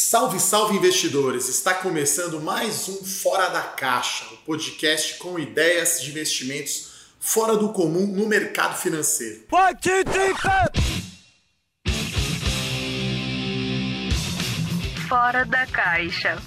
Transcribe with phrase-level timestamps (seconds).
[0.00, 1.48] Salve, salve investidores!
[1.48, 7.56] Está começando mais um Fora da Caixa, o um podcast com ideias de investimentos fora
[7.56, 9.42] do comum no mercado financeiro.
[15.08, 16.40] Fora da Caixa.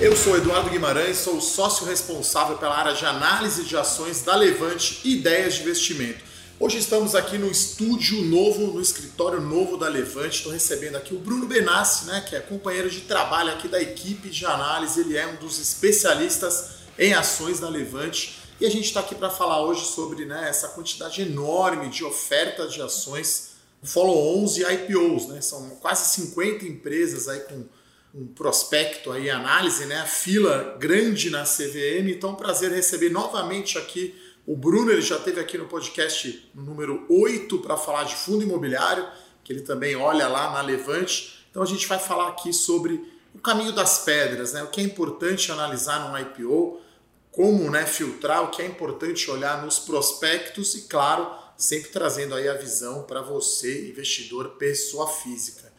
[0.00, 4.34] Eu sou Eduardo Guimarães, sou o sócio responsável pela área de análise de ações da
[4.34, 6.29] Levante Ideias de Investimento.
[6.62, 10.36] Hoje estamos aqui no estúdio novo, no escritório novo da Levante.
[10.36, 14.28] Estou recebendo aqui o Bruno Benassi, né, que é companheiro de trabalho aqui da equipe
[14.28, 15.00] de análise.
[15.00, 18.38] Ele é um dos especialistas em ações da Levante.
[18.60, 22.74] E a gente está aqui para falar hoje sobre né, essa quantidade enorme de ofertas
[22.74, 25.28] de ações, follow-ons e IPOs.
[25.28, 25.40] Né?
[25.40, 27.64] São quase 50 empresas aí com
[28.14, 30.00] um prospecto aí, análise, né?
[30.00, 32.10] A fila grande na CVM.
[32.10, 34.14] Então, prazer receber novamente aqui
[34.46, 39.06] o Bruno ele já teve aqui no podcast número 8 para falar de fundo imobiliário,
[39.44, 41.46] que ele também olha lá na Levante.
[41.50, 44.62] Então a gente vai falar aqui sobre o caminho das pedras, né?
[44.62, 46.80] o que é importante analisar num IPO,
[47.30, 52.48] como né, filtrar, o que é importante olhar nos prospectos e, claro, sempre trazendo aí
[52.48, 55.72] a visão para você, investidor, pessoa física.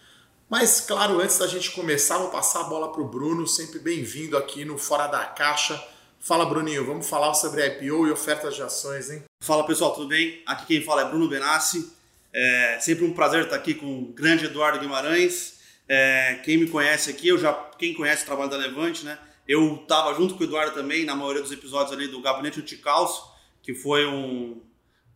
[0.49, 4.37] Mas, claro, antes da gente começar, vou passar a bola para o Bruno, sempre bem-vindo
[4.37, 5.81] aqui no Fora da Caixa
[6.23, 9.23] Fala, Bruninho, vamos falar sobre IPO e ofertas de ações, hein?
[9.43, 10.39] Fala, pessoal, tudo bem?
[10.45, 11.91] Aqui quem fala é Bruno Benassi.
[12.31, 15.59] É sempre um prazer estar aqui com o grande Eduardo Guimarães.
[15.87, 19.17] É, quem me conhece aqui, eu já, quem conhece o trabalho da Levante, né?
[19.47, 23.27] Eu estava junto com o Eduardo também na maioria dos episódios ali do Gabinete Anticalço,
[23.63, 24.61] que foi um,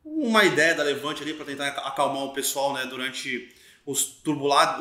[0.04, 2.84] uma ideia da Levante ali para tentar acalmar o pessoal, né?
[2.88, 3.54] Durante
[3.86, 4.24] os,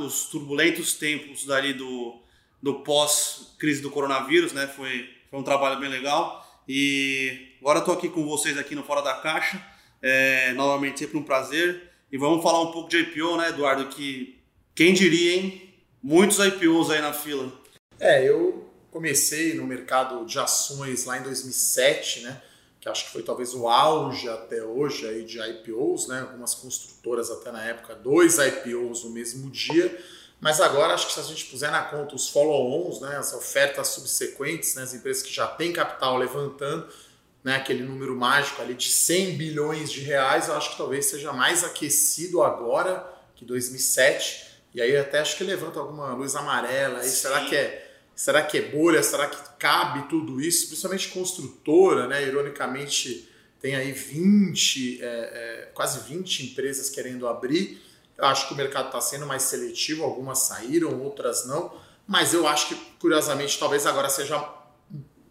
[0.00, 2.18] os turbulentos tempos dali do,
[2.62, 4.66] do pós-crise do coronavírus, né?
[4.66, 6.46] Foi foi um trabalho bem legal.
[6.68, 9.60] E agora estou aqui com vocês aqui no Fora da Caixa.
[10.00, 11.90] É, novamente, sempre um prazer.
[12.12, 13.88] E vamos falar um pouco de IPO, né, Eduardo?
[13.88, 14.40] Que
[14.76, 15.74] quem diria, hein?
[16.00, 17.52] Muitos IPOs aí na fila.
[17.98, 22.40] É, eu comecei no mercado de ações lá em 2007, né?
[22.80, 26.20] Que acho que foi talvez o auge até hoje aí de IPOs, né?
[26.20, 30.00] Algumas construtoras até na época, dois IPOs no mesmo dia.
[30.40, 33.88] Mas agora acho que se a gente puser na conta os follow-ons, né, as ofertas
[33.88, 36.86] subsequentes, né, as empresas que já têm capital levantando,
[37.42, 41.32] né, aquele número mágico ali de 100 bilhões de reais, eu acho que talvez seja
[41.32, 44.44] mais aquecido agora que 2007.
[44.74, 47.00] E aí até acho que levanta alguma luz amarela.
[47.00, 47.80] Aí será que é
[48.14, 49.02] será que é bolha?
[49.02, 50.68] Será que cabe tudo isso?
[50.68, 52.22] Principalmente construtora, né?
[52.22, 53.28] Ironicamente
[53.60, 57.80] tem aí 20, é, é, quase 20 empresas querendo abrir.
[58.16, 61.72] Eu acho que o mercado está sendo mais seletivo, algumas saíram, outras não,
[62.06, 64.42] mas eu acho que, curiosamente, talvez agora seja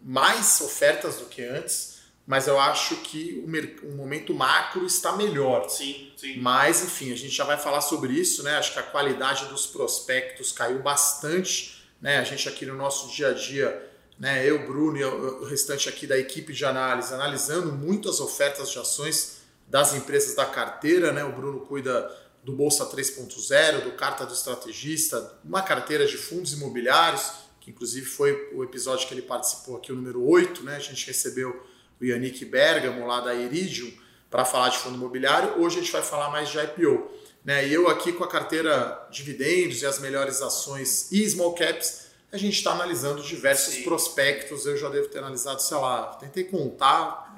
[0.02, 1.94] mais ofertas do que antes,
[2.26, 5.68] mas eu acho que o, o momento macro está melhor.
[5.68, 6.40] Sim, sim.
[6.40, 8.56] Mas, enfim, a gente já vai falar sobre isso, né?
[8.56, 12.18] Acho que a qualidade dos prospectos caiu bastante, né?
[12.18, 14.48] A gente aqui no nosso dia a dia, né?
[14.48, 19.42] Eu, Bruno e o restante aqui da equipe de análise, analisando muitas ofertas de ações
[19.68, 21.24] das empresas da carteira, né?
[21.24, 22.10] O Bruno cuida
[22.44, 28.50] do Bolsa 3.0, do Carta do Estrategista, uma carteira de fundos imobiliários, que inclusive foi
[28.54, 30.76] o episódio que ele participou aqui, o número 8, né?
[30.76, 31.64] A gente recebeu
[31.98, 33.90] o Yannick Bergamo lá da Iridium
[34.30, 35.58] para falar de fundo imobiliário.
[35.62, 37.10] Hoje a gente vai falar mais de IPO.
[37.42, 37.68] Né?
[37.68, 42.36] E eu aqui com a carteira dividendos e as melhores ações e small caps, a
[42.36, 43.82] gente está analisando diversos Sim.
[43.84, 44.66] prospectos.
[44.66, 47.36] Eu já devo ter analisado, sei lá, tentei contar,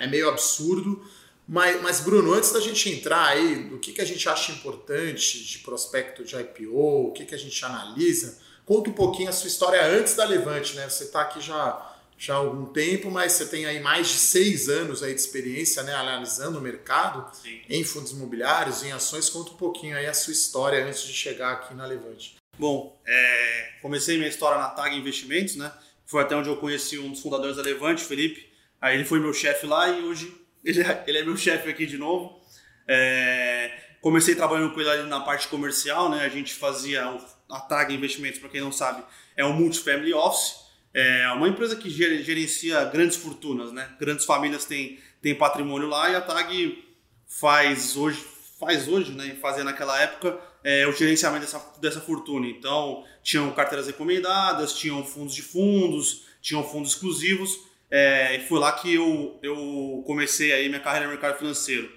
[0.00, 1.02] é meio absurdo.
[1.46, 5.44] Mas, mas, Bruno, antes da gente entrar aí do que, que a gente acha importante
[5.44, 9.48] de prospecto de IPO, o que, que a gente analisa, conta um pouquinho a sua
[9.48, 10.88] história antes da Levante, né?
[10.88, 14.70] Você está aqui já, já há algum tempo, mas você tem aí mais de seis
[14.70, 17.60] anos aí de experiência né, analisando o mercado Sim.
[17.68, 19.28] em fundos imobiliários, em ações.
[19.28, 22.36] Conta um pouquinho aí a sua história antes de chegar aqui na Levante.
[22.58, 25.70] Bom, é, comecei minha história na TAG Investimentos, né?
[26.06, 28.48] Foi até onde eu conheci um dos fundadores da Levante, Felipe.
[28.80, 31.86] Aí ele foi meu chefe lá e hoje ele é, ele é meu chefe aqui
[31.86, 32.40] de novo.
[32.88, 33.70] É,
[34.00, 36.24] comecei trabalhando com ele ali na parte comercial, né?
[36.24, 37.04] A gente fazia
[37.50, 39.04] a TAG Investimentos, para quem não sabe,
[39.36, 40.64] é um multifamily office.
[40.92, 43.88] É uma empresa que gerencia grandes fortunas, né?
[43.98, 46.84] Grandes famílias têm, têm patrimônio lá e a TAG
[47.26, 48.24] faz hoje,
[48.58, 49.36] faz hoje, né?
[49.40, 52.46] Fazia naquela época é, o gerenciamento dessa, dessa fortuna.
[52.46, 58.72] Então, tinham carteiras recomendadas, tinham fundos de fundos, tinham fundos exclusivos é, e foi lá
[58.72, 61.90] que eu, eu comecei aí minha carreira no mercado financeiro.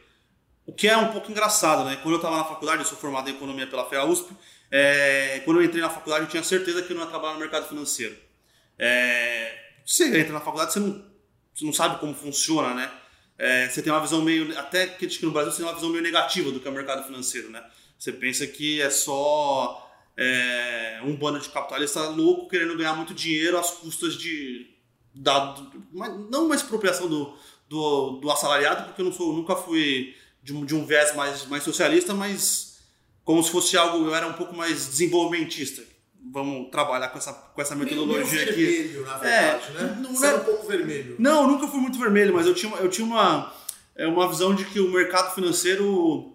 [0.65, 1.97] O que é um pouco engraçado, né?
[2.01, 4.33] Quando eu estava na faculdade, eu sou formado em economia pela FEA USP,
[4.69, 7.39] é, quando eu entrei na faculdade eu tinha certeza que eu não ia trabalhar no
[7.39, 8.15] mercado financeiro.
[8.77, 11.05] É, você entra na faculdade, você não,
[11.53, 12.91] você não sabe como funciona, né?
[13.37, 16.03] É, você tem uma visão meio, até que no Brasil você tem uma visão meio
[16.03, 17.63] negativa do que é o mercado financeiro, né?
[17.97, 23.57] Você pensa que é só é, um bando de capitalistas louco querendo ganhar muito dinheiro
[23.57, 24.75] às custas de.
[25.17, 25.55] Da,
[26.29, 27.33] não uma expropriação do,
[27.69, 31.45] do, do assalariado, porque eu não sou, nunca fui de um, de um viés mais,
[31.47, 32.77] mais socialista, mas
[33.23, 35.83] como se fosse algo, eu era um pouco mais desenvolvimentista.
[36.31, 38.65] Vamos trabalhar com essa, com essa metodologia meio aqui.
[38.65, 39.97] vermelho, na verdade, É, né?
[40.01, 41.15] não Você é- era um pouco vermelho.
[41.19, 43.53] Não, nunca fui muito vermelho, mas eu tinha, uma- eu tinha uma,
[43.95, 46.33] é, uma visão de que o mercado financeiro.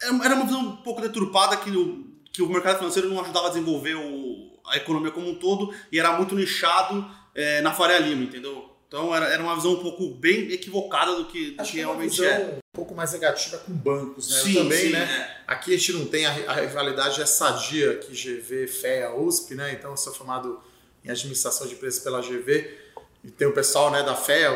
[0.00, 3.50] Era uma visão um pouco deturpada que o, que o mercado financeiro não ajudava a
[3.50, 8.24] desenvolver o, a economia como um todo e era muito nichado é, na Faria Lima,
[8.24, 8.70] entendeu?
[8.88, 12.10] Então era, era uma visão um pouco bem equivocada do que, do que é realmente
[12.10, 12.58] visão é.
[12.58, 14.40] um pouco mais negativa com bancos, né?
[14.40, 15.36] Sim, também, sim, né?
[15.46, 19.72] Aqui a gente não tem a, a rivalidade é sadia que GV, FEA, USP, né?
[19.72, 20.60] Então eu sou formado
[21.02, 22.78] em administração de empresas pela GV
[23.24, 24.50] e tem o pessoal né, da FEA,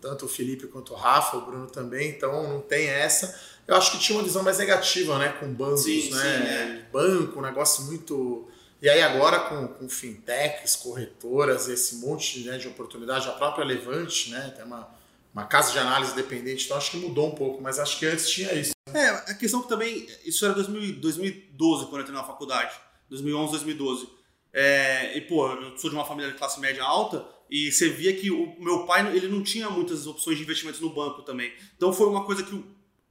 [0.00, 3.38] tanto o Felipe quanto o Rafa, o Bruno também, então não tem essa.
[3.66, 5.28] Eu acho que tinha uma visão mais negativa, né?
[5.40, 6.86] Com bancos, Sim, né?
[6.92, 8.48] Banco, um negócio muito.
[8.80, 14.30] E aí agora com, com fintechs, corretoras, esse monte né, de oportunidade, a própria Levante,
[14.30, 14.52] né?
[14.54, 14.88] Tem uma,
[15.34, 18.28] uma casa de análise dependente, então acho que mudou um pouco, mas acho que antes
[18.28, 18.72] tinha isso.
[18.94, 20.06] É, a questão que também.
[20.24, 22.74] Isso era 2000 2012, quando eu entrei na faculdade.
[23.10, 24.08] 2011, 2012.
[24.52, 28.14] É, e, pô, eu sou de uma família de classe média alta e você via
[28.14, 31.52] que o meu pai ele não tinha muitas opções de investimentos no banco também.
[31.76, 32.64] Então foi uma coisa que,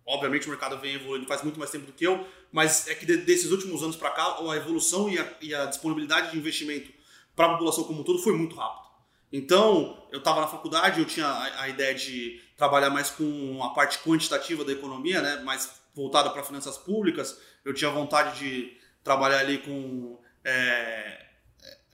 [0.08, 3.06] obviamente, o mercado vem evoluindo faz muito mais tempo do que eu, mas é que
[3.06, 6.92] de- desses últimos anos para cá, a evolução e a, e a disponibilidade de investimento
[7.36, 8.88] para a população como um todo foi muito rápido.
[9.32, 13.70] Então, eu estava na faculdade, eu tinha a, a ideia de trabalhar mais com a
[13.72, 17.38] parte quantitativa da economia, né, mais voltada para finanças públicas.
[17.66, 21.26] Eu tinha vontade de trabalhar ali com é,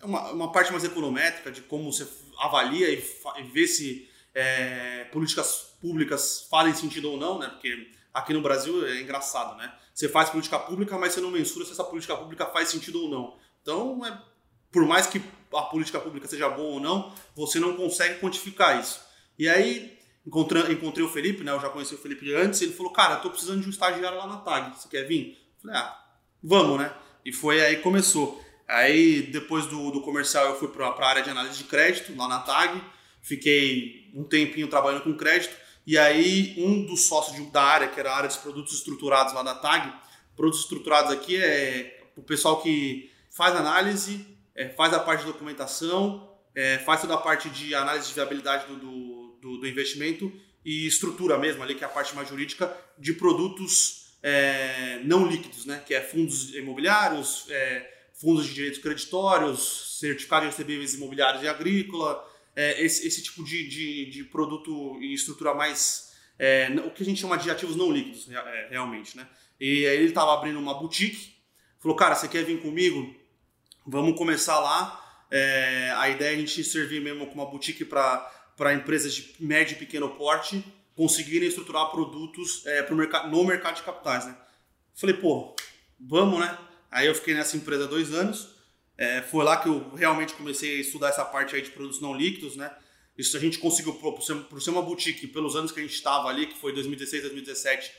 [0.04, 2.08] uma, uma parte mais econométrica, de como você
[2.40, 3.04] avalia e,
[3.40, 7.48] e vê se é, políticas públicas fazem sentido ou não, né?
[7.50, 9.74] Porque aqui no Brasil é engraçado, né?
[9.94, 13.10] Você faz política pública, mas você não mensura se essa política pública faz sentido ou
[13.10, 13.38] não.
[13.62, 14.22] Então, é,
[14.72, 15.22] por mais que
[15.54, 19.02] a política pública seja boa ou não, você não consegue quantificar isso.
[19.38, 21.52] E aí, encontrei, encontrei o Felipe, né?
[21.52, 24.18] Eu já conheci o Felipe antes, ele falou, cara, eu tô precisando de um estagiário
[24.18, 25.38] lá na TAG, você quer vir?
[25.56, 26.00] Eu falei, ah,
[26.44, 26.94] vamos, né?
[27.26, 28.44] E foi aí que começou.
[28.68, 32.28] Aí, depois do, do comercial, eu fui para a área de análise de crédito, lá
[32.28, 32.82] na TAG.
[33.22, 35.56] Fiquei um tempinho trabalhando com crédito.
[35.86, 39.44] E aí, um dos sócios da área, que era a área de produtos estruturados lá
[39.44, 39.94] da TAG,
[40.36, 44.26] produtos estruturados aqui é o pessoal que faz análise,
[44.56, 48.68] é, faz a parte de documentação, é, faz toda a parte de análise de viabilidade
[48.68, 50.32] do, do, do- do investimento
[50.64, 55.66] e estrutura mesmo ali, que é a parte mais jurídica, de produtos é, não líquidos,
[55.66, 55.84] né?
[55.86, 62.24] Que é fundos imobiliários, é, fundos de direitos creditórios, certificados de recebíveis imobiliários e agrícola,
[62.56, 66.14] é, esse, esse tipo de, de, de produto e estrutura mais.
[66.38, 69.28] é, o que a gente chama de ativos não líquidos, é, realmente, né?
[69.60, 71.36] E aí ele estava abrindo uma boutique,
[71.80, 73.16] falou, cara, você quer vir comigo?
[73.86, 75.00] Vamos começar lá.
[75.32, 79.76] É, a ideia é a gente servir mesmo como uma boutique para empresas de médio
[79.76, 80.64] e pequeno porte
[80.96, 84.38] conseguirem estruturar produtos é, pro mercado, no mercado de capitais, né?
[84.94, 85.56] Falei, pô,
[86.00, 86.56] vamos, né?
[86.92, 88.53] Aí eu fiquei nessa empresa dois anos.
[88.98, 92.14] É, foi lá que eu realmente comecei a estudar essa parte aí de produtos não
[92.16, 92.72] líquidos, né?
[93.18, 95.94] Isso a gente conseguiu, por ser, por ser uma boutique, pelos anos que a gente
[95.96, 97.92] estava ali, que foi 2016, 2017,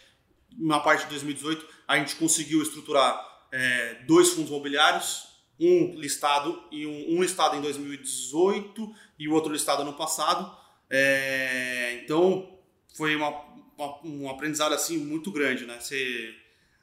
[0.58, 5.24] uma parte de 2018, a gente conseguiu estruturar é, dois fundos imobiliários,
[5.58, 10.56] um listado e um, um listado em 2018 e o outro listado ano passado.
[10.90, 12.58] É, então
[12.96, 13.30] foi uma,
[13.76, 15.78] uma- um aprendizado assim muito grande, né?
[15.80, 16.34] Você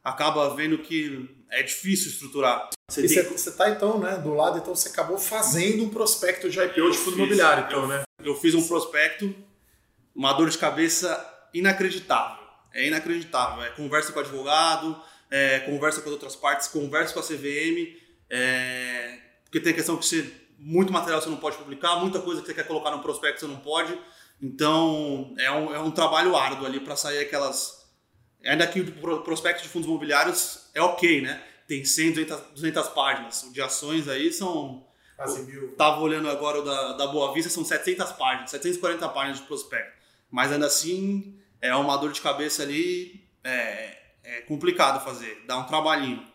[0.04, 2.70] acaba vendo que é difícil estruturar.
[2.90, 6.60] Você E tem- está então, né, do lado, então você acabou fazendo um prospecto de
[6.60, 8.04] IPO Eu de fundo fiz, imobiliário, eu- então, né?
[8.24, 9.34] eu fiz um prospecto,
[10.16, 12.42] uma dor de cabeça inacreditável.
[12.74, 13.64] É inacreditável.
[13.64, 17.98] É conversa com o advogado, é, conversa com as outras partes, conversa com a CVM,
[18.30, 22.42] é, porque tem a questão que você, muito material você não pode publicar, muita coisa
[22.42, 23.98] que você quer colocar no prospecto você não pode.
[24.42, 27.81] Então é um, é um trabalho árduo ali para sair aquelas.
[28.46, 31.42] Ainda que o pro- prospecto de fundos imobiliários é ok, né?
[31.68, 33.44] Tem 100, 200, 200 páginas.
[33.44, 35.76] O de ações aí são Quase mil.
[35.76, 39.94] Tava olhando agora o da, da Boa Vista, são 700 páginas, 740 páginas de prospecto.
[40.32, 45.66] Mas ainda assim, é uma dor de cabeça ali, é, é complicado fazer, dá um
[45.66, 46.26] trabalhinho.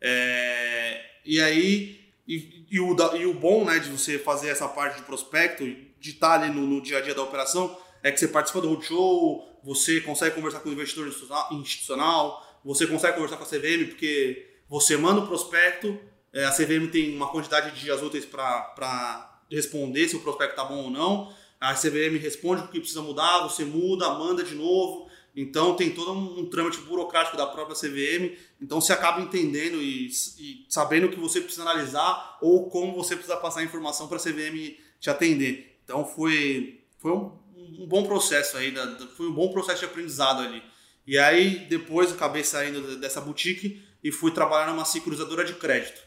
[0.00, 4.96] É, e aí, e, e o, e o bom né, de você fazer essa parte
[4.96, 8.28] de prospecto, de estar ali no, no dia a dia da operação, é que você
[8.28, 11.08] participa do roadshow, você consegue conversar com o investidor
[11.52, 15.98] institucional- você consegue conversar com a CVM, porque você manda o prospecto,
[16.32, 20.64] é, a CVM tem uma quantidade de dias úteis para responder se o prospecto está
[20.64, 21.32] bom ou não.
[21.60, 25.08] A CVM responde o que precisa mudar, você muda, manda de novo.
[25.36, 30.06] Então tem todo um, um trâmite burocrático da própria CVM, então você acaba entendendo e,
[30.06, 34.16] e sabendo o que você precisa analisar ou como você precisa passar a informação para
[34.16, 35.76] a CVM te atender.
[35.84, 37.32] Então foi, foi um,
[37.78, 38.74] um bom processo aí,
[39.16, 40.62] foi um bom processo de aprendizado ali.
[41.06, 46.00] E aí depois eu acabei saindo dessa boutique e fui trabalhar numa sincronizadora de crédito.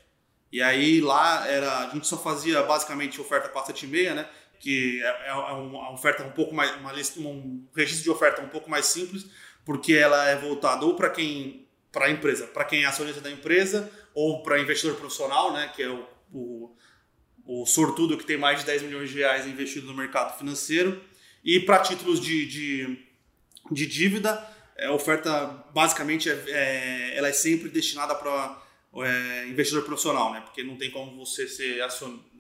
[0.51, 4.29] E aí lá era, a gente só fazia basicamente oferta 476, né?
[4.59, 8.49] Que é, é uma oferta um pouco mais, uma lista, um registro de oferta um
[8.49, 9.25] pouco mais simples,
[9.65, 13.29] porque ela é voltada ou para quem, para a empresa, para quem é acionista da
[13.29, 15.71] empresa, ou para investidor profissional, né?
[15.75, 16.75] Que é o, o,
[17.45, 21.01] o sortudo que tem mais de 10 milhões de reais investido no mercado financeiro.
[21.47, 22.99] E para títulos de, de,
[23.71, 24.45] de dívida,
[24.77, 28.61] a oferta basicamente é, é, ela é sempre destinada para
[28.97, 30.41] é, investidor profissional, né?
[30.41, 31.81] Porque não tem como você ser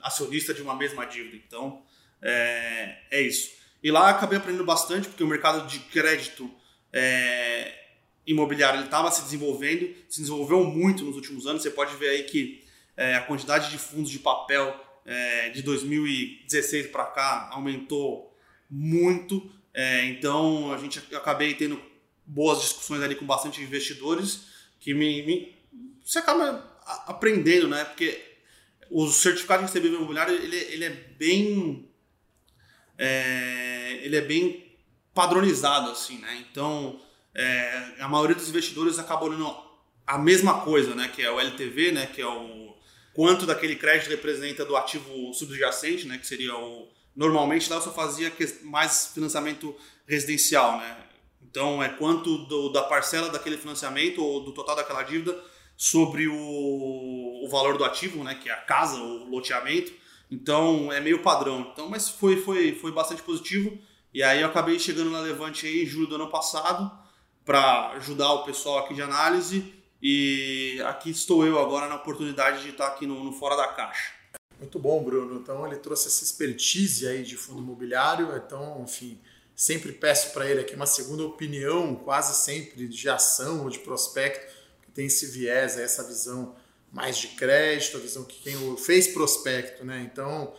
[0.01, 1.37] acionista de uma mesma dívida.
[1.37, 1.81] Então,
[2.21, 3.51] é, é isso.
[3.81, 6.51] E lá acabei aprendendo bastante, porque o mercado de crédito
[6.91, 7.73] é,
[8.25, 11.61] imobiliário estava se desenvolvendo, se desenvolveu muito nos últimos anos.
[11.61, 12.61] Você pode ver aí que
[12.97, 18.26] é, a quantidade de fundos de papel é, de 2016 para cá aumentou
[18.69, 19.49] muito.
[19.73, 21.81] É, então, a gente acabei tendo
[22.25, 24.47] boas discussões ali com bastante investidores
[24.79, 25.55] que me, me
[26.03, 26.65] você acaba
[27.05, 27.83] aprendendo, né?
[27.85, 28.21] Porque
[28.89, 31.89] o certificado de recebível imobiliário ele, ele é bem
[32.97, 34.77] é, ele é bem
[35.13, 36.45] padronizado assim, né?
[36.49, 37.01] Então
[37.35, 39.55] é, a maioria dos investidores acaba olhando
[40.05, 41.09] a mesma coisa, né?
[41.13, 42.05] Que é o LTV, né?
[42.07, 42.75] Que é o
[43.13, 46.17] quanto daquele crédito representa do ativo subjacente, né?
[46.17, 48.31] Que seria o normalmente lá eu só fazia
[48.63, 49.75] mais financiamento
[50.07, 50.97] residencial, né?
[51.41, 55.35] Então é quanto do, da parcela daquele financiamento ou do total daquela dívida
[55.75, 56.35] sobre o,
[57.43, 59.91] o valor do ativo, né, que é a casa, o loteamento.
[60.29, 61.71] Então é meio padrão.
[61.73, 63.77] Então, mas foi, foi, foi bastante positivo.
[64.13, 66.91] E aí eu acabei chegando na Levante aí em julho do ano passado
[67.43, 69.73] para ajudar o pessoal aqui de análise.
[70.01, 74.16] E aqui estou eu agora na oportunidade de estar aqui no, no Fora da Caixa.
[74.59, 75.39] Muito bom, Bruno.
[75.39, 78.35] Então ele trouxe essa expertise aí de fundo imobiliário.
[78.35, 79.19] Então, enfim,
[79.55, 84.57] sempre peço para ele aqui uma segunda opinião, quase sempre de ação ou de prospecto
[84.97, 86.55] tem esse viés, essa visão
[86.91, 90.09] mais de crédito, a visão que quem fez prospecto, né?
[90.11, 90.51] Então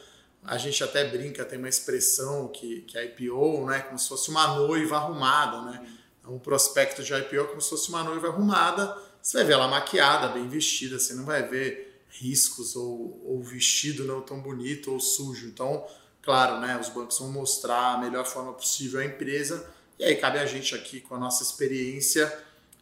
[0.44, 4.30] a gente até brinca, tem uma expressão que, que a IPO, né, como se fosse
[4.30, 5.84] uma noiva arrumada, né?
[6.20, 9.54] Então, um prospecto de IPO é como se fosse uma noiva arrumada, você vai ver
[9.54, 11.87] ela maquiada, bem vestida, você não vai ver
[12.18, 15.46] riscos ou, ou vestido não tão bonito ou sujo.
[15.46, 15.86] Então,
[16.22, 20.38] claro, né, os bancos vão mostrar a melhor forma possível à empresa e aí cabe
[20.38, 22.32] a gente aqui com a nossa experiência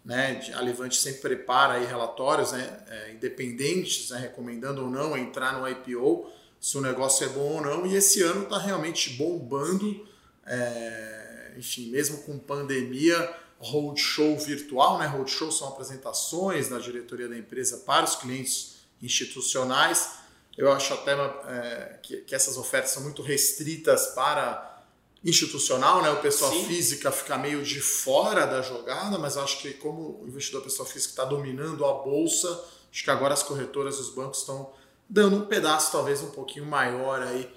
[0.06, 5.58] né, a Levante sempre prepara aí relatórios né, é, independentes, né, recomendando ou não entrar
[5.58, 10.06] no IPO, se o negócio é bom ou não, e esse ano está realmente bombando,
[10.46, 17.78] é, enfim, mesmo com pandemia, roadshow virtual, né, roadshow são apresentações da diretoria da empresa
[17.78, 20.10] para os clientes institucionais,
[20.56, 24.74] eu acho até é, que, que essas ofertas são muito restritas para
[25.24, 26.10] institucional, né?
[26.10, 26.64] O pessoa Sim.
[26.64, 31.10] física fica meio de fora da jogada, mas acho que como o investidor pessoa física
[31.10, 32.48] está dominando a bolsa,
[32.90, 34.72] acho que agora as corretoras e os bancos estão
[35.08, 37.50] dando um pedaço talvez um pouquinho maior aí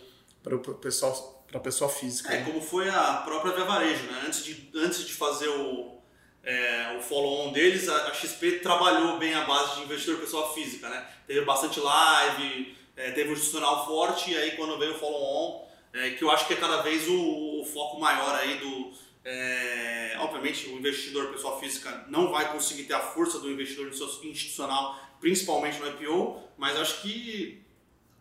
[0.43, 2.31] para o pessoal para a pessoa física.
[2.31, 2.45] É, né?
[2.45, 4.23] como foi a própria Via Varejo, né?
[4.25, 5.98] Antes de, antes de fazer o,
[6.43, 11.05] é, o follow-on deles, a, XP trabalhou bem a base de investidor pessoa física, né?
[11.27, 16.11] Teve bastante live, é, teve um institucional forte, e aí quando veio o follow-on, é,
[16.11, 18.91] que eu acho que é cada vez o, o foco maior aí do.
[19.25, 24.97] É, obviamente, o investidor pessoa física não vai conseguir ter a força do investidor institucional,
[25.19, 27.61] principalmente no IPO, mas acho que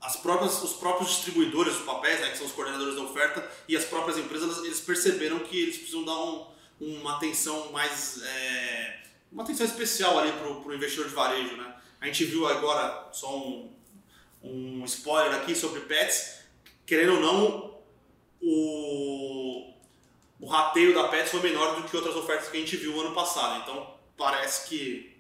[0.00, 3.76] as próprias, os próprios distribuidores dos papéis, né, que são os coordenadores da oferta, e
[3.76, 6.46] as próprias empresas, eles perceberam que eles precisam dar um,
[6.80, 8.22] uma atenção mais.
[8.22, 8.98] É,
[9.30, 11.56] uma atenção especial ali para o investidor de varejo.
[11.56, 11.74] Né?
[12.00, 13.72] A gente viu agora, só um,
[14.42, 16.38] um spoiler aqui sobre pets,
[16.86, 17.78] querendo ou não,
[18.40, 19.74] o,
[20.40, 23.14] o rateio da Pets foi menor do que outras ofertas que a gente viu ano
[23.14, 23.62] passado.
[23.62, 25.16] Então parece que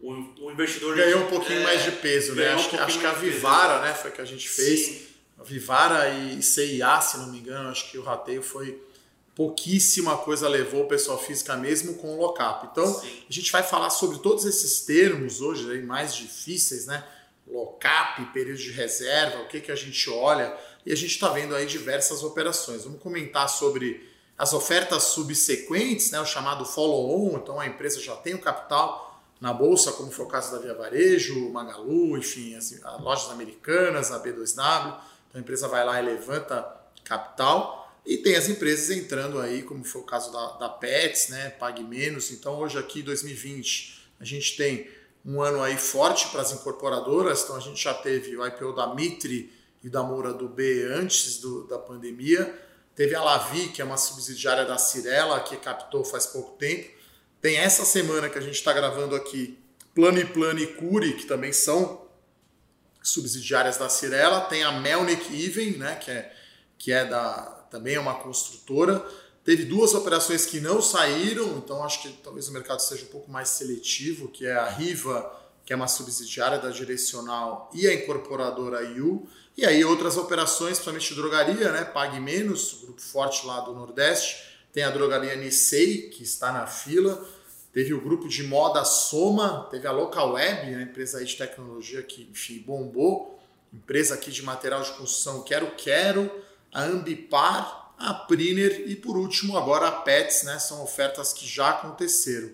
[0.00, 2.48] o, o investidor ganhou um pouquinho é, mais de peso, né?
[2.52, 4.80] Acho, um que, acho que a Vivara, né, foi que a gente fez.
[4.80, 5.06] Sim.
[5.38, 8.82] A Vivara e CIA, se não me engano, acho que o rateio foi
[9.36, 12.68] pouquíssima coisa levou o pessoal física mesmo com o lockup.
[12.72, 13.22] Então, Sim.
[13.28, 17.04] a gente vai falar sobre todos esses termos hoje aí mais difíceis, né?
[17.46, 21.54] Lockup, período de reserva, o que que a gente olha, e a gente está vendo
[21.54, 22.84] aí diversas operações.
[22.84, 28.34] Vamos comentar sobre as ofertas subsequentes, né, o chamado follow-on, então a empresa já tem
[28.34, 33.00] o capital na bolsa, como foi o caso da Via Varejo, Magalu, enfim, as, as
[33.00, 34.86] lojas americanas, a B2W,
[35.28, 36.66] então a empresa vai lá e levanta
[37.04, 37.85] capital.
[38.06, 41.50] E tem as empresas entrando aí, como foi o caso da, da Pets, né?
[41.50, 42.30] Pague Menos.
[42.30, 44.88] Então hoje aqui 2020 a gente tem
[45.24, 47.42] um ano aí forte para as incorporadoras.
[47.42, 51.38] Então a gente já teve o IPO da Mitre e da Moura do B antes
[51.38, 52.62] do, da pandemia.
[52.94, 56.88] Teve a Lavi, que é uma subsidiária da Cirela, que captou faz pouco tempo.
[57.40, 59.58] Tem essa semana que a gente está gravando aqui
[59.94, 62.06] Plano e Plano e Curi, que também são
[63.02, 64.42] subsidiárias da Cirela.
[64.42, 66.32] Tem a Melnick Even, né, que é,
[66.78, 69.04] que é da, também é uma construtora.
[69.44, 73.30] Teve duas operações que não saíram, então acho que talvez o mercado seja um pouco
[73.30, 75.32] mais seletivo, que é a Riva,
[75.64, 79.28] que é uma subsidiária da Direcional, e a incorporadora IU.
[79.56, 81.84] E aí outras operações, principalmente drogaria, né?
[81.84, 84.44] Pague Menos, grupo forte lá do Nordeste.
[84.72, 87.26] Tem a drogaria Nissei, que está na fila.
[87.72, 92.02] Teve o grupo de moda Soma, teve a Local Web, a empresa aí de tecnologia
[92.02, 93.38] que, enfim, bombou.
[93.72, 96.30] Empresa aqui de material de construção Quero Quero,
[96.76, 100.58] a Ambipar, a Priner e por último agora a Pets, né?
[100.58, 102.50] São ofertas que já aconteceram.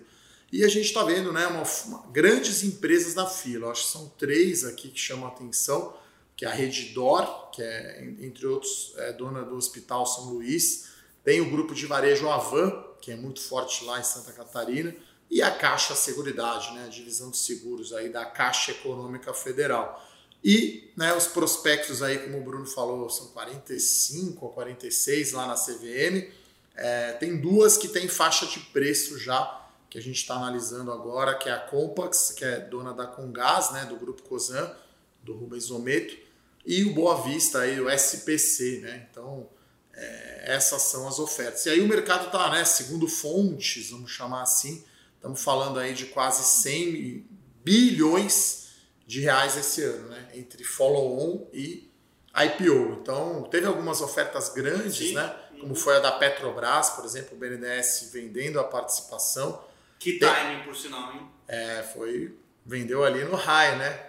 [0.49, 3.69] E a gente está vendo né, uma, uma, grandes empresas na fila.
[3.69, 5.93] acho que são três aqui que chamam a atenção,
[6.37, 10.87] que é a Redidor, que é, entre outros, é dona do Hospital São Luís.
[11.21, 14.95] Tem o grupo de varejo Avan, que é muito forte lá em Santa Catarina.
[15.29, 20.01] E a Caixa Seguridade, né, a divisão de seguros aí da Caixa Econômica Federal.
[20.43, 25.55] E né, os prospectos aí, como o Bruno falou, são 45 ou 46 lá na
[25.55, 26.29] CVM.
[26.75, 31.35] É, tem duas que tem faixa de preço já, que a gente está analisando agora,
[31.35, 34.75] que é a Compax, que é dona da Congás, né, do grupo Cosan,
[35.23, 36.17] do Rubens Ometo,
[36.65, 38.79] e o Boa Vista, aí, o SPC.
[38.81, 39.07] Né?
[39.09, 39.47] Então,
[39.93, 41.65] é, essas são as ofertas.
[41.65, 44.83] E aí o mercado está, né, segundo fontes, vamos chamar assim,
[45.15, 47.25] estamos falando aí de quase 100
[47.63, 48.62] bilhões
[49.05, 50.29] de reais esse ano, né?
[50.33, 51.91] Entre follow-on e
[52.35, 52.99] IPO.
[53.01, 55.13] Então, teve algumas ofertas grandes, Sim.
[55.13, 55.35] né?
[55.59, 59.63] Como foi a da Petrobras, por exemplo, o BNDES vendendo a participação.
[59.99, 61.29] Que timing, por sinal, hein?
[61.47, 62.35] É, foi.
[62.65, 63.99] Vendeu ali no high, né?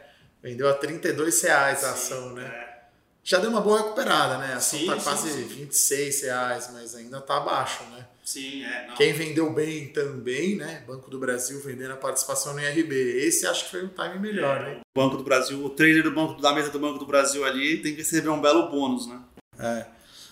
[0.42, 2.44] Vendeu a 32 reais a ação, né?
[2.44, 2.74] É.
[3.22, 4.52] Já deu uma boa recuperada, né?
[4.52, 5.44] A ação sim, tá sim, quase sim.
[5.44, 8.06] 26 reais, mas ainda tá abaixo, né?
[8.24, 8.86] Sim, é.
[8.88, 8.94] Não.
[8.94, 10.82] Quem vendeu bem também, né?
[10.86, 12.94] Banco do Brasil vendendo a participação no IRB.
[12.94, 14.80] Esse acho que foi um time melhor, né?
[14.96, 17.82] O Banco do Brasil, o trader do banco, da mesa do Banco do Brasil ali
[17.82, 19.20] tem que receber um belo bônus, né?
[19.58, 19.86] É.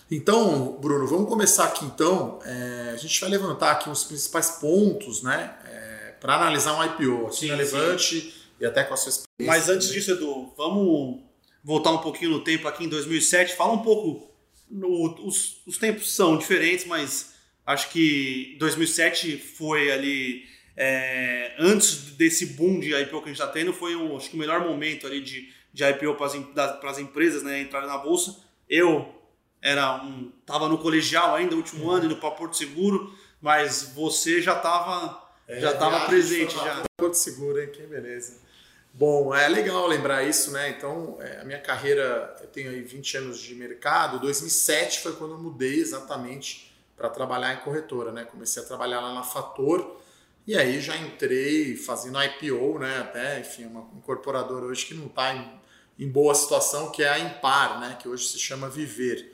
[0.09, 2.39] Então, Bruno, vamos começar aqui então.
[2.43, 5.55] É, a gente vai levantar aqui os principais pontos, né?
[5.65, 8.33] É, para analisar um IPO aqui sim, na Levante sim.
[8.59, 9.45] e até com a sua experiência.
[9.45, 11.21] Mas antes disso, Edu, vamos
[11.63, 13.55] voltar um pouquinho no tempo aqui em 2007.
[13.55, 14.33] Fala um pouco.
[14.69, 17.32] No, os, os tempos são diferentes, mas
[17.65, 20.45] Acho que 2007 foi ali
[20.75, 24.35] é, antes desse boom de IPO que a gente está tendo, foi o, acho que
[24.35, 28.35] o melhor momento ali de, de IPO para as empresas né, entrarem na bolsa.
[28.69, 29.13] Eu
[29.61, 34.57] era um, tava no colegial ainda, último ano, indo para Porto Seguro, mas você já
[34.57, 36.83] estava é, já tava presente já.
[36.97, 37.69] Porto Seguro, hein?
[37.71, 38.41] Que beleza.
[38.93, 40.69] Bom, é legal lembrar isso, né?
[40.69, 44.19] Então, é, a minha carreira, eu tenho aí 20 anos de mercado.
[44.19, 48.25] 2007 foi quando eu mudei exatamente para trabalhar em corretora, né?
[48.25, 49.99] Comecei a trabalhar lá na Fator
[50.45, 52.99] e aí já entrei fazendo IPO, né?
[52.99, 55.59] Até, enfim, uma incorporadora hoje que não está em,
[55.97, 57.97] em, boa situação, que é a Impar, né?
[58.01, 59.33] Que hoje se chama Viver,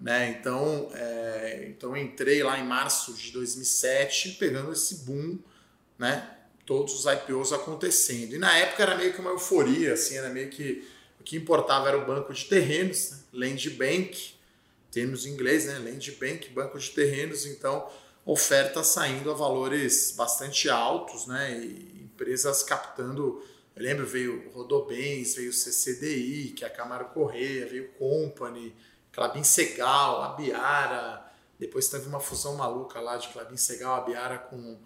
[0.00, 0.30] né?
[0.30, 5.38] Então, é, então entrei lá em março de 2007 pegando esse boom,
[5.98, 6.30] né?
[6.64, 8.34] Todos os IPOs acontecendo.
[8.34, 10.88] E na época era meio que uma euforia, assim, era meio que
[11.20, 13.18] o que importava era o banco de terrenos, né?
[13.32, 14.33] Land Bank,
[14.94, 15.78] termos em inglês, né?
[15.78, 17.90] Land Bank, banco de terrenos, então
[18.24, 21.58] oferta saindo a valores bastante altos, né?
[21.58, 23.42] E empresas captando.
[23.74, 28.72] Eu lembro, veio Rodobens, veio CCDI, que é a Camaro Correia, veio Company,
[29.10, 31.28] Clabin Segal, Abiara.
[31.58, 34.78] Depois teve uma fusão maluca lá de Clabin Segal, Abiara com,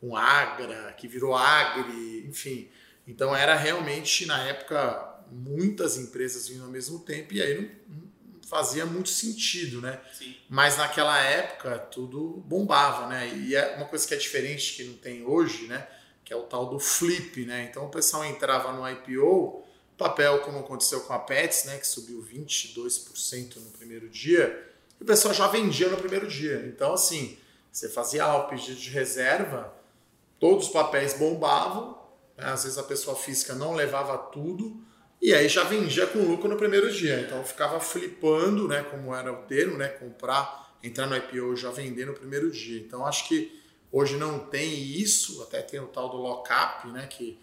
[0.00, 2.68] com Agra, que virou Agri, enfim.
[3.06, 8.11] Então era realmente, na época, muitas empresas vindo ao mesmo tempo, e aí não,
[8.52, 9.98] fazia muito sentido, né?
[10.12, 10.36] Sim.
[10.46, 13.26] Mas naquela época tudo bombava, né?
[13.34, 15.88] E é uma coisa que é diferente que não tem hoje, né?
[16.22, 17.66] Que é o tal do flip, né?
[17.70, 19.64] Então o pessoal entrava no IPO,
[19.96, 21.78] papel como aconteceu com a Pets, né?
[21.78, 26.62] Que subiu 22% no primeiro dia, e o pessoal já vendia no primeiro dia.
[26.66, 27.38] Então assim,
[27.72, 29.72] você fazia lá o pedido de reserva,
[30.38, 31.98] todos os papéis bombavam,
[32.36, 32.44] né?
[32.48, 34.78] às vezes a pessoa física não levava tudo
[35.22, 37.20] e aí já vendia com lucro no primeiro dia.
[37.20, 42.06] Então ficava flipando, né, como era o termo, né, comprar, entrar no IPO já vender
[42.06, 42.80] no primeiro dia.
[42.80, 47.38] Então acho que hoje não tem isso, até tem o tal do lockup, né, que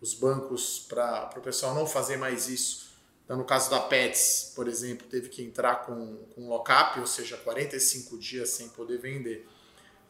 [0.00, 2.88] os bancos para o pessoal não fazer mais isso
[3.24, 7.36] Então, no caso da Pets, por exemplo, teve que entrar com, com lock-up, ou seja,
[7.36, 9.46] 45 dias sem poder vender.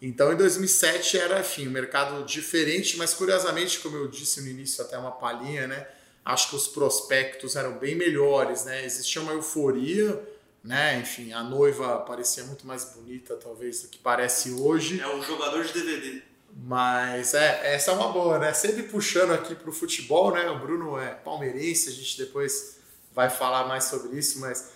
[0.00, 4.84] Então, em 2007 era, enfim, um mercado diferente, mas curiosamente, como eu disse no início,
[4.84, 5.88] até uma palhinha, né?
[6.28, 8.84] Acho que os prospectos eram bem melhores, né?
[8.84, 10.22] Existia uma euforia,
[10.62, 11.00] né?
[11.00, 15.00] Enfim, a noiva parecia muito mais bonita, talvez, do que parece hoje.
[15.00, 16.20] É um jogador de DVD.
[16.54, 18.52] Mas é, essa é uma boa, né?
[18.52, 20.50] Sempre puxando aqui para o futebol, né?
[20.50, 22.76] O Bruno é palmeirense, a gente depois
[23.14, 24.72] vai falar mais sobre isso, mas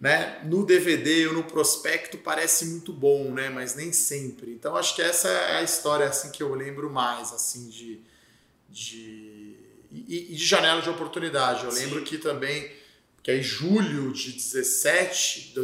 [0.00, 3.50] né, no DVD ou no prospecto parece muito bom, né?
[3.50, 4.52] Mas nem sempre.
[4.52, 8.00] Então acho que essa é a história assim que eu lembro mais, assim, de,
[8.70, 9.43] de
[10.08, 11.64] e, e de janela de oportunidade.
[11.64, 11.84] Eu Sim.
[11.84, 12.70] lembro que também
[13.22, 15.54] que aí julho de 17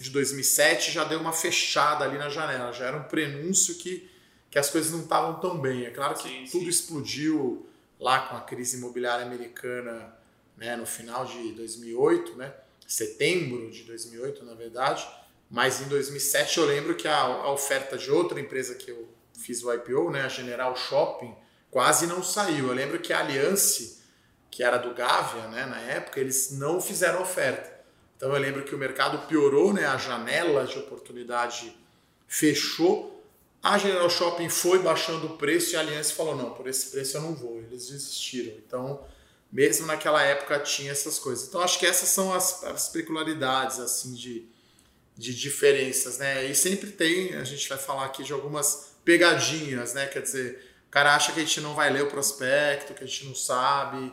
[0.00, 4.10] de 2007 já deu uma fechada ali na janela, já era um prenúncio que
[4.54, 5.84] que as coisas não estavam tão bem.
[5.84, 6.68] É claro que sim, tudo sim.
[6.68, 7.66] explodiu
[7.98, 10.16] lá com a crise imobiliária americana
[10.56, 12.54] né, no final de 2008, né,
[12.86, 15.04] setembro de 2008, na verdade.
[15.50, 19.64] Mas em 2007 eu lembro que a, a oferta de outra empresa que eu fiz
[19.64, 21.34] o IPO, né, a General Shopping,
[21.74, 22.68] quase não saiu.
[22.68, 23.98] Eu lembro que a Alliance,
[24.48, 27.68] que era do Gávea, né, na época, eles não fizeram oferta.
[28.16, 31.76] Então eu lembro que o mercado piorou, né, a janela de oportunidade
[32.28, 33.12] fechou
[33.60, 37.16] a General Shopping foi baixando o preço e a Aliança falou: não, por esse preço
[37.16, 37.56] eu não vou.
[37.56, 38.52] Eles desistiram.
[38.58, 39.02] Então,
[39.50, 41.48] mesmo naquela época tinha essas coisas.
[41.48, 44.46] Então, acho que essas são as, as peculiaridades assim de,
[45.16, 46.44] de diferenças, né?
[46.44, 50.06] E sempre tem, a gente vai falar aqui de algumas pegadinhas, né?
[50.08, 53.26] Quer dizer, cara acha que a gente não vai ler o prospecto, que a gente
[53.26, 54.12] não sabe.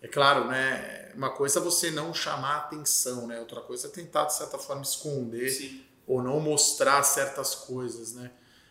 [0.00, 1.12] É claro, né?
[1.14, 3.38] Uma coisa é você não chamar atenção, né?
[3.38, 5.84] Outra coisa é tentar, de certa forma, esconder Sim.
[6.06, 8.30] ou não mostrar certas coisas, né?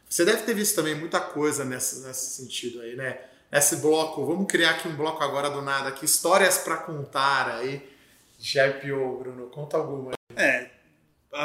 [0.09, 3.21] Você deve ter visto também muita coisa nesse, nesse sentido aí, né?
[3.51, 7.87] Esse bloco, vamos criar aqui um bloco agora do nada, aqui, histórias para contar aí
[8.39, 9.47] de IPO, Bruno.
[9.51, 10.13] Conta alguma.
[10.35, 10.71] É,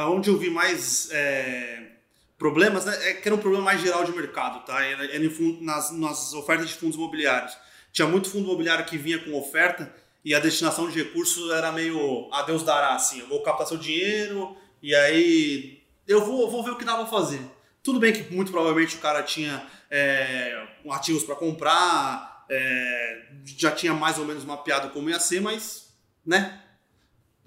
[0.06, 1.95] onde eu vi mais é,
[2.38, 4.82] problemas, né, é que era um problema mais geral de mercado, tá?
[4.84, 5.24] Era, era
[5.60, 7.56] nas, nas ofertas de fundos imobiliários.
[7.92, 9.92] Tinha muito fundo imobiliário que vinha com oferta
[10.24, 13.78] e a destinação de recursos era meio a Deus dará, assim, eu vou captar seu
[13.78, 17.40] dinheiro e aí eu vou, vou ver o que dá pra fazer.
[17.82, 23.94] Tudo bem que muito provavelmente o cara tinha é, ativos para comprar, é, já tinha
[23.94, 25.94] mais ou menos mapeado como ia ser, mas
[26.24, 26.60] né,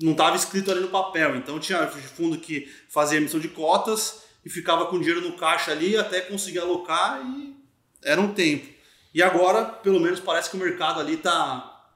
[0.01, 1.35] não estava escrito ali no papel.
[1.35, 5.95] Então tinha fundo que fazia emissão de cotas e ficava com dinheiro no caixa ali
[5.95, 7.55] até conseguir alocar e
[8.03, 8.67] era um tempo.
[9.13, 11.87] E agora, pelo menos, parece que o mercado ali tá,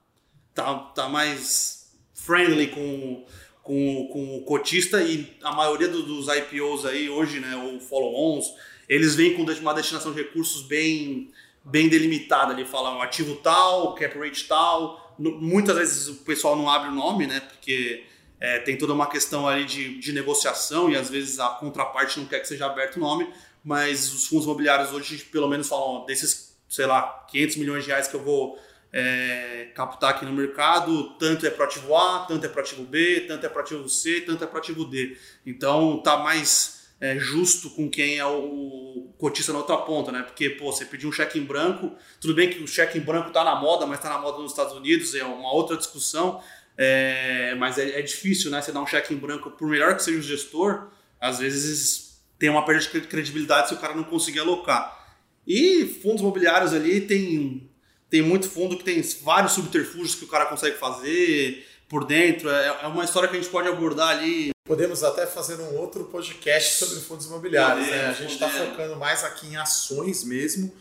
[0.53, 3.25] tá, tá mais friendly com
[3.63, 8.53] com, com o cotista e a maioria do, dos IPOs aí hoje, né, ou follow-ons,
[8.89, 11.31] eles vêm com uma destinação de recursos bem,
[11.63, 15.15] bem delimitada ali, falam ativo tal, cap rate tal.
[15.17, 18.03] Muitas vezes o pessoal não abre o nome, né, porque
[18.43, 22.27] é, tem toda uma questão ali de, de negociação e às vezes a contraparte não
[22.27, 23.25] quer que seja aberto o nome,
[23.63, 28.09] mas os fundos imobiliários hoje pelo menos falam, desses, sei lá, 500 milhões de reais
[28.09, 28.59] que eu vou
[28.91, 33.21] é, captar aqui no mercado, tanto é para ativo A, tanto é para ativo B,
[33.29, 35.17] tanto é para ativo C, tanto é para ativo D.
[35.45, 40.21] Então tá mais é, justo com quem é o cotista na outra ponta, né?
[40.21, 43.31] Porque, pô, você pediu um cheque em branco, tudo bem que o cheque em branco
[43.31, 46.41] tá na moda, mas tá na moda nos Estados Unidos, é uma outra discussão,
[46.77, 48.61] é, mas é, é difícil, né?
[48.61, 50.87] Você dar um cheque em branco, por melhor que seja o gestor,
[51.19, 55.01] às vezes tem uma perda de credibilidade se o cara não conseguir alocar.
[55.45, 57.69] E fundos imobiliários ali tem
[58.09, 62.49] tem muito fundo que tem vários subterfúgios que o cara consegue fazer por dentro.
[62.49, 64.51] É, é uma história que a gente pode abordar ali.
[64.65, 67.87] Podemos até fazer um outro podcast sobre fundos imobiliários.
[67.87, 68.09] Podemos, né?
[68.09, 70.71] A gente está focando mais aqui em ações mesmo.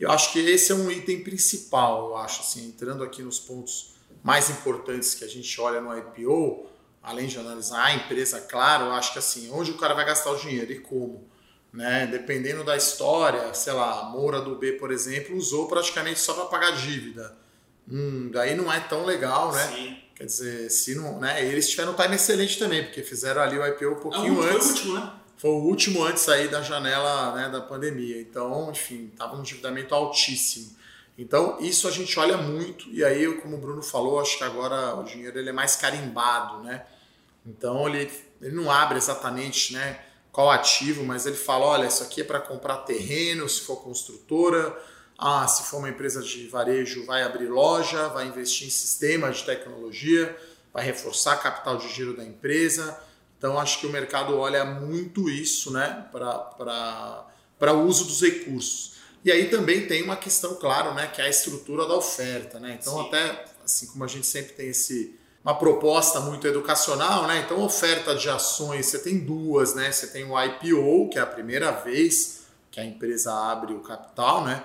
[0.00, 3.97] Eu acho que esse é um item principal, eu acho, assim, entrando aqui nos pontos
[4.22, 6.66] mais importantes que a gente olha no IPO,
[7.02, 10.30] além de analisar a empresa, claro, eu acho que assim, onde o cara vai gastar
[10.30, 11.28] o dinheiro e como
[11.72, 12.06] né?
[12.06, 16.46] Dependendo da história, sei lá, a Moura do B, por exemplo, usou praticamente só para
[16.46, 17.36] pagar dívida.
[17.90, 19.66] Hum, daí não é tão legal, né?
[19.66, 19.96] Sim.
[20.14, 21.44] Quer dizer, se não, né?
[21.44, 24.80] Eles tiveram um time excelente também, porque fizeram ali o IPO um pouquinho é, antes.
[24.80, 25.12] Foi o último, né?
[25.36, 28.20] Foi o último antes aí da janela né, da pandemia.
[28.20, 30.76] Então, enfim, estava um endividamento altíssimo.
[31.18, 34.94] Então, isso a gente olha muito, e aí, como o Bruno falou, acho que agora
[34.94, 36.86] o dinheiro ele é mais carimbado, né?
[37.44, 38.08] Então, ele,
[38.40, 39.98] ele não abre exatamente, né?
[40.38, 44.72] qual ativo, mas ele fala: olha, isso aqui é para comprar terreno, se for construtora.
[45.18, 49.46] Ah, se for uma empresa de varejo, vai abrir loja, vai investir em sistemas de
[49.46, 50.36] tecnologia,
[50.72, 52.96] vai reforçar capital de giro da empresa.
[53.36, 58.97] Então, acho que o mercado olha muito isso né, para o uso dos recursos.
[59.24, 62.58] E aí também tem uma questão, claro, né, que é a estrutura da oferta.
[62.60, 62.78] Né?
[62.80, 63.06] Então, Sim.
[63.06, 67.42] até assim como a gente sempre tem esse, uma proposta muito educacional, né?
[67.44, 69.92] Então, oferta de ações, você tem duas, né?
[69.92, 74.44] Você tem o IPO, que é a primeira vez que a empresa abre o capital,
[74.44, 74.64] né?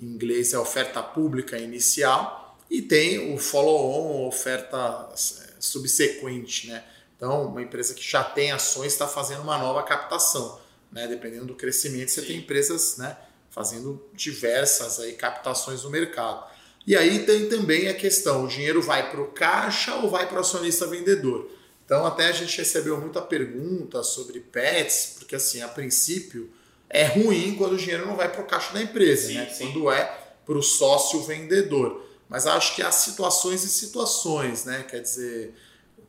[0.00, 5.16] Em inglês é oferta pública inicial, e tem o follow-on, oferta é,
[5.60, 6.84] subsequente, né?
[7.16, 10.60] Então, uma empresa que já tem ações está fazendo uma nova captação,
[10.92, 11.06] né?
[11.06, 12.26] Dependendo do crescimento, você Sim.
[12.26, 13.16] tem empresas, né?
[13.56, 16.46] Fazendo diversas aí captações no mercado.
[16.86, 20.36] E aí tem também a questão: o dinheiro vai para o caixa ou vai para
[20.36, 21.50] o acionista vendedor?
[21.86, 26.50] Então, até a gente recebeu muita pergunta sobre PETs, porque assim, a princípio
[26.90, 29.48] é ruim quando o dinheiro não vai para o caixa da empresa, sim, né?
[29.48, 29.72] Sim.
[29.72, 30.04] quando é
[30.44, 32.04] para o sócio vendedor.
[32.28, 34.84] Mas acho que há situações e situações, né?
[34.86, 35.54] Quer dizer,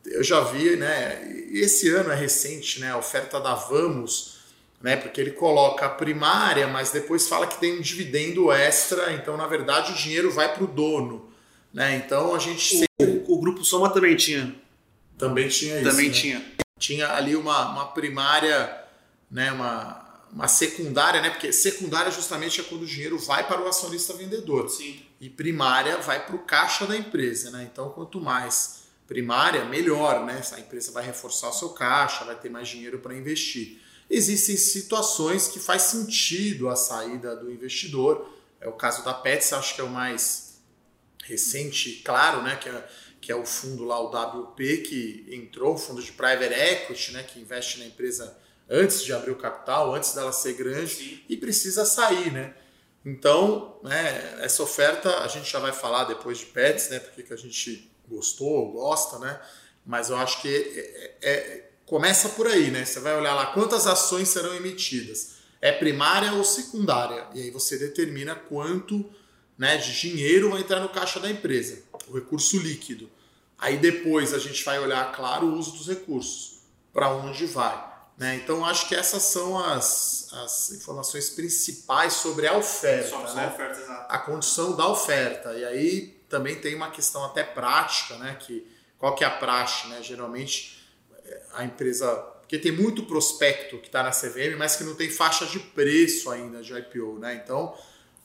[0.06, 1.48] eu já vi, né?
[1.52, 2.92] Esse ano é recente, né?
[2.92, 4.37] A oferta da Vamos,
[4.82, 4.96] né?
[4.96, 9.48] Porque ele coloca a primária, mas depois fala que tem um dividendo extra, então na
[9.48, 11.30] verdade o dinheiro vai para o dono,
[11.74, 11.96] né?
[11.96, 13.24] Então a gente o, sempre...
[13.28, 14.56] o, grupo Soma também tinha.
[15.18, 15.90] Também tinha isso.
[15.90, 16.14] Também né?
[16.14, 16.46] tinha.
[16.78, 18.84] Tinha ali uma, uma primária,
[19.32, 19.52] né?
[19.52, 21.30] Uma uma secundária, né?
[21.30, 24.70] Porque secundária justamente é quando o dinheiro vai para o acionista vendedor.
[24.70, 25.02] Sim.
[25.20, 27.68] E primária vai para o caixa da empresa, né?
[27.72, 30.42] Então, quanto mais primária, melhor, né?
[30.54, 33.82] A empresa vai reforçar o seu caixa, vai ter mais dinheiro para investir.
[34.10, 38.34] Existem situações que faz sentido a saída do investidor.
[38.62, 40.62] É o caso da Pets, acho que é o mais
[41.24, 42.56] recente, claro, né?
[42.56, 42.90] Que é,
[43.20, 47.24] que é o fundo lá, o WP, que entrou, o fundo de private equity, né?
[47.24, 48.38] Que investe na empresa
[48.70, 51.20] antes de abrir o capital, antes dela ser grande Sim.
[51.28, 52.54] e precisa sair, né?
[53.06, 57.00] Então, né, essa oferta a gente já vai falar depois de Pets, né?
[57.00, 59.40] Porque que a gente gostou, gosta, né?
[59.86, 62.86] Mas eu acho que é, é, é, começa por aí, né?
[62.86, 65.38] Você vai olhar lá quantas ações serão emitidas.
[65.60, 67.26] É primária ou secundária?
[67.34, 69.10] E aí você determina quanto
[69.58, 73.10] né, de dinheiro vai entrar no caixa da empresa, o recurso líquido.
[73.58, 76.60] Aí depois a gente vai olhar, claro, o uso dos recursos,
[76.94, 77.88] para onde vai.
[78.16, 78.36] Né?
[78.36, 83.10] Então, acho que essas são as, as informações principais sobre a oferta.
[83.10, 83.46] Sobre né?
[83.46, 84.06] a oferta.
[84.10, 85.54] A condição da oferta.
[85.54, 88.36] E aí também tem uma questão até prática, né?
[88.40, 89.88] Que, qual que é a praxe?
[89.88, 90.02] Né?
[90.02, 90.77] Geralmente,
[91.54, 92.08] a empresa...
[92.42, 96.30] Porque tem muito prospecto que está na CVM, mas que não tem faixa de preço
[96.30, 97.20] ainda de IPO.
[97.20, 97.42] Né?
[97.44, 97.76] Então,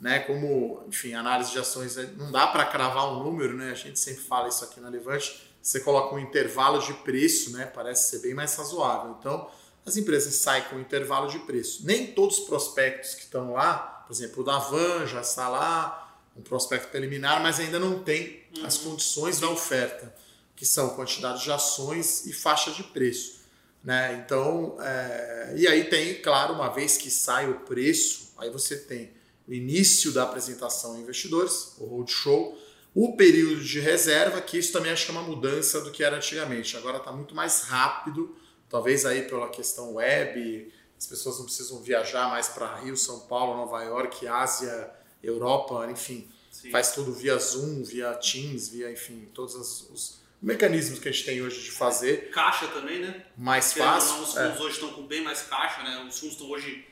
[0.03, 3.71] né, como, enfim, análise de ações, não dá para cravar um número, né?
[3.71, 5.49] A gente sempre fala isso aqui na Levante.
[5.63, 7.67] Você coloca um intervalo de preço, né?
[7.67, 9.17] Parece ser bem mais razoável.
[9.19, 9.49] Então,
[9.87, 11.87] as empresas saem com intervalo de preço.
[11.87, 16.17] Nem todos os prospectos que estão lá, por exemplo, o da Van já está lá,
[16.37, 18.67] um prospecto preliminar, mas ainda não tem uhum.
[18.67, 20.15] as condições da oferta,
[20.55, 23.43] que são quantidade de ações e faixa de preço.
[23.83, 24.23] Né?
[24.25, 25.55] Então, é...
[25.57, 29.11] e aí tem, claro, uma vez que sai o preço, aí você tem
[29.47, 32.57] o início da apresentação a investidores, o roadshow,
[32.95, 36.17] o período de reserva, que isso também acho que é uma mudança do que era
[36.17, 36.77] antigamente.
[36.77, 38.37] Agora está muito mais rápido
[38.73, 43.55] Talvez aí pela questão web, as pessoas não precisam viajar mais para Rio, São Paulo,
[43.55, 44.91] Nova York, Ásia,
[45.23, 46.27] Europa, enfim.
[46.51, 46.71] Sim.
[46.71, 51.25] Faz tudo via Zoom, via Teams, via, enfim, todos os, os, mecanismos que a gente
[51.25, 52.31] tem hoje de fazer.
[52.31, 53.25] Caixa também, né?
[53.37, 54.17] Mais fácil.
[54.17, 54.63] Não, os fundos é.
[54.63, 56.05] hoje estão com bem mais caixa, né?
[56.09, 56.85] Os fundos estão hoje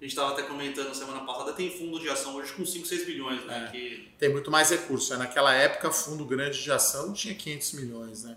[0.00, 3.04] a gente estava até comentando semana passada, tem fundo de ação hoje com 5, 6
[3.04, 3.64] bilhões, né?
[3.66, 4.08] É, que...
[4.16, 5.12] Tem muito mais recurso.
[5.12, 5.18] Né?
[5.18, 8.36] Naquela época, fundo grande de ação tinha 500 milhões, né?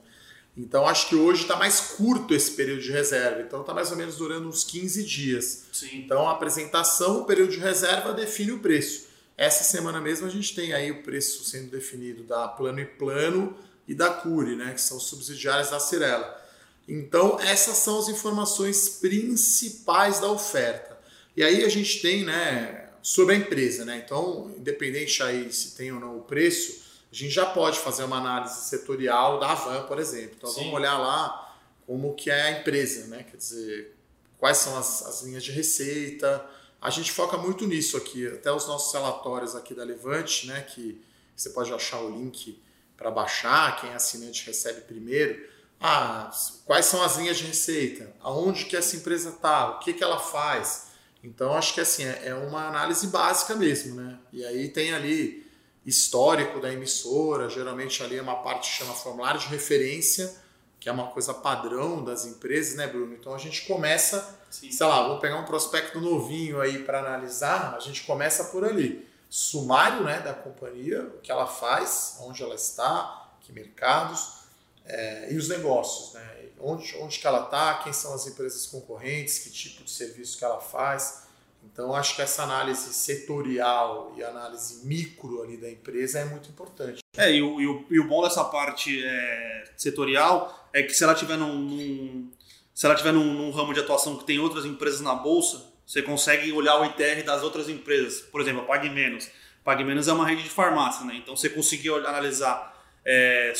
[0.57, 3.41] Então acho que hoje está mais curto esse período de reserva.
[3.41, 5.65] Então está mais ou menos durando uns 15 dias.
[5.71, 5.99] Sim.
[5.99, 9.07] Então a apresentação, o período de reserva define o preço.
[9.37, 13.55] Essa semana mesmo a gente tem aí o preço sendo definido da Plano e Plano
[13.91, 16.41] e da Cure, né, que são subsidiárias da Cirela.
[16.87, 20.97] Então essas são as informações principais da oferta.
[21.35, 24.01] E aí a gente tem, né, sobre a empresa, né?
[24.03, 28.17] Então, independente aí se tem ou não o preço, a gente já pode fazer uma
[28.17, 30.35] análise setorial da Avan, por exemplo.
[30.37, 30.61] Então Sim.
[30.61, 31.53] vamos olhar lá
[31.85, 33.25] como que é a empresa, né?
[33.29, 33.97] Quer dizer,
[34.37, 36.45] quais são as, as linhas de receita.
[36.81, 40.61] A gente foca muito nisso aqui, até os nossos relatórios aqui da Levante, né?
[40.61, 41.01] Que
[41.35, 42.57] você pode achar o link
[43.01, 45.49] para baixar, quem é assinante recebe primeiro.
[45.79, 46.29] Ah,
[46.65, 48.13] quais são as linhas de receita?
[48.21, 49.71] Aonde que essa empresa está?
[49.71, 50.91] O que, que ela faz?
[51.23, 54.19] Então, acho que assim, é, é uma análise básica mesmo, né?
[54.31, 55.49] E aí tem ali
[55.83, 60.31] histórico da emissora, geralmente ali é uma parte que chama formulário de referência,
[60.79, 63.15] que é uma coisa padrão das empresas, né, Bruno?
[63.19, 64.71] Então a gente começa, Sim.
[64.71, 69.10] sei lá, vamos pegar um prospecto novinho aí para analisar, a gente começa por ali.
[69.33, 74.41] Sumário né, da companhia, o que ela faz, onde ela está, que mercados,
[74.85, 76.49] é, e os negócios, né?
[76.59, 80.43] Onde, onde que ela está, quem são as empresas concorrentes, que tipo de serviço que
[80.43, 81.23] ela faz.
[81.63, 86.99] Então, acho que essa análise setorial e análise micro ali da empresa é muito importante.
[87.15, 91.05] É, e o, e o, e o bom dessa parte é, setorial é que se
[91.05, 92.31] ela tiver num, num
[92.73, 96.01] se ela tiver num, num, ramo de atuação que tem outras empresas na bolsa, você
[96.01, 98.21] consegue olhar o ITR das outras empresas.
[98.21, 99.29] Por exemplo, a Pague Menos.
[99.61, 101.15] Pague Menos é uma rede de farmácia, né?
[101.17, 103.51] Então você conseguiu analisar é,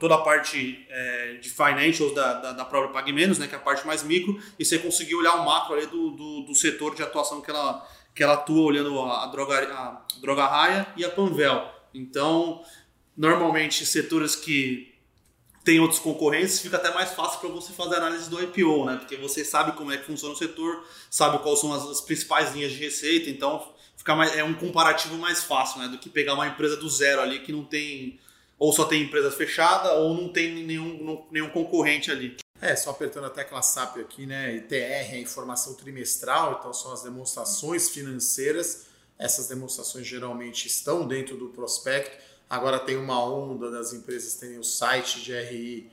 [0.00, 3.46] toda a parte é, de financials da, da, da própria Pague Menos, né?
[3.46, 6.40] Que é a parte mais micro, e você conseguiu olhar o macro ali do, do,
[6.46, 10.46] do setor de atuação que ela, que ela atua, olhando a, a, droga, a Droga
[10.46, 11.70] Raia e a Panvel.
[11.92, 12.64] Então,
[13.14, 14.93] normalmente, setores que
[15.64, 18.96] tem outros concorrentes, fica até mais fácil para você fazer análise do IPO, né?
[18.98, 22.54] Porque você sabe como é que funciona o setor, sabe quais são as, as principais
[22.54, 25.88] linhas de receita, então fica mais, é um comparativo mais fácil, né?
[25.88, 28.20] Do que pegar uma empresa do zero ali que não tem
[28.58, 32.36] ou só tem empresa fechada ou não tem nenhum, nenhum concorrente ali.
[32.60, 34.54] É, só apertando a tecla SAP aqui, né?
[34.56, 38.86] ITR é informação trimestral, então são as demonstrações financeiras.
[39.18, 44.62] Essas demonstrações geralmente estão dentro do prospecto Agora tem uma onda das empresas terem o
[44.62, 45.90] site de RI,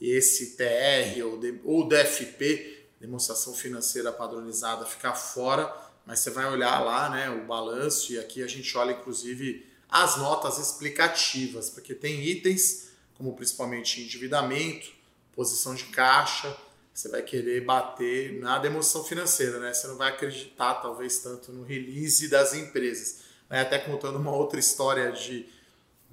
[0.00, 5.74] esse TR ou, de, ou DFP, demonstração financeira padronizada, ficar fora,
[6.06, 10.16] mas você vai olhar lá né, o balanço e aqui a gente olha inclusive as
[10.16, 14.92] notas explicativas, porque tem itens como principalmente endividamento,
[15.32, 16.56] posição de caixa,
[16.92, 19.74] você vai querer bater na demonstração financeira, né?
[19.74, 23.24] Você não vai acreditar talvez tanto no release das empresas.
[23.50, 25.52] Até contando uma outra história de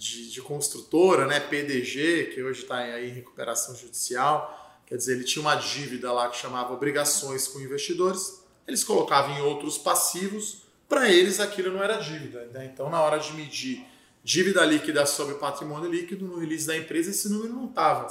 [0.02, 5.44] de, de construtora, né, PDG, que hoje está em recuperação judicial, quer dizer, ele tinha
[5.44, 11.40] uma dívida lá que chamava obrigações com investidores, eles colocavam em outros passivos, para eles
[11.40, 12.50] aquilo não era dívida.
[12.52, 12.72] Né?
[12.74, 13.86] Então, na hora de medir
[14.24, 18.08] dívida líquida sobre patrimônio líquido, no release da empresa, esse número não estava.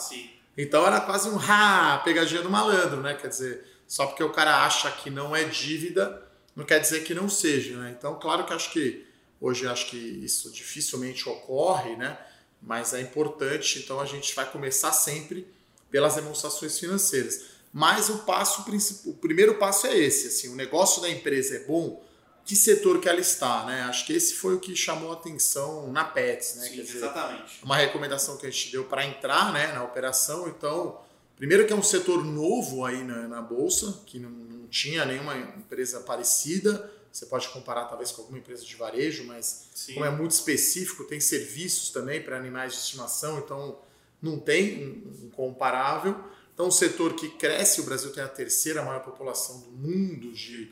[0.56, 3.14] Então, era quase um ha, pegadinha do malandro, né?
[3.14, 6.22] Quer dizer, só porque o cara acha que não é dívida,
[6.54, 7.76] não quer dizer que não seja.
[7.76, 7.94] Né?
[7.98, 9.09] Então, claro que acho que
[9.40, 12.18] Hoje acho que isso dificilmente ocorre, né?
[12.60, 15.46] Mas é importante, então a gente vai começar sempre
[15.90, 17.44] pelas demonstrações financeiras.
[17.72, 18.64] Mas o passo
[19.06, 22.04] o primeiro passo é esse, assim, o negócio da empresa é bom,
[22.44, 23.82] que setor que ela está, né?
[23.82, 26.68] Acho que esse foi o que chamou a atenção na Pets, né?
[26.68, 27.60] Sim, dizer, exatamente.
[27.62, 30.48] Uma recomendação que a gente deu para entrar, né, na operação.
[30.48, 31.00] Então,
[31.36, 35.36] primeiro que é um setor novo aí na, na bolsa, que não, não tinha nenhuma
[35.36, 39.94] empresa parecida você pode comparar talvez com alguma empresa de varejo, mas Sim.
[39.94, 43.78] como é muito específico, tem serviços também para animais de estimação, então
[44.22, 46.24] não tem um, comparável.
[46.54, 50.68] Então, um setor que cresce, o Brasil tem a terceira maior população do mundo de,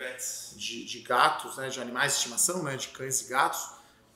[0.55, 3.71] de, de, gatos, né, de animais de estimação, né, de cães e gatos.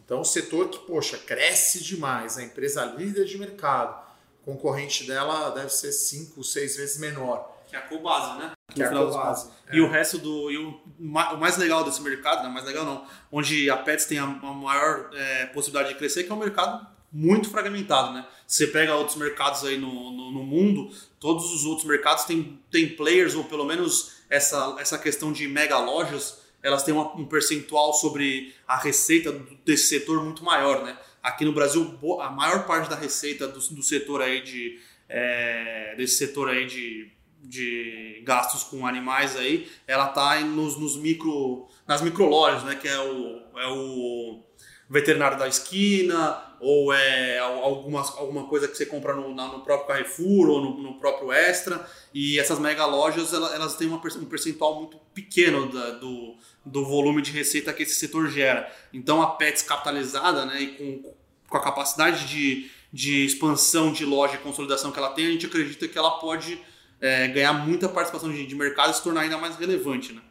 [0.05, 4.07] Então, um setor que, poxa, cresce demais, a empresa líder de mercado,
[4.45, 7.57] concorrente dela deve ser cinco, seis vezes menor.
[7.67, 8.53] Que é a Cobase, né?
[8.75, 9.51] Que é a Cobase.
[9.69, 9.77] É.
[9.77, 10.51] E o resto do.
[10.51, 14.19] E o, o mais legal desse mercado, não mais legal não, onde a Pets tem
[14.19, 18.27] a, a maior é, possibilidade de crescer, que é um mercado muito fragmentado, né?
[18.47, 22.89] Você pega outros mercados aí no, no, no, mundo, todos os outros mercados têm, têm
[22.89, 27.93] players, ou pelo menos essa, essa questão de mega lojas, elas têm uma, um percentual
[27.93, 29.31] sobre a receita
[29.65, 30.97] desse setor muito maior, né?
[31.23, 34.81] Aqui no Brasil, a maior parte da receita do, do setor aí de.
[35.09, 37.11] É, desse setor aí de
[37.43, 42.77] de gastos com animais aí, ela tá nos, nos micro, nas microlojas, né?
[42.77, 44.41] Que é o, é o
[44.89, 50.49] veterinário da esquina, ou é alguma, alguma coisa que você compra no, no próprio Carrefour
[50.49, 51.85] ou no, no, próprio Extra.
[52.15, 57.21] E essas mega lojas, elas têm uma, um percentual muito pequeno da, do, do volume
[57.21, 58.73] de receita que esse setor gera.
[58.93, 60.61] Então a Pets capitalizada, né?
[60.61, 61.15] E com,
[61.49, 65.47] com a capacidade de, de expansão de loja e consolidação que ela tem, a gente
[65.47, 66.61] acredita que ela pode
[67.03, 70.23] é, ganhar muita participação de, de mercado e se tornar ainda mais relevante, né?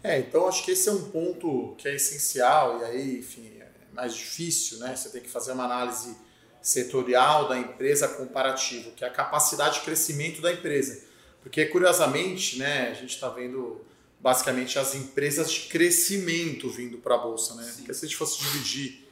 [0.00, 3.68] É, então acho que esse é um ponto que é essencial e aí, enfim, é
[3.92, 4.94] mais difícil, né?
[4.94, 6.16] Você tem que fazer uma análise
[6.62, 11.02] setorial da empresa comparativo, que é a capacidade de crescimento da empresa.
[11.42, 13.84] Porque, curiosamente, né, a gente está vendo
[14.20, 17.54] basicamente as empresas de crescimento vindo para a Bolsa.
[17.54, 17.70] Né?
[17.76, 19.06] Porque se a gente fosse dividir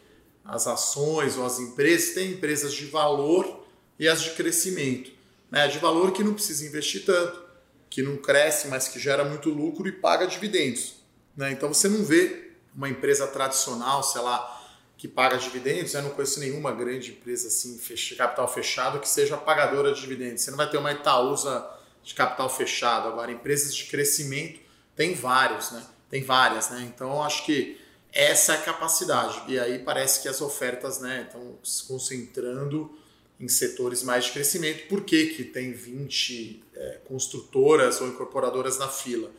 [0.44, 3.66] as ações ou as empresas, tem empresas de valor
[3.98, 5.21] e as de crescimento
[5.52, 7.44] né, de valor que não precisa investir tanto,
[7.90, 10.94] que não cresce, mas que gera muito lucro e paga dividendos.
[11.36, 11.52] Né?
[11.52, 14.62] Então você não vê uma empresa tradicional, sei lá,
[14.96, 15.92] que paga dividendos.
[15.92, 17.78] Eu não conheço nenhuma grande empresa assim,
[18.16, 20.40] capital fechado, que seja pagadora de dividendos.
[20.40, 21.68] Você não vai ter uma Itaúsa
[22.02, 23.08] de capital fechado.
[23.08, 24.58] Agora, empresas de crescimento
[24.96, 25.84] tem vários, né?
[26.08, 26.90] Tem várias, né?
[26.94, 27.78] Então, acho que
[28.10, 29.42] essa é a capacidade.
[29.48, 32.96] E aí parece que as ofertas, né, estão se concentrando
[33.42, 34.86] em setores mais de crescimento.
[34.86, 39.32] Por que, que tem 20 é, construtoras ou incorporadoras na fila?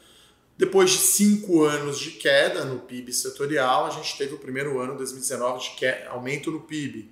[0.57, 4.97] Depois de cinco anos de queda no PIB setorial, a gente teve o primeiro ano,
[4.97, 7.09] 2019, de queda, aumento no PIB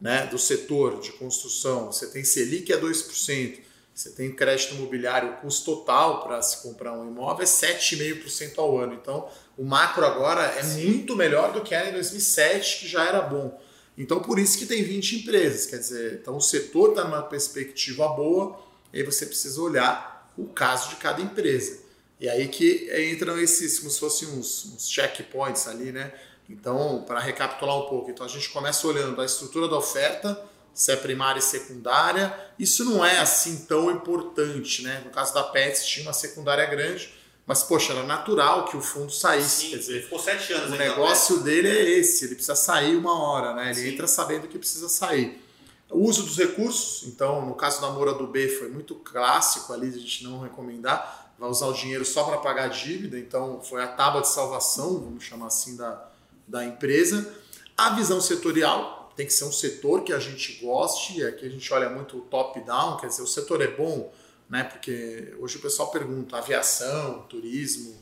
[0.00, 1.92] né, do setor de construção.
[1.92, 3.58] Você tem Selic a 2%,
[3.94, 8.78] você tem crédito imobiliário, o custo total para se comprar um imóvel é 7,5% ao
[8.78, 8.94] ano.
[8.94, 9.28] Então,
[9.58, 13.60] o macro agora é muito melhor do que era em 2007, que já era bom.
[13.96, 15.66] Então, por isso que tem 20 empresas.
[15.66, 18.58] Quer dizer, então o setor está numa perspectiva boa,
[18.92, 21.80] aí você precisa olhar o caso de cada empresa.
[22.18, 26.12] E aí que entram esses, como se fossem uns, uns checkpoints ali, né?
[26.48, 30.90] Então, para recapitular um pouco, então a gente começa olhando a estrutura da oferta, se
[30.92, 32.34] é primária e secundária.
[32.58, 35.02] Isso não é assim tão importante, né?
[35.04, 37.14] No caso da Pets tinha uma secundária grande,
[37.50, 39.62] mas poxa, era natural que o fundo saísse.
[39.62, 40.70] Sim, quer dizer, ficou sete anos.
[40.70, 43.72] o ainda, negócio dele é esse, ele precisa sair uma hora, né?
[43.72, 43.88] Ele Sim.
[43.88, 45.42] entra sabendo que precisa sair.
[45.90, 49.88] O uso dos recursos, então, no caso da Moura do B, foi muito clássico ali,
[49.88, 53.82] a gente não recomendar, vai usar o dinheiro só para pagar a dívida, então foi
[53.82, 56.08] a tábua de salvação, vamos chamar assim, da,
[56.46, 57.34] da empresa.
[57.76, 61.74] A visão setorial tem que ser um setor que a gente goste, aqui a gente
[61.74, 64.12] olha muito o top-down, quer dizer, o setor é bom,
[64.50, 64.64] né?
[64.64, 67.96] Porque hoje o pessoal pergunta aviação, turismo,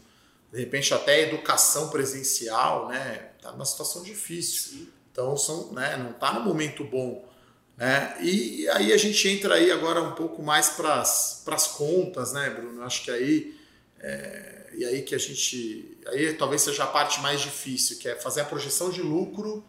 [0.51, 3.33] de repente até educação presencial, né?
[3.43, 4.89] Tá numa situação difícil.
[5.13, 7.29] Então são, né, não está no momento bom.
[7.77, 8.17] Né?
[8.21, 12.83] E aí a gente entra aí agora um pouco mais para as contas, né, Bruno?
[12.83, 13.57] Acho que aí
[14.01, 18.17] é, e aí que a gente aí talvez seja a parte mais difícil, que é
[18.17, 19.65] fazer a projeção de lucro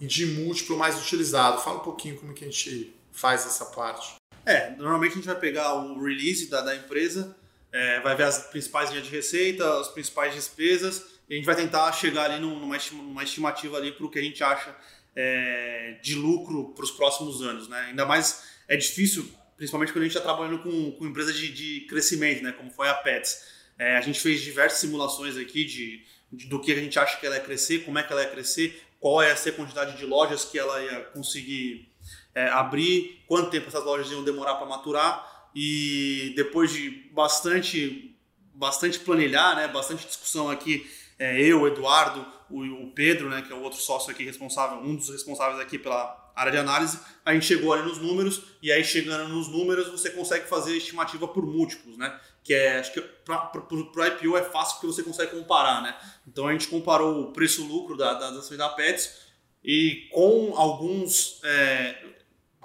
[0.00, 1.60] e de múltiplo mais utilizado.
[1.60, 4.16] Fala um pouquinho como que a gente faz essa parte.
[4.46, 7.36] É, normalmente a gente vai pegar o release da, da empresa,
[7.72, 11.56] é, vai ver as principais linhas de receita, as principais despesas, e a gente vai
[11.56, 14.74] tentar chegar ali num- numa, numa estimativa ali para o que a gente acha
[15.16, 17.86] é, de lucro para os próximos anos, né?
[17.88, 21.80] Ainda mais é difícil, principalmente quando a gente está trabalhando com, com empresa de, de
[21.88, 22.52] crescimento, né?
[22.52, 23.56] Como foi a Pets.
[23.78, 27.26] É, a gente fez diversas simulações aqui de, de- do que a gente acha que
[27.26, 30.06] ela ia crescer, como é que ela ia crescer, qual ia ser a quantidade de
[30.06, 31.88] lojas que ela ia conseguir
[32.36, 38.12] é, abrir, quanto tempo essas lojas iam demorar para maturar e depois de bastante
[38.52, 43.56] bastante planilhar, né, bastante discussão aqui, é, eu, Eduardo, o, o Pedro, né, que é
[43.56, 47.44] o outro sócio aqui responsável, um dos responsáveis aqui pela área de análise, a gente
[47.44, 51.98] chegou ali nos números e aí chegando nos números você consegue fazer estimativa por múltiplos,
[51.98, 55.94] né, que é acho que para o IPO é fácil porque você consegue comparar, né.
[56.26, 59.26] Então a gente comparou o preço-lucro da, da, da Pets
[59.62, 62.15] e com alguns é,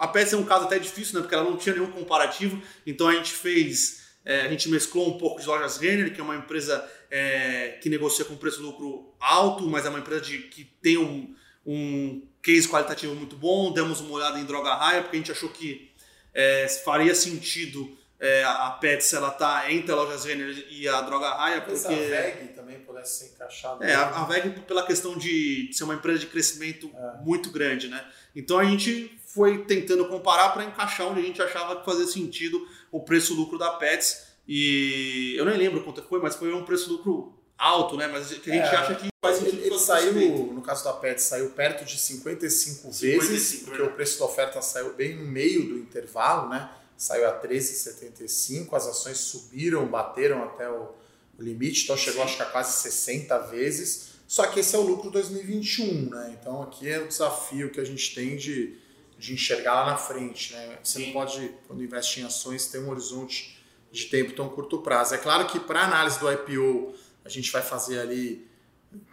[0.01, 1.21] a Pets é um caso até difícil, né?
[1.21, 2.59] Porque ela não tinha nenhum comparativo.
[2.87, 6.23] Então a gente fez, é, a gente mesclou um pouco de lojas Renner, que é
[6.23, 10.97] uma empresa é, que negocia com preço-lucro alto, mas é uma empresa de, que tem
[10.97, 13.71] um, um case qualitativo muito bom.
[13.71, 15.91] Demos uma olhada em Droga Raia, porque a gente achou que
[16.33, 21.29] é, faria sentido é, a Pets ela tá entre a lojas Renner e a Droga
[21.29, 23.85] Raia, porque a VEG também pudesse ser encaixada.
[23.85, 26.91] é, a, a VEG pela questão de ser uma empresa de crescimento
[27.23, 28.03] muito grande, né?
[28.35, 32.67] Então a gente foi tentando comparar para encaixar onde a gente achava que fazia sentido
[32.91, 34.31] o preço-lucro da Pets.
[34.47, 38.07] E eu nem lembro quanto foi, mas foi um preço-lucro alto, né?
[38.07, 40.93] Mas que a gente É, acha que faz sentido Ele, ele saiu, no caso da
[40.93, 43.87] PET, saiu perto de 55, 55, vezes, porque né?
[43.87, 46.69] o preço da oferta saiu bem no meio do intervalo, né?
[46.97, 50.89] Saiu a 13,75, as ações subiram, bateram até o,
[51.37, 54.11] o limite, então chegou acho que a quase 60 vezes.
[54.27, 56.37] Só que esse é o lucro 2021, né?
[56.39, 58.77] Então aqui é o desafio que a gente tem de,
[59.21, 60.79] de enxergar lá na frente, né?
[60.83, 61.13] Você não Sim.
[61.13, 63.55] pode, quando investe em ações, ter um horizonte
[63.91, 65.13] de tempo tão curto prazo.
[65.13, 68.49] É claro que para análise do IPO, a gente vai fazer ali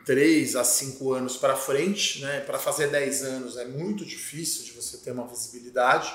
[0.07, 2.41] 3 a 5 anos para frente, né?
[2.41, 6.11] Para fazer 10 anos é muito difícil de você ter uma visibilidade.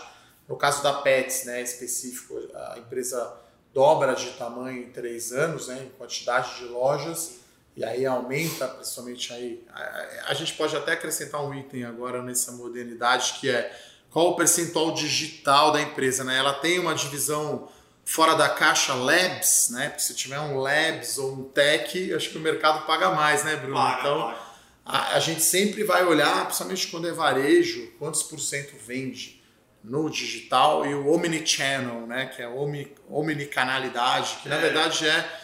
[0.49, 3.31] No caso da Pets, né, específico, a empresa
[3.71, 7.41] dobra de tamanho em 3 anos, né, em quantidade de lojas,
[7.75, 9.63] e aí aumenta, principalmente aí.
[9.73, 13.75] A, a gente pode até acrescentar um item agora nessa modernidade, que é
[14.11, 16.37] qual o percentual digital da empresa, né?
[16.37, 17.67] Ela tem uma divisão
[18.05, 19.87] fora da caixa labs, né?
[19.89, 23.55] Porque se tiver um labs ou um tech, acho que o mercado paga mais, né,
[23.55, 23.75] Bruno?
[23.75, 24.37] Paga, então, paga.
[24.85, 29.41] a, a gente sempre vai olhar, principalmente quando é varejo, quantos por cento vende
[29.83, 34.61] no digital e o omnichannel, né, que é omni, omnicanalidade, que na É.
[34.61, 35.42] verdade é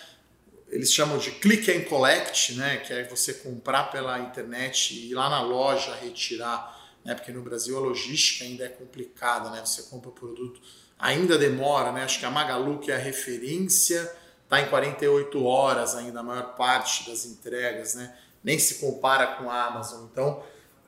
[0.71, 5.13] eles chamam de click and collect, né, que é você comprar pela internet e ir
[5.15, 9.83] lá na loja retirar, né, porque no Brasil a logística ainda é complicada, né, você
[9.83, 10.61] compra o produto,
[10.97, 14.11] ainda demora, né, acho que a Magalu que é a referência
[14.43, 19.49] está em 48 horas ainda a maior parte das entregas, né, nem se compara com
[19.49, 20.43] a Amazon, então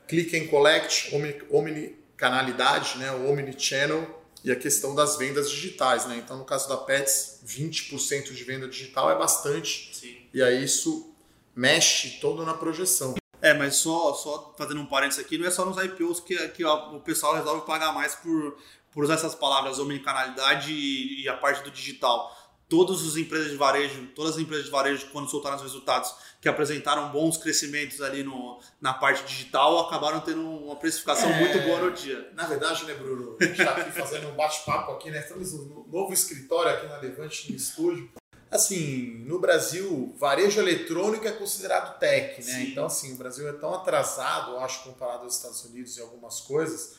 [0.08, 6.18] click and collect, omni, omnicanalidade, né, omnichannel e a questão das vendas digitais, né?
[6.18, 9.92] Então, no caso da Pets, 20% de venda digital é bastante.
[9.94, 10.18] Sim.
[10.34, 11.14] E aí isso
[11.56, 13.16] mexe todo na projeção.
[13.42, 16.64] É, mas só, só fazendo um parênteses aqui, não é só nos IPOs que, que
[16.64, 18.58] o pessoal resolve pagar mais por,
[18.92, 22.38] por usar essas palavras omnicanalidade e, e a parte do digital.
[22.70, 26.50] Todas as empresas de varejo, todas as empresas de varejo, quando soltaram os resultados, que
[26.50, 31.40] apresentaram bons crescimentos ali no, na parte digital, acabaram tendo uma precificação É.
[31.40, 32.32] muito boa no dia.
[32.34, 33.38] Na verdade, né, Bruno?
[33.40, 35.20] A gente está aqui fazendo um bate-papo aqui, né?
[35.20, 38.10] Estamos no novo escritório aqui na Levante, no estúdio.
[38.50, 42.52] Assim, no Brasil, varejo eletrônico é considerado tech, né?
[42.54, 42.72] Sim.
[42.72, 46.42] Então, assim, o Brasil é tão atrasado, eu acho, comparado aos Estados Unidos em algumas
[46.42, 46.96] coisas,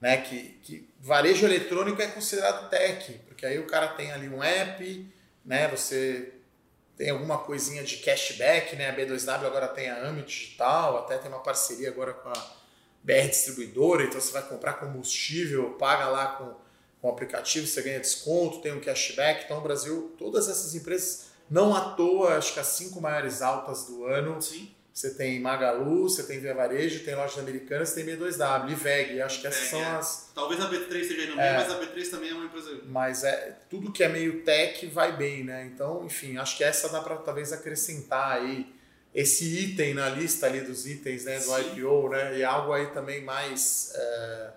[0.00, 0.18] né?
[0.18, 5.08] Que, que varejo eletrônico é considerado tech, porque aí o cara tem ali um app,
[5.44, 5.66] né?
[5.68, 6.34] Você
[6.96, 8.90] tem alguma coisinha de cashback, né?
[8.90, 12.56] A B2W agora tem a AMI Digital, até tem uma parceria agora com a
[13.02, 16.54] BR Distribuidora, então você vai comprar combustível, paga lá com,
[17.00, 19.44] com o aplicativo, você ganha desconto, tem um cashback.
[19.44, 23.86] Então, no Brasil, todas essas empresas, não à toa, acho que as cinco maiores altas
[23.86, 24.72] do ano, Sim.
[24.92, 29.22] Você tem Magalu, você tem Via Varejo, tem Lojas Americanas, tem B2W e VEG.
[29.22, 29.86] Acho que essas são é.
[29.96, 30.30] as.
[30.34, 31.56] Talvez a B3 esteja aí no meio, É.
[31.56, 32.80] mas a B3 também é uma empresa.
[32.84, 35.64] Mas é tudo que é meio tech vai bem, né?
[35.72, 38.66] Então, enfim, acho que essa dá para talvez acrescentar aí
[39.14, 41.60] esse item na lista ali dos itens né, do Sim.
[41.78, 42.38] IPO, né?
[42.38, 44.50] E algo aí também mais é,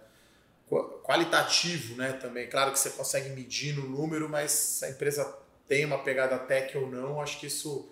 [0.67, 2.11] qua- qualitativo, né?
[2.13, 2.47] Também.
[2.47, 5.33] Claro que você consegue medir no número, mas se a empresa
[5.67, 7.89] tem uma pegada tech ou não, acho que isso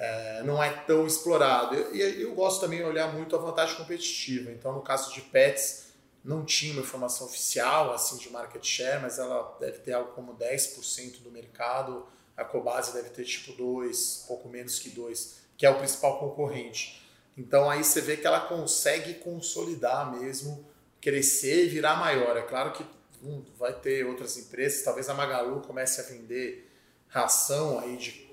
[0.00, 1.76] é, não é tão explorado.
[1.94, 4.50] E eu, eu gosto também de olhar muito a vantagem competitiva.
[4.50, 5.88] Então, no caso de pets,
[6.24, 10.34] não tinha uma informação oficial assim de market share, mas ela deve ter algo como
[10.34, 12.06] 10% do mercado.
[12.34, 17.06] A Cobase deve ter tipo 2, pouco menos que 2, que é o principal concorrente.
[17.36, 20.66] Então aí você vê que ela consegue consolidar mesmo,
[20.98, 22.38] crescer e virar maior.
[22.38, 22.86] É claro que
[23.22, 26.70] hum, vai ter outras empresas, talvez a Magalu comece a vender
[27.08, 28.29] ração aí de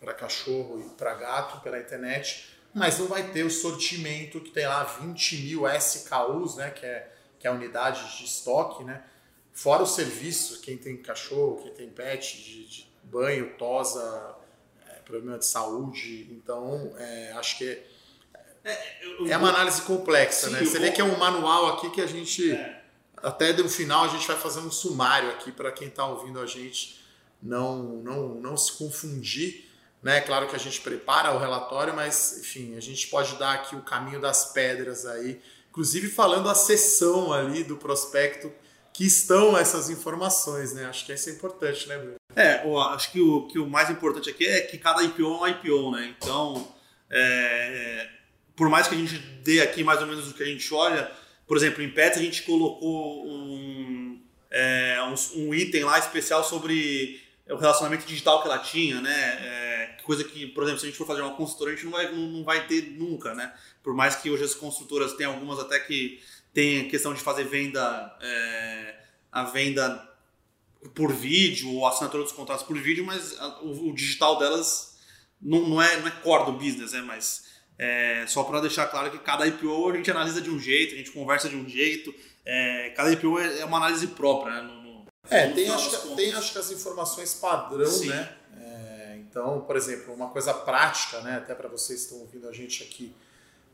[0.00, 4.66] para cachorro e para gato pela internet, mas não vai ter o sortimento que tem
[4.66, 9.02] lá 20 mil SKUs, né, que é, que é a unidade de estoque, né,
[9.52, 14.36] fora os serviços, quem tem cachorro, quem tem pet, de, de banho, tosa,
[14.88, 17.82] é, problema de saúde, então é, acho que
[19.28, 20.64] é uma análise complexa, Sim, né?
[20.64, 22.82] Você vê que é um manual aqui que a gente, É.
[23.16, 26.46] até no final, a gente vai fazer um sumário aqui para quem está ouvindo a
[26.46, 27.00] gente
[27.42, 29.67] não, não, não se confundir.
[30.02, 30.20] Né?
[30.20, 33.82] Claro que a gente prepara o relatório, mas enfim, a gente pode dar aqui o
[33.82, 35.40] caminho das pedras aí,
[35.70, 38.52] inclusive falando a seção ali do prospecto
[38.92, 40.86] que estão essas informações, né?
[40.86, 42.16] Acho que isso é importante, né, Bruno?
[42.34, 45.26] É, eu acho que o, que o mais importante aqui é que cada IPO é
[45.26, 46.14] um IPO, né?
[46.16, 46.74] Então,
[47.10, 48.08] é,
[48.56, 51.10] por mais que a gente dê aqui mais ou menos o que a gente olha,
[51.46, 54.20] por exemplo, em Pets a gente colocou um,
[54.50, 57.22] é, um, um item lá especial sobre
[57.54, 59.12] o relacionamento digital que ela tinha, né?
[59.40, 61.92] É, coisa que, por exemplo, se a gente for fazer uma consultora, a gente não
[61.92, 63.52] vai, não, não vai ter nunca, né?
[63.82, 66.20] Por mais que hoje as construtoras tenham algumas até que
[66.52, 68.94] tem questão de fazer venda, é,
[69.30, 70.06] a venda
[70.94, 74.98] por vídeo ou assinatura dos contratos por vídeo, mas a- o, o digital delas
[75.40, 77.00] não, não, é, não é core do business, né?
[77.02, 77.44] Mas
[77.78, 80.98] é, só para deixar claro que cada IPO a gente analisa de um jeito, a
[80.98, 84.62] gente conversa de um jeito, é, cada IPO é, é uma análise própria, né?
[85.30, 88.08] É, tem acho, que, tem acho que as informações padrão, Sim.
[88.08, 88.32] né?
[88.60, 91.36] É, então, por exemplo, uma coisa prática, né?
[91.36, 93.14] Até para vocês que estão ouvindo a gente aqui,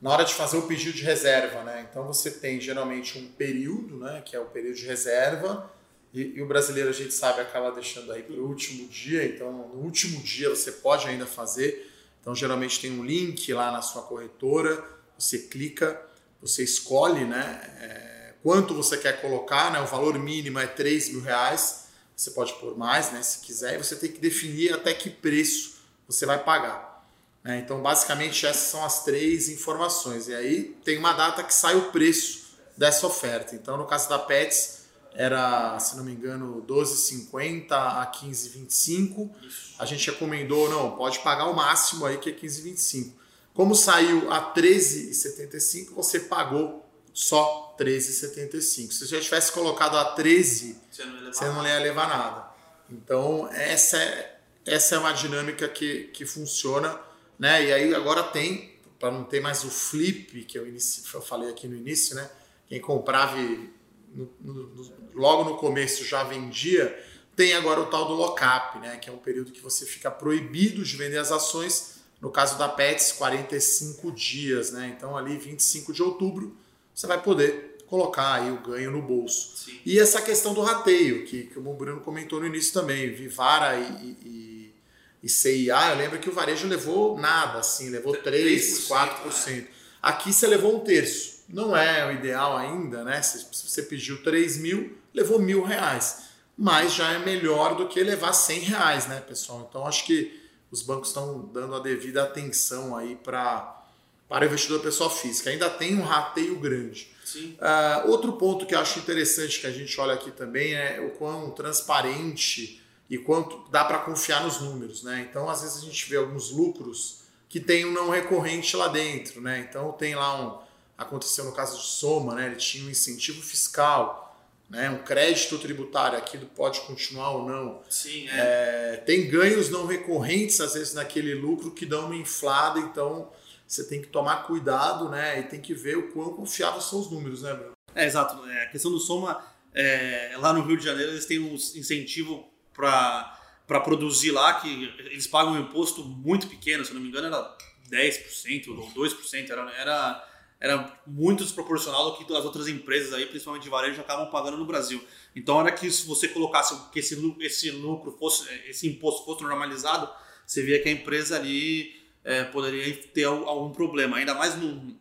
[0.01, 1.87] na hora de fazer o pedido de reserva, né?
[1.89, 4.23] Então você tem geralmente um período, né?
[4.25, 5.71] Que é o período de reserva.
[6.13, 9.25] E, e o brasileiro, a gente sabe, acaba deixando aí para o último dia.
[9.25, 11.91] Então, no último dia você pode ainda fazer.
[12.21, 14.85] Então, geralmente tem um link lá na sua corretora.
[15.19, 16.01] Você clica,
[16.41, 17.61] você escolhe, né?
[17.81, 18.14] é,
[18.45, 19.80] quanto você quer colocar, né?
[19.80, 21.86] O valor mínimo é 3 mil reais.
[22.14, 23.22] Você pode pôr mais, né?
[23.22, 23.74] Se quiser.
[23.74, 25.76] E você tem que definir até que preço
[26.07, 27.03] você vai pagar.
[27.42, 27.59] né?
[27.59, 30.28] Então, basicamente, essas são as três informações.
[30.28, 32.45] E aí tem uma data que sai o preço
[32.76, 33.55] dessa oferta.
[33.55, 34.82] Então, no caso da Pets,
[35.14, 39.30] era, se não me engano, 12,50 a 15,25.
[39.78, 43.11] A gente recomendou, não, pode pagar o máximo aí, que é 15,25.
[43.55, 46.84] Como saiu a 13,75, você pagou
[47.15, 48.61] só 13,75.
[48.93, 52.09] Se você já tivesse colocado a 13, Você não ia levar você não ia levar
[52.09, 52.49] nada.
[52.91, 57.01] Então, essa é, essa é uma dinâmica que, que funciona,
[57.39, 57.65] né?
[57.65, 61.69] E aí agora tem, para não ter mais o flip que eu, eu falei aqui
[61.69, 62.29] no início, né?
[62.69, 67.01] Quem comprava no- no- no- logo no começo já vendia,
[67.37, 68.97] tem agora o tal do lock-up, né?
[68.97, 71.95] Que é um período que você fica proibido de vender as ações.
[72.21, 74.93] No caso da Pets, 45 dias, né?
[74.97, 76.57] Então ali 25 de outubro
[76.95, 79.57] você vai poder colocar aí o ganho no bolso.
[79.57, 79.80] Sim.
[79.84, 84.16] E essa questão do rateio, que, que o Bruno comentou no início também, Vivara e,
[84.24, 84.74] e,
[85.22, 89.66] e CIA, eu lembro que o varejo levou nada, assim, levou 3, 4%.
[90.03, 91.45] Aqui você levou um terço.
[91.49, 93.20] Não é o ideal ainda, né?
[93.22, 96.24] Se você pediu 3 mil, levou mil reais.
[96.57, 99.66] Mas já é melhor do que levar 100 reais, né, pessoal?
[99.68, 100.40] Então acho que
[100.70, 103.84] os bancos estão dando a devida atenção aí para
[104.29, 105.51] para o investidor pessoa física.
[105.51, 107.14] Ainda tem um rateio grande.
[107.35, 111.11] Uh, outro ponto que eu acho interessante que a gente olha aqui também é o
[111.11, 115.03] quão transparente e quanto dá para confiar nos números.
[115.03, 115.27] Né?
[115.29, 119.41] Então, às vezes, a gente vê alguns lucros que tem um não recorrente lá dentro.
[119.41, 119.66] Né?
[119.68, 120.64] Então, tem lá um.
[120.97, 122.47] Aconteceu no caso de Soma, né?
[122.47, 124.22] ele tinha um incentivo fiscal.
[124.70, 127.83] Né, um crédito tributário aqui pode continuar ou não.
[127.89, 128.95] Sim, é.
[128.95, 133.31] É, tem ganhos não recorrentes, às vezes, naquele lucro que dão uma inflada, então
[133.67, 135.41] você tem que tomar cuidado, né?
[135.41, 137.73] E tem que ver o quão confiáveis são os números, né, Bruno?
[137.95, 138.45] É, exato.
[138.49, 139.43] É, a questão do Soma,
[139.75, 144.93] é, lá no Rio de Janeiro, eles têm um incentivo para para produzir lá, que
[144.99, 147.57] eles pagam um imposto muito pequeno, se não me engano, era
[147.91, 150.29] 10% ou 2%, era, era,
[150.61, 154.67] era muito desproporcional do que as outras empresas aí, principalmente de varejo, acabam pagando no
[154.67, 155.03] Brasil.
[155.35, 160.11] Então, era que se você colocasse que esse, esse lucro fosse, esse imposto fosse normalizado,
[160.47, 164.97] você via que a empresa ali é, poderia ter algum problema, ainda mais no,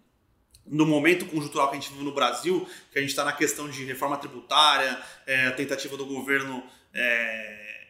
[0.68, 3.70] no momento conjuntural que a gente vive no Brasil, que a gente está na questão
[3.70, 6.64] de reforma tributária, é, a tentativa do governo
[6.94, 7.88] é,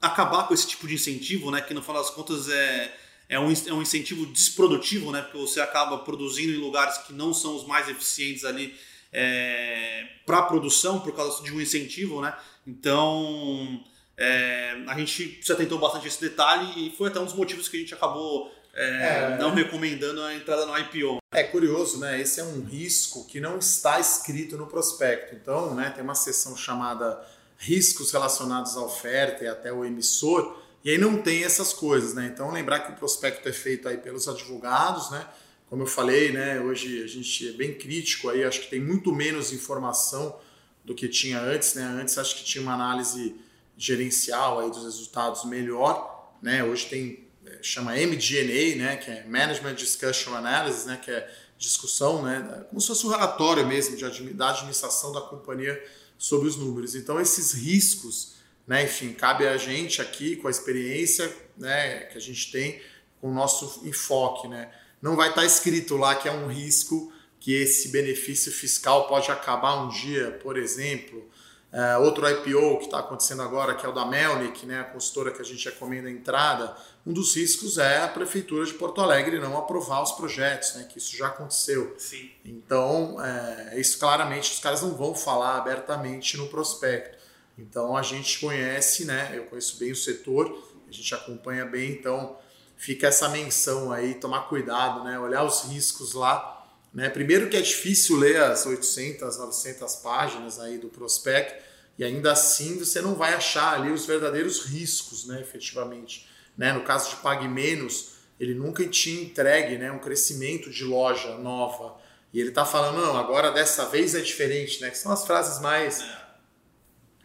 [0.00, 2.92] acabar com esse tipo de incentivo, né, que no final das contas é,
[3.28, 7.34] é, um, é um incentivo desprodutivo, né, porque você acaba produzindo em lugares que não
[7.34, 8.74] são os mais eficientes ali
[9.12, 12.36] é, para produção por causa de um incentivo, né?
[12.66, 13.82] Então
[14.18, 17.68] é, a gente se atentou bastante a esse detalhe e foi até um dos motivos
[17.68, 21.18] que a gente acabou é, é, não recomendando a entrada no IPO.
[21.32, 22.20] É curioso, né?
[22.20, 25.34] Esse é um risco que não está escrito no prospecto.
[25.34, 27.22] Então, né, tem uma seção chamada
[27.58, 32.30] riscos relacionados à oferta e até o emissor, e aí não tem essas coisas, né?
[32.32, 35.26] Então, lembrar que o prospecto é feito aí pelos advogados, né?
[35.68, 39.12] Como eu falei, né, hoje a gente é bem crítico aí, acho que tem muito
[39.12, 40.38] menos informação
[40.84, 41.82] do que tinha antes, né?
[41.82, 43.34] Antes acho que tinha uma análise
[43.76, 46.64] gerencial aí dos resultados melhor, né?
[46.64, 52.22] Hoje tem é, chama MD&A, né, que é Management Discussion Analysis, né, que é discussão,
[52.22, 55.82] né, como se fosse um relatório mesmo de, da administração da companhia
[56.18, 56.94] sobre os números.
[56.94, 58.34] Então esses riscos,
[58.66, 62.80] né, enfim, cabe a gente aqui com a experiência, né, que a gente tem
[63.20, 64.70] com o nosso enfoque, né.
[65.00, 69.84] Não vai estar escrito lá que é um risco que esse benefício fiscal pode acabar
[69.84, 71.30] um dia, por exemplo,
[71.76, 75.30] Uh, outro IPO que está acontecendo agora, que é o da Melnick, né, a consultora
[75.30, 76.74] que a gente recomenda a entrada,
[77.06, 80.96] um dos riscos é a Prefeitura de Porto Alegre não aprovar os projetos, né, que
[80.96, 81.94] isso já aconteceu.
[81.98, 82.30] Sim.
[82.42, 87.18] Então, é, isso claramente os caras não vão falar abertamente no prospecto.
[87.58, 90.58] Então, a gente conhece, né, eu conheço bem o setor,
[90.88, 92.38] a gente acompanha bem, então
[92.74, 96.55] fica essa menção aí, tomar cuidado, né, olhar os riscos lá
[96.96, 97.10] né?
[97.10, 101.62] Primeiro que é difícil ler as 800, 900 páginas aí do prospecto
[101.98, 106.26] e ainda assim você não vai achar ali os verdadeiros riscos, né, efetivamente.
[106.56, 106.72] Né?
[106.72, 112.00] No caso de Pague Menos, ele nunca tinha entregue né, um crescimento de loja nova.
[112.32, 114.88] E ele está falando, não, agora dessa vez é diferente, né?
[114.88, 116.02] Que são as frases mais,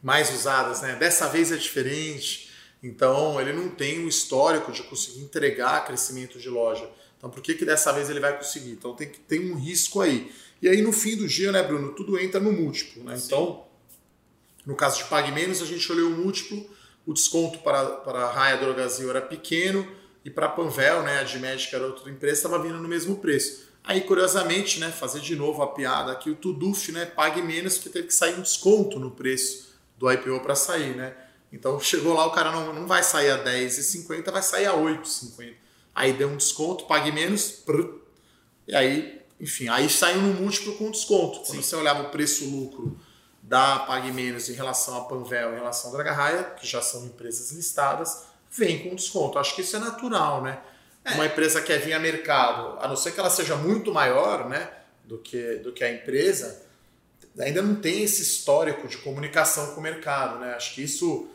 [0.03, 0.95] mais usadas, né?
[0.95, 2.51] Dessa vez é diferente.
[2.84, 6.89] Então, ele não tem um histórico de conseguir entregar crescimento de loja.
[7.22, 8.72] Então, por que, que dessa vez ele vai conseguir?
[8.72, 10.32] Então, tem que ter um risco aí.
[10.59, 13.03] E aí, no fim do dia, né, Bruno, tudo entra no múltiplo.
[13.03, 13.15] Né?
[13.24, 13.63] Então,
[14.65, 16.67] no caso de Pague Menos, a gente olhou o múltiplo,
[17.05, 19.88] o desconto para, para a Raia Drogazil era pequeno
[20.26, 23.17] e para a Panvel, né, a de médica era outra empresa, estava vindo no mesmo
[23.17, 23.69] preço.
[23.84, 27.89] Aí, curiosamente, né, fazer de novo a piada aqui, o Tuduf, né, pague menos porque
[27.89, 31.15] teve que sair um desconto no preço do IPO para sair, né?
[31.53, 35.61] Então chegou lá, o cara não, não vai sair a 10,50, vai sair a 8,50
[35.93, 38.01] aí deu um desconto, pague menos, prr,
[38.67, 41.39] e aí, enfim, aí saiu no múltiplo com desconto.
[41.39, 41.61] Quando Sim.
[41.61, 42.97] você olhava o preço-lucro
[43.41, 47.51] da Pague Menos em relação à Panvel, em relação à Dragaraia, que já são empresas
[47.51, 49.39] listadas, vem com desconto.
[49.39, 50.61] Acho que isso é natural, né?
[51.03, 51.15] É.
[51.15, 54.71] Uma empresa quer vir a mercado, a não ser que ela seja muito maior, né,
[55.03, 56.63] do que, do que a empresa,
[57.39, 60.53] ainda não tem esse histórico de comunicação com o mercado, né?
[60.53, 61.27] Acho que isso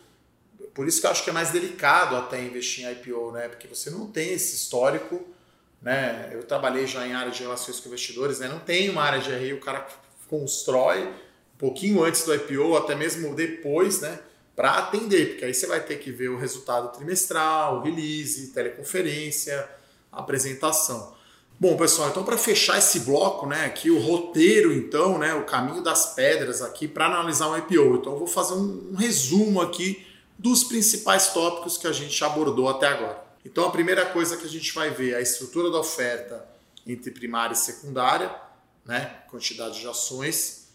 [0.76, 3.48] por isso que eu acho que é mais delicado até investir em IPO, né?
[3.48, 5.26] Porque você não tem esse histórico,
[5.80, 6.28] né?
[6.34, 8.46] Eu trabalhei já em área de relações com investidores, né?
[8.46, 9.88] Não tem uma área de RI, o cara
[10.28, 14.20] constrói um pouquinho antes do IPO, até mesmo depois, né?
[14.54, 19.66] Para atender, porque aí você vai ter que ver o resultado trimestral, release, teleconferência,
[20.12, 21.16] apresentação.
[21.58, 25.82] Bom, pessoal, então para fechar esse bloco, né, aqui o roteiro, então, né, o caminho
[25.82, 27.96] das pedras aqui para analisar um IPO.
[27.96, 30.05] Então eu vou fazer um, um resumo aqui
[30.38, 33.24] dos principais tópicos que a gente abordou até agora.
[33.44, 36.46] Então a primeira coisa que a gente vai ver é a estrutura da oferta
[36.86, 38.34] entre primária e secundária,
[38.84, 40.68] né, quantidade de ações,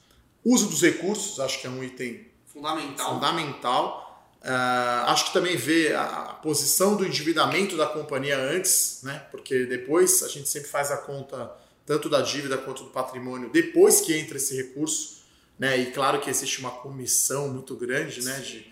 [0.44, 3.14] uso dos recursos, acho que é um item Fundamental.
[3.14, 4.12] fundamental.
[4.42, 9.28] Uh, acho que também vê a, a, posição do endividamento da companhia antes, né?
[9.30, 11.52] porque depois a gente sempre faz a conta
[11.86, 15.22] tanto da dívida quanto do patrimônio depois que entra esse recurso.
[15.60, 15.78] Né?
[15.78, 18.40] E claro que existe uma comissão muito grande né?
[18.40, 18.66] de,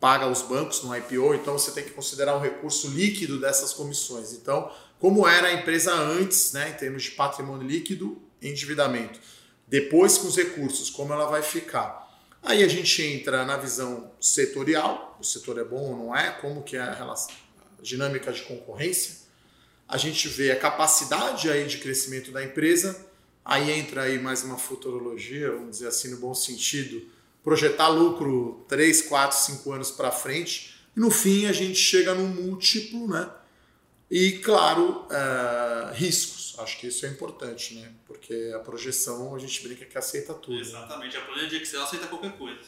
[0.00, 4.32] paga os bancos no IPO, então você tem que considerar um recurso líquido dessas comissões.
[4.32, 6.70] Então, como era a empresa antes, né?
[6.70, 9.18] em termos de patrimônio líquido endividamento,
[9.66, 12.08] depois com os recursos, como ela vai ficar.
[12.42, 16.62] Aí a gente entra na visão setorial, o setor é bom ou não é, como
[16.62, 17.34] que é a, relação,
[17.78, 19.16] a dinâmica de concorrência.
[19.88, 23.06] A gente vê a capacidade aí de crescimento da empresa,
[23.44, 27.02] aí entra aí mais uma futurologia, vamos dizer assim, no bom sentido,
[27.42, 32.28] projetar lucro 3, 4, 5 anos para frente, e no fim a gente chega num
[32.28, 33.30] múltiplo, né?
[34.10, 37.88] E, claro, uh, riscos Acho que isso é importante, né?
[38.06, 40.58] Porque a projeção a gente brinca que aceita tudo.
[40.58, 42.58] Exatamente, a planilha de Excel aceita qualquer coisa.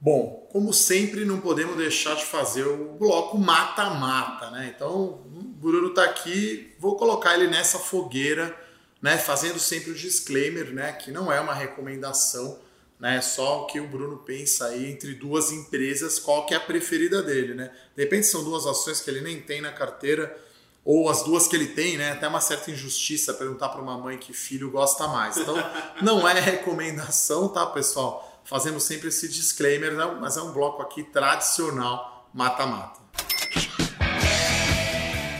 [0.00, 4.72] Bom, como sempre, não podemos deixar de fazer o bloco mata-mata, né?
[4.74, 8.56] Então, o Bruno está aqui, vou colocar ele nessa fogueira,
[9.02, 9.18] né?
[9.18, 10.92] Fazendo sempre o disclaimer, né?
[10.92, 12.60] Que não é uma recomendação,
[12.98, 13.20] né?
[13.20, 17.22] Só o que o Bruno pensa aí entre duas empresas, qual que é a preferida
[17.22, 17.70] dele, né?
[17.96, 20.36] De repente são duas ações que ele nem tem na carteira,
[20.84, 22.12] ou as duas que ele tem, né?
[22.12, 25.36] Até uma certa injustiça perguntar para uma mãe que filho gosta mais.
[25.36, 25.54] Então,
[26.02, 28.42] não é recomendação, tá, pessoal?
[28.44, 30.04] Fazemos sempre esse disclaimer, né?
[30.20, 33.00] mas é um bloco aqui tradicional mata-mata.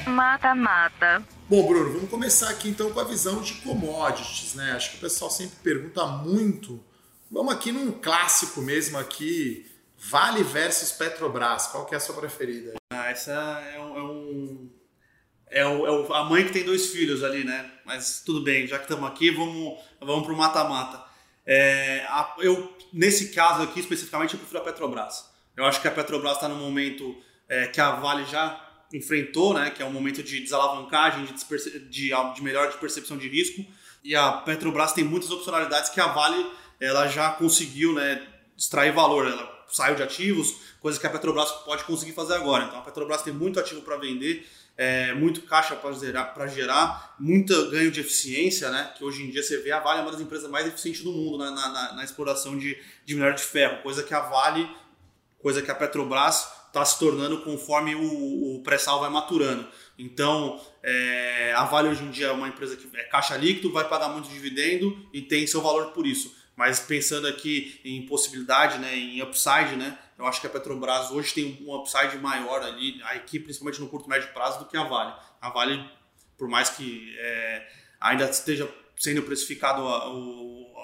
[0.07, 1.23] Mata-mata.
[1.49, 4.73] Bom, Bruno, vamos começar aqui então com a visão de commodities, né?
[4.73, 6.83] Acho que o pessoal sempre pergunta muito.
[7.31, 11.69] Vamos aqui num clássico mesmo aqui, Vale versus Petrobras.
[11.69, 12.75] Qual que é a sua preferida?
[12.93, 14.71] Ah, essa é um, é um
[15.51, 17.71] é, o, é o, a mãe que tem dois filhos ali, né?
[17.85, 21.05] Mas tudo bem, já que estamos aqui, vamos, vamos para o mata-mata.
[21.47, 22.07] É,
[22.39, 25.31] eu, nesse caso aqui, especificamente, eu prefiro a Petrobras.
[25.57, 27.17] Eu acho que a Petrobras está no momento
[27.49, 28.61] é, que a Vale já
[28.93, 29.71] enfrentou, né?
[29.71, 33.65] Que é um momento de desalavancagem, de, de, de melhor de percepção de risco.
[34.03, 36.45] E a Petrobras tem muitas opcionalidades que a Vale
[36.81, 39.27] ela já conseguiu né, extrair valor.
[39.27, 42.65] Ela saiu de ativos, coisas que a Petrobras pode conseguir fazer agora.
[42.65, 44.47] Então a Petrobras tem muito ativo para vender
[44.77, 48.93] é, muito caixa para gerar, gerar, muito ganho de eficiência, né?
[48.97, 51.13] Que hoje em dia você vê a Vale é uma das empresas mais eficientes do
[51.13, 54.69] mundo na, na, na exploração de, de minério de ferro, coisa que a Vale,
[55.39, 59.67] coisa que a Petrobras está se tornando conforme o, o pré-sal vai maturando.
[59.97, 63.89] Então, é, a Vale hoje em dia é uma empresa que é caixa líquido, vai
[63.89, 66.35] pagar muito dividendo e tem seu valor por isso.
[66.57, 71.35] Mas pensando aqui em possibilidade, né, em upside, né, eu acho que a Petrobras hoje
[71.35, 74.85] tem um upside maior ali, aqui principalmente no curto e médio prazo, do que a
[74.85, 75.15] Vale.
[75.41, 75.85] A Vale,
[76.39, 77.67] por mais que é,
[78.01, 80.05] ainda esteja sendo precificado a,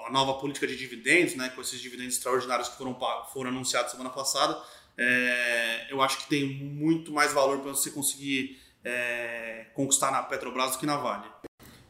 [0.07, 2.97] a, nova política de dividendos, né, com esses dividendos extraordinários que foram,
[3.31, 4.61] foram anunciados semana passada,
[4.97, 10.71] é, eu acho que tem muito mais valor para você conseguir é, conquistar na Petrobras
[10.71, 11.25] do que na Vale.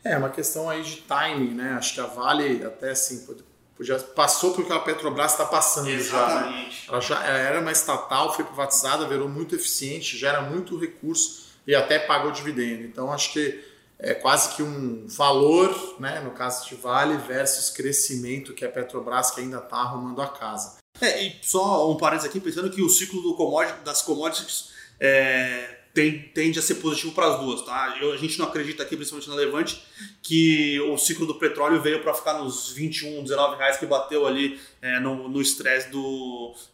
[0.04, 1.74] É, uma questão aí de timing, né?
[1.74, 3.26] Acho que a Vale, até assim,
[3.84, 6.86] já passou porque a Petrobras está passando Exatamente.
[6.86, 6.90] já.
[6.90, 6.90] Né?
[6.90, 12.00] Ela já era uma estatal, foi privatizada, virou muito eficiente, gera muito recurso e até
[12.00, 12.84] pagou dividendo.
[12.84, 13.64] Então acho que
[14.00, 19.32] é quase que um valor, né, no caso de Vale, versus crescimento que a Petrobras
[19.32, 20.78] que ainda está arrumando a casa.
[21.00, 25.81] É, e só um parênteses aqui, pensando que o ciclo do commodity, das commodities é,
[25.94, 27.98] tende a ser positivo para as duas, tá?
[28.00, 29.84] Eu, a gente não acredita aqui, principalmente na Levante,
[30.22, 34.60] que o ciclo do petróleo veio para ficar nos 21, 19 reais que bateu ali
[34.82, 35.90] é, no estresse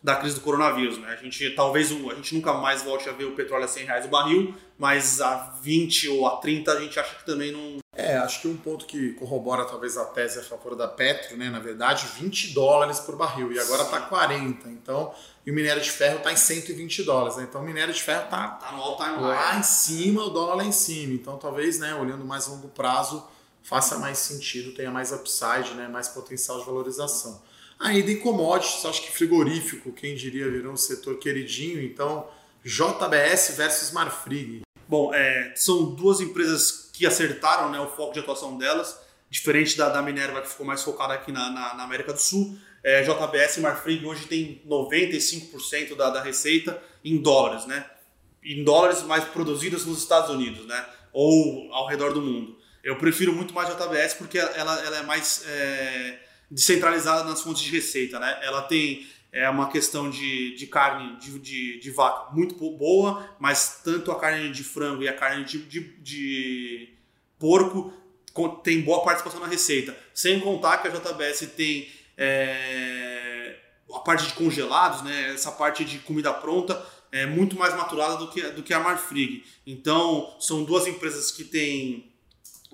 [0.03, 1.18] da crise do coronavírus, né?
[1.20, 4.05] A gente talvez a gente nunca mais volte a ver o petróleo a 100 reais
[4.05, 7.78] o barril, mas a 20 ou a 30 a gente acha que também não.
[7.98, 11.50] É, acho que um ponto que corrobora talvez a tese a favor da Petro, né?
[11.50, 14.70] Na verdade, 20 dólares por barril e agora está 40.
[14.70, 15.12] Então
[15.43, 17.38] e o minério de ferro está em 120 dólares.
[17.38, 17.48] Né?
[17.50, 20.56] Então o minério de ferro está tá no all time lá em cima, o dólar
[20.56, 21.14] lá em cima.
[21.14, 23.26] Então talvez, né, olhando mais longo prazo,
[23.64, 27.41] faça mais sentido, tenha mais upside, né, mais potencial de valorização.
[27.80, 31.82] Ainda em commodities, acho que frigorífico, quem diria, virou um setor queridinho.
[31.82, 32.28] Então
[32.64, 34.62] JBS versus Marfrig.
[34.86, 39.89] Bom, é, são duas empresas que acertaram né, o foco de atuação delas, diferente da,
[39.89, 43.58] da Minerva, que ficou mais focada aqui na, na, na América do Sul é, JBS
[43.58, 47.86] e Marfrig hoje tem 95% da, da receita em dólares, né?
[48.41, 50.86] Em dólares mais produzidos nos Estados Unidos, né?
[51.12, 52.58] Ou ao redor do mundo.
[52.82, 56.20] Eu prefiro muito mais JBS porque ela, ela é mais é,
[56.50, 58.39] descentralizada nas fontes de receita, né?
[58.41, 63.82] Ela tem é uma questão de, de carne de, de, de, vaca muito boa, mas
[63.84, 66.89] tanto a carne de frango e a carne de, de, de
[67.38, 67.93] porco
[68.63, 69.97] tem boa participação na receita.
[70.13, 73.57] Sem contar que a JBS tem é,
[73.93, 78.30] a parte de congelados, né, essa parte de comida pronta é muito mais maturada do
[78.30, 79.43] que, do que a Marfrig.
[79.65, 82.11] Então, são duas empresas que têm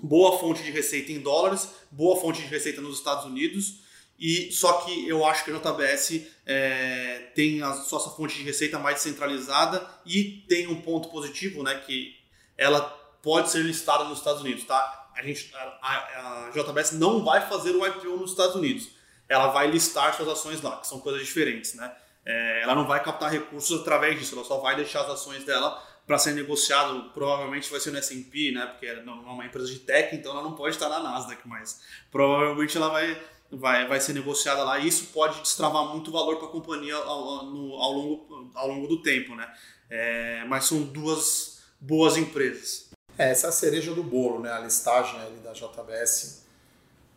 [0.02, 3.83] boa fonte de receita em dólares, boa fonte de receita nos Estados Unidos,
[4.18, 8.78] e só que eu acho que a JBS é, tem a sua fonte de receita
[8.78, 12.16] mais centralizada e tem um ponto positivo, né, que
[12.56, 12.82] ela
[13.22, 15.10] pode ser listada nos Estados Unidos, tá?
[15.16, 18.88] A, gente, a, a JBS não vai fazer um IPO nos Estados Unidos,
[19.28, 21.94] ela vai listar suas ações lá, que são coisas diferentes, né?
[22.24, 25.82] É, ela não vai captar recursos através disso, ela só vai deixar as ações dela
[26.06, 28.66] para ser negociado, provavelmente vai ser no S&P, né?
[28.66, 32.76] Porque é uma empresa de tech, então ela não pode estar na Nasdaq, mas provavelmente
[32.76, 36.50] ela vai vai, vai ser negociada lá e isso pode destravar muito valor para a
[36.50, 39.52] companhia ao, no, ao, longo, ao longo do tempo, né?
[39.90, 42.90] É, mas são duas boas empresas.
[43.16, 44.52] É, essa é a cereja do bolo, né?
[44.52, 46.44] A listagem ali da JBS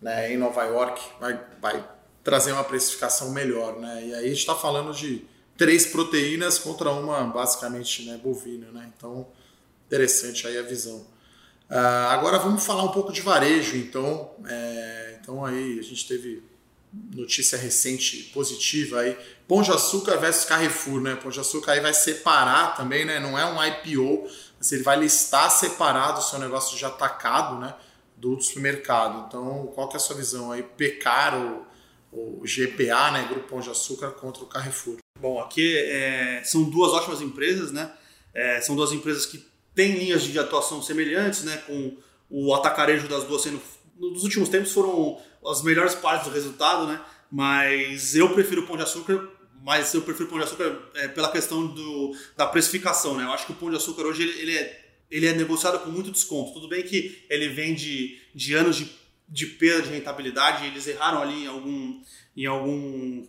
[0.02, 1.90] né, em Nova York vai, vai
[2.24, 4.06] trazer uma precificação melhor, né?
[4.06, 5.26] E aí a gente está falando de
[5.58, 8.92] três proteínas contra uma basicamente né, bovina, né?
[8.96, 9.28] Então,
[9.88, 11.06] interessante aí a visão.
[11.70, 14.32] Uh, agora vamos falar um pouco de varejo, então.
[14.48, 16.42] É, então aí a gente teve
[17.14, 19.18] notícia recente positiva aí.
[19.46, 21.16] Pão de Açúcar versus Carrefour, né?
[21.16, 23.20] Pão de Açúcar aí vai separar também, né?
[23.20, 24.26] Não é um IPO,
[24.58, 27.76] mas ele vai listar separado o seu negócio de atacado, né?
[28.16, 29.26] Do supermercado.
[29.28, 30.64] Então, qual que é a sua visão aí?
[30.64, 31.66] Pecar o,
[32.14, 33.28] o GPA, né?
[33.30, 34.96] Grupo Pão de Açúcar contra o Carrefour.
[35.20, 37.92] Bom, aqui é, são duas ótimas empresas, né?
[38.34, 41.98] É, são duas empresas que tem linhas de atuação semelhantes, né, com
[42.30, 43.62] o atacarejo das duas sendo
[44.00, 47.02] nos últimos tempos foram as melhores partes do resultado, né?
[47.32, 49.30] Mas eu prefiro o Pão de Açúcar,
[49.62, 53.24] mas eu prefiro o Pão de Açúcar é, pela questão do, da precificação, né?
[53.24, 55.90] Eu acho que o Pão de Açúcar hoje ele, ele, é, ele é negociado com
[55.90, 56.54] muito desconto.
[56.54, 58.90] Tudo bem que ele vem de, de anos de,
[59.28, 62.02] de perda de rentabilidade, eles erraram ali em algum
[62.36, 63.28] em algum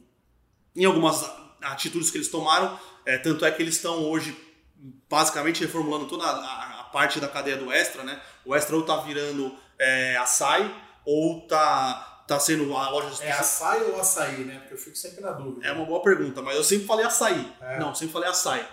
[0.77, 1.25] em algumas
[1.61, 4.37] atitudes que eles tomaram, é, tanto é que eles estão hoje
[5.09, 8.21] basicamente reformulando toda a, a, parte da cadeia do Extra, né?
[8.45, 10.74] O Extra ou tá virando é, açaí
[11.05, 13.24] ou tá, tá sendo a loja...
[13.24, 14.59] É açaí ou açaí, né?
[14.59, 15.66] Porque eu fico sempre na dúvida.
[15.66, 17.53] É uma boa pergunta, mas eu sempre falei açaí.
[17.61, 17.79] É.
[17.79, 18.66] Não, sempre falei açaí.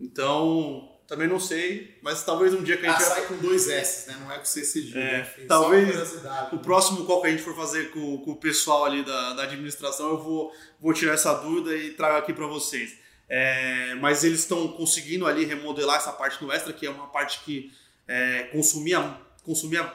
[0.00, 3.02] Então, também não sei, mas talvez um dia que a gente...
[3.02, 4.16] Açaí com dois S, né?
[4.20, 4.98] Não é com C cedilha.
[4.98, 6.14] É, enfim, talvez
[6.52, 9.42] o próximo qual que a gente for fazer com, com o pessoal ali da, da
[9.42, 13.02] administração, eu vou, vou tirar essa dúvida e trago aqui para vocês.
[13.28, 17.40] É, mas eles estão conseguindo ali remodelar essa parte do extra, que é uma parte
[17.40, 17.72] que
[18.06, 19.90] é, consumia, consumia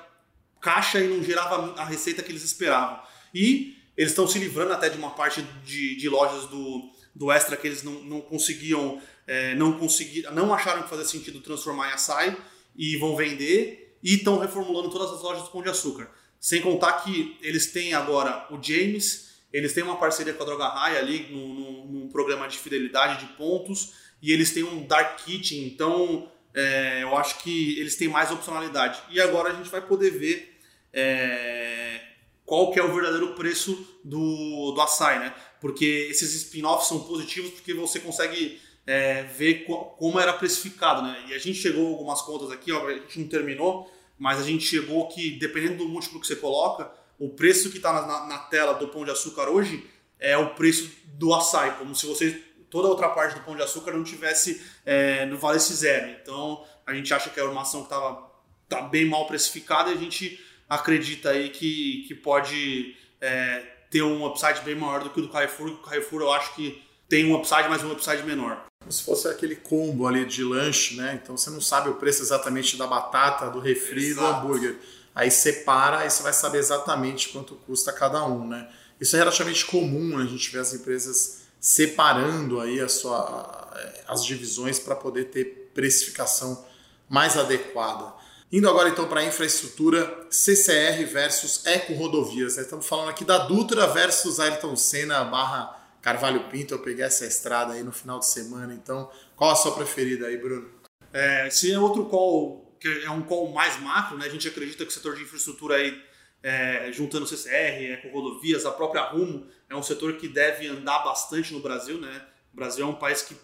[0.61, 2.99] caixa e não gerava a receita que eles esperavam.
[3.33, 7.57] E eles estão se livrando até de uma parte de, de lojas do, do extra
[7.57, 11.93] que eles não, não conseguiam, é, não conseguiram, não acharam que fazia sentido transformar em
[11.93, 12.37] açaí
[12.75, 16.09] e vão vender e estão reformulando todas as lojas do Pão de Açúcar.
[16.39, 20.67] Sem contar que eles têm agora o James eles têm uma parceria com a Droga
[20.67, 25.65] Raia ali, num, num, programa de fidelidade de pontos, e eles têm um Dark Kitchen,
[25.65, 29.01] então é, eu acho que eles têm mais opcionalidade.
[29.09, 30.59] E agora a gente vai poder ver
[30.91, 32.01] é,
[32.45, 35.33] qual que é o verdadeiro preço do, do açaí, né?
[35.61, 39.65] Porque esses spin-offs são positivos porque você consegue é, ver
[39.97, 41.25] como era precificado, né?
[41.27, 44.43] E a gente chegou a algumas contas aqui, ó, a gente não terminou, mas a
[44.43, 48.37] gente chegou que, dependendo do múltiplo que você coloca, o preço que está na, na,
[48.39, 49.85] tela do Pão de Açúcar hoje
[50.17, 53.61] é o preço do açaí, como se você toda a outra parte do Pão de
[53.61, 56.09] Açúcar não tivesse é, no valesse zero.
[56.21, 58.29] Então a gente acha que é uma ação que estava
[58.67, 64.25] tá bem mal precificada e a gente acredita aí que, que pode é, ter um
[64.25, 65.69] upside bem maior do que o do Carrefour.
[65.69, 68.65] O Carrefour eu acho que tem um upside, mas um upside menor.
[68.79, 71.19] Como se fosse aquele combo ali de lanche, né?
[71.21, 74.27] Então você não sabe o preço exatamente da batata, do refri, Exato.
[74.27, 74.77] do hambúrguer
[75.19, 78.69] aí separa, aí você vai saber exatamente quanto custa cada um, né?
[79.01, 83.71] Isso é relativamente comum, a gente vê as empresas separando aí a sua,
[84.07, 86.65] as divisões para poder ter precificação
[87.07, 88.13] mais adequada.
[88.51, 92.55] Indo agora então para a infraestrutura, CCR versus Eco Rodovias.
[92.55, 92.63] Né?
[92.63, 96.73] Estamos falando aqui da Dutra versus Ayrton Senna barra Carvalho Pinto.
[96.73, 100.37] Eu peguei essa estrada aí no final de semana, então qual a sua preferida aí,
[100.37, 100.67] Bruno?
[101.13, 104.25] É, se é outro call que é um call mais macro, né?
[104.25, 106.01] A gente acredita que o setor de infraestrutura aí,
[106.41, 110.99] é, juntando CCR, é, com rodovias, a própria Rumo, é um setor que deve andar
[110.99, 112.25] bastante no Brasil, né?
[112.53, 113.35] O Brasil é um país que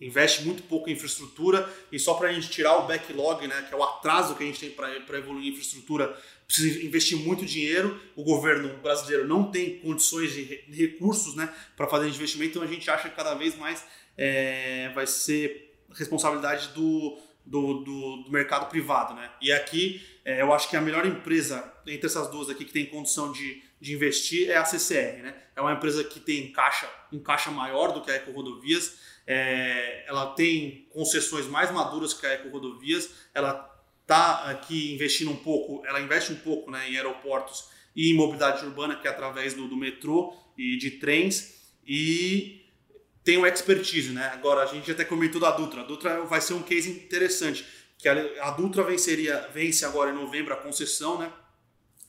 [0.00, 3.74] investe muito pouco em infraestrutura e só para a gente tirar o backlog, né, que
[3.74, 8.00] é o atraso que a gente tem para evoluir em infraestrutura, precisa investir muito dinheiro.
[8.16, 12.90] O governo brasileiro não tem condições de recursos né, para fazer investimento, então a gente
[12.90, 13.84] acha que cada vez mais
[14.16, 19.14] é, vai ser responsabilidade do, do, do, do, mercado privado.
[19.14, 19.30] Né?
[19.40, 22.86] E aqui é, eu acho que a melhor empresa entre essas duas aqui que tem
[22.86, 25.22] condição de, de investir é a CCR.
[25.22, 25.34] Né?
[25.56, 30.04] É uma empresa que tem caixa, um caixa maior do que a Eco Rodovias, é,
[30.06, 33.68] ela tem concessões mais maduras que a Eco Rodovias, ela
[34.02, 38.64] está aqui investindo um pouco, ela investe um pouco né, em aeroportos e em mobilidade
[38.64, 42.60] urbana, que é através do, do metrô e de trens, e
[43.24, 44.30] tem o expertise, né?
[44.32, 45.82] Agora, a gente até comentou da Dutra.
[45.82, 47.64] A Dutra vai ser um case interessante,
[48.00, 51.32] que a, Dutra venceria, vence agora em novembro a concessão, né?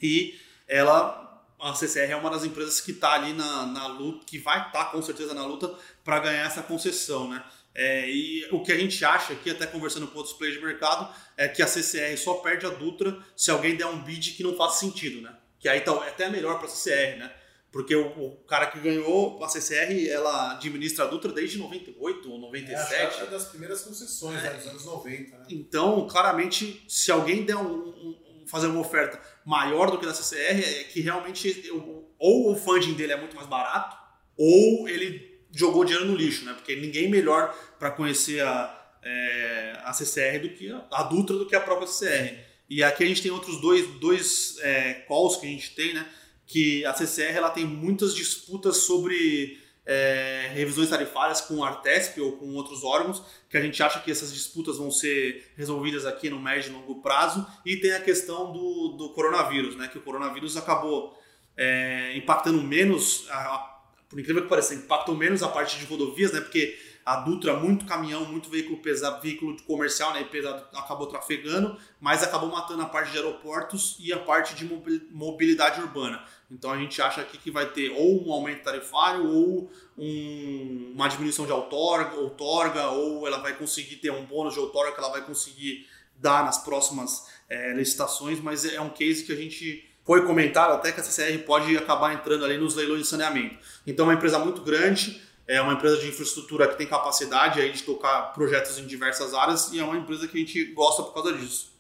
[0.02, 1.30] E ela
[1.60, 4.86] a CCR é uma das empresas que está ali na, na luta, que vai estar
[4.86, 5.72] tá, com certeza na luta
[6.04, 7.44] para ganhar essa concessão, né?
[7.74, 11.14] É, e o que a gente acha aqui, até conversando com outros players de mercado,
[11.38, 14.56] é que a CCR só perde a Dutra se alguém der um bid que não
[14.58, 15.36] faça sentido, né?
[15.60, 17.32] Que aí tá, é até melhor para a CCR, né?
[17.72, 22.38] Porque o, o, cara que ganhou a CCR, ela administra a Dutra desde 98 ou
[22.38, 23.22] 97.
[23.22, 24.50] É, é das primeiras concessões, é.
[24.50, 25.38] né, dos anos 90.
[25.38, 25.46] Né?
[25.50, 30.60] Então, claramente, se alguém der um, um, fazer uma oferta maior do que da CCR,
[30.60, 31.72] é que realmente
[32.20, 33.96] ou o funding dele é muito mais barato,
[34.38, 36.54] ou ele jogou dinheiro no lixo, né?
[36.54, 41.46] Porque ninguém melhor para conhecer a, é, a CCR do que a, a Dutra do
[41.46, 42.38] que a própria CCR.
[42.70, 46.08] E aqui a gente tem outros dois, dois é, calls que a gente tem, né?
[46.52, 52.34] Que a CCR ela tem muitas disputas sobre é, revisões tarifárias com o Artesp ou
[52.34, 56.40] com outros órgãos, que a gente acha que essas disputas vão ser resolvidas aqui no
[56.40, 57.48] médio e longo prazo.
[57.66, 59.88] E tem a questão do, do coronavírus, né?
[59.88, 61.18] Que o coronavírus acabou
[61.56, 63.80] é, impactando menos a,
[64.10, 66.42] por incrível que pareça, impactou menos a parte de rodovias, né?
[66.42, 70.24] Porque a Dutra, muito caminhão, muito veículo pesado, veículo comercial, né?
[70.24, 74.66] Pesado, acabou trafegando, mas acabou matando a parte de aeroportos e a parte de
[75.12, 76.24] mobilidade urbana.
[76.52, 81.08] Então a gente acha aqui que vai ter ou um aumento tarifário ou um, uma
[81.08, 85.10] diminuição de outorga, outorga, ou ela vai conseguir ter um bônus de outorga que ela
[85.10, 85.88] vai conseguir
[86.18, 90.92] dar nas próximas é, licitações, mas é um case que a gente foi comentado até
[90.92, 93.58] que a CCR pode acabar entrando ali nos leilões de saneamento.
[93.88, 97.72] Então, é uma empresa muito grande, é uma empresa de infraestrutura que tem capacidade aí
[97.72, 101.14] de tocar projetos em diversas áreas e é uma empresa que a gente gosta por
[101.14, 101.71] causa disso.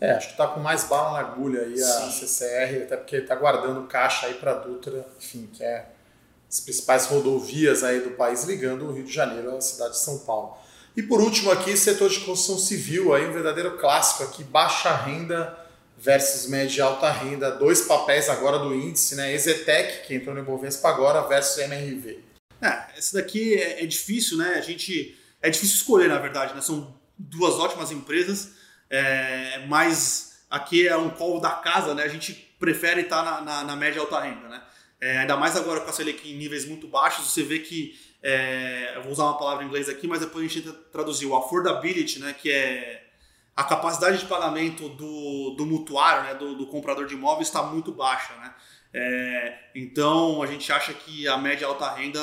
[0.00, 2.26] É, acho que está com mais bala na agulha aí a Sim.
[2.26, 5.86] CCR, até porque está guardando caixa aí para a Dutra, enfim, que é
[6.48, 10.18] as principais rodovias aí do país ligando o Rio de Janeiro à cidade de São
[10.20, 10.56] Paulo.
[10.96, 15.56] E por último aqui, setor de construção civil, aí um verdadeiro clássico aqui, baixa renda
[15.98, 19.34] versus média e alta renda, dois papéis agora do índice, né?
[19.34, 22.20] Ezetec, que entrou no Ibovespa agora, versus MRV.
[22.60, 24.54] É, esse daqui é, é, difícil, né?
[24.56, 26.60] A gente é difícil escolher, na verdade, né?
[26.60, 28.50] São duas ótimas empresas,
[28.90, 32.02] é, mas aqui é um call da casa, né?
[32.02, 34.62] A gente prefere estar na, na, na média alta renda, né?
[35.00, 38.92] É, ainda mais agora com a Selic em níveis muito baixos, você vê que é,
[38.96, 41.36] eu vou usar uma palavra em inglês aqui, mas depois a gente tenta traduzir o
[41.36, 42.32] affordability, né?
[42.32, 43.06] Que é
[43.56, 47.90] a capacidade de pagamento do, do mutuário, né, do, do comprador de imóveis, está muito
[47.90, 48.34] baixa.
[48.34, 48.54] Né?
[48.92, 52.20] É, então, a gente acha que a média alta renda,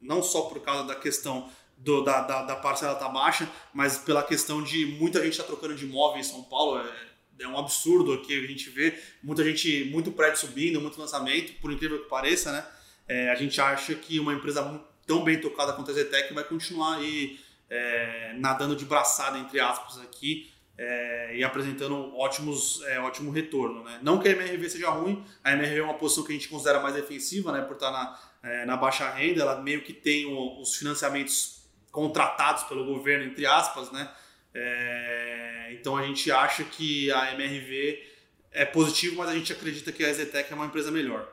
[0.00, 1.48] não só por causa da questão
[1.78, 5.74] do, da, da, da, parcela tá baixa, mas pela questão de muita gente está trocando
[5.74, 6.78] de imóvel em São Paulo.
[6.78, 11.54] É, é um absurdo aqui a gente vê muita gente, muito prédio subindo, muito lançamento,
[11.60, 12.64] por incrível que pareça, né?
[13.08, 16.98] É, a gente acha que uma empresa tão bem tocada quanto a Zetec vai continuar
[16.98, 23.82] aí é, nadando de braçada, entre aspas, aqui, é, e apresentando ótimos, é, ótimo retorno.
[23.82, 23.98] Né?
[24.02, 26.80] Não que a MRV seja ruim, a MRV é uma posição que a gente considera
[26.80, 30.60] mais defensiva, né, por estar na, é, na baixa renda, ela meio que tem o,
[30.60, 31.61] os financiamentos
[31.92, 34.10] contratados pelo governo, entre aspas, né?
[34.54, 38.02] É, então a gente acha que a MRV
[38.50, 41.28] é positivo, mas a gente acredita que a Zetec é uma empresa melhor.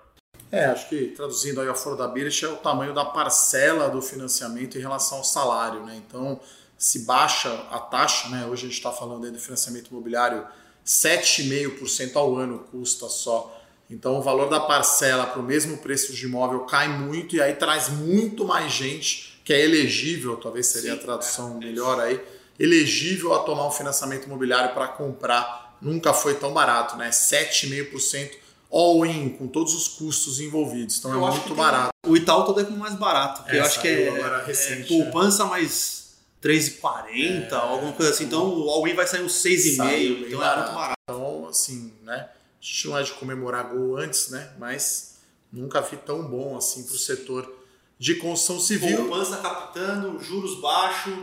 [0.51, 4.81] É, acho que traduzindo aí a affordability é o tamanho da parcela do financiamento em
[4.81, 5.95] relação ao salário, né?
[5.97, 6.39] Então,
[6.77, 8.45] se baixa a taxa, né?
[8.45, 10.45] Hoje a gente está falando aí do financiamento imobiliário
[10.85, 13.55] 7,5% ao ano custa só.
[13.89, 17.55] Então o valor da parcela para o mesmo preço de imóvel cai muito e aí
[17.55, 22.21] traz muito mais gente que é elegível, talvez seria Sim, a tradução é, melhor aí,
[22.59, 25.75] elegível a tomar um financiamento imobiliário para comprar.
[25.81, 27.09] Nunca foi tão barato, né?
[27.09, 28.29] 7,5%
[28.71, 30.99] all-in, com todos os custos envolvidos.
[30.99, 31.89] Então eu é muito barato.
[32.05, 35.03] O Itaú todo é mais barato, porque é, eu acho que é, é recente, é
[35.03, 35.49] poupança né?
[35.49, 38.25] mais 3,40, é, alguma coisa assim.
[38.25, 40.59] Então o all-in vai sair uns 6,5, então barato.
[40.59, 40.99] é muito barato.
[41.09, 42.29] Então, assim, né?
[42.29, 44.51] A gente não é de comemorar gol antes, né?
[44.59, 45.15] Mas
[45.51, 47.58] nunca vi tão bom assim para o setor
[47.99, 48.95] de construção civil.
[48.95, 51.13] Poupança captando, juros baixos,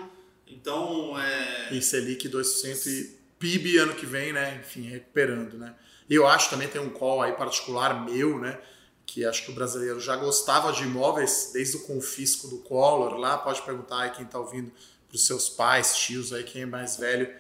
[0.46, 1.74] então é...
[1.74, 4.60] E Selic 2% e PIB ano que vem, né?
[4.60, 5.74] Enfim, recuperando, né?
[6.08, 8.60] E eu acho também tem um call aí particular meu, né?
[9.06, 13.38] Que acho que o brasileiro já gostava de imóveis desde o confisco do Collor lá.
[13.38, 14.70] Pode perguntar aí quem está ouvindo
[15.08, 17.32] para os seus pais, tios aí, quem é mais velho,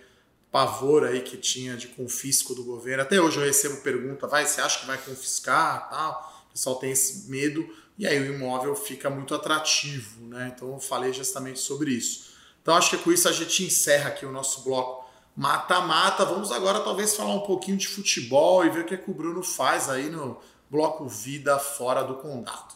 [0.50, 3.02] pavor aí que tinha de confisco do governo.
[3.02, 6.46] Até hoje eu recebo pergunta, vai, você acha que vai confiscar tal?
[6.48, 7.68] O pessoal tem esse medo
[7.98, 10.52] e aí o imóvel fica muito atrativo, né?
[10.54, 12.34] Então eu falei justamente sobre isso.
[12.60, 16.24] Então acho que com isso a gente encerra aqui o nosso bloco mata-mata.
[16.24, 19.14] Vamos agora talvez falar um pouquinho de futebol e ver o que, é que o
[19.14, 20.38] Bruno faz aí no
[20.70, 22.74] bloco Vida Fora do Condado.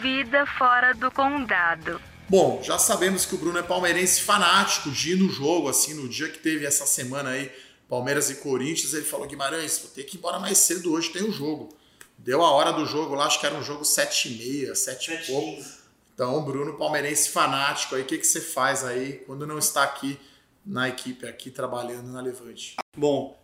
[0.00, 2.00] Vida Fora do Condado.
[2.28, 6.08] Bom, já sabemos que o Bruno é palmeirense fanático de ir no jogo, assim, no
[6.08, 7.50] dia que teve essa semana aí,
[7.88, 11.24] Palmeiras e Corinthians, ele falou, Guimarães, vou ter que ir embora mais cedo hoje, tem
[11.24, 11.79] um jogo.
[12.22, 15.10] Deu a hora do jogo lá, acho que era um jogo 7 e meia, 7
[15.10, 15.64] e pouco.
[16.12, 20.20] Então, Bruno, palmeirense fanático, aí o que, que você faz aí quando não está aqui
[20.64, 22.76] na equipe, aqui trabalhando na Levante?
[22.94, 23.42] Bom,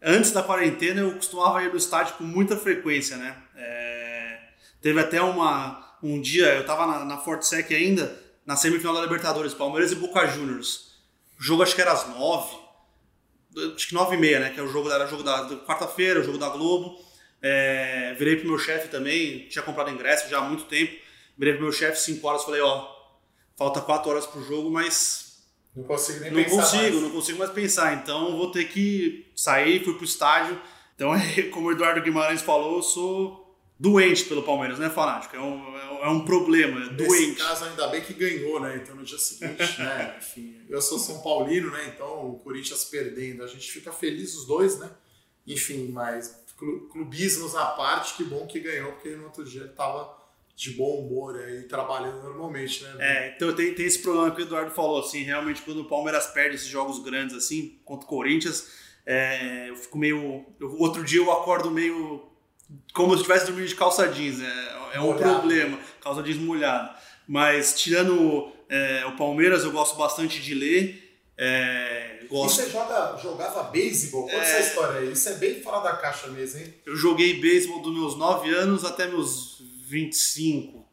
[0.00, 3.36] antes da quarentena eu costumava ir no estádio com muita frequência, né?
[3.56, 4.38] É...
[4.80, 9.52] Teve até uma, um dia, eu estava na, na Fortsec ainda, na semifinal da Libertadores,
[9.52, 10.92] Palmeiras e Boca Juniors.
[11.40, 12.56] O jogo acho que era às nove,
[13.74, 14.50] acho que nove e meia, né?
[14.50, 17.04] Que é o jogo, era o jogo da, da quarta-feira, o jogo da Globo.
[17.48, 20.92] É, virei pro meu chefe também, tinha comprado ingresso já há muito tempo.
[21.38, 22.88] Virei pro meu chefe 5 horas falei, ó,
[23.56, 25.44] falta 4 horas pro jogo, mas.
[25.74, 26.56] Não consigo nem não pensar.
[26.56, 27.02] consigo, mais.
[27.02, 27.94] não consigo mais pensar.
[27.94, 30.60] Então vou ter que sair, fui pro estádio.
[30.94, 31.12] Então,
[31.52, 35.36] como o Eduardo Guimarães falou, eu sou doente pelo Palmeiras, né, fanático?
[35.36, 37.10] É um, é um problema, é doente.
[37.10, 38.80] Nesse caso, ainda bem que ganhou, né?
[38.82, 40.16] Então no dia seguinte, né?
[40.18, 41.92] Enfim, eu sou São Paulino, né?
[41.94, 44.90] Então o Corinthians perdendo, a gente fica feliz os dois, né?
[45.46, 50.16] Enfim, mas clubismos à parte, que bom que ganhou, porque no outro dia ele tava
[50.54, 52.94] de bom humor aí, trabalhando normalmente, né?
[52.98, 56.28] É, então tem, tem esse problema que o Eduardo falou, assim, realmente quando o Palmeiras
[56.28, 58.66] perde esses jogos grandes assim, contra o Corinthians,
[59.04, 60.46] é, eu fico meio.
[60.58, 62.26] Eu, outro dia eu acordo meio.
[62.94, 65.40] como se estivesse dormindo de calça jeans, é, é um Molhado.
[65.40, 66.96] problema, calça jeans molhada.
[67.28, 71.05] Mas tirando é, o Palmeiras, eu gosto bastante de ler.
[71.38, 74.22] É, E gosto, você joga, jogava beisebol?
[74.22, 75.12] Conta essa história aí.
[75.12, 76.72] Isso é bem fora da caixa mesmo, hein?
[76.86, 80.84] eu joguei beisebol dos meus 9 anos até meus 25,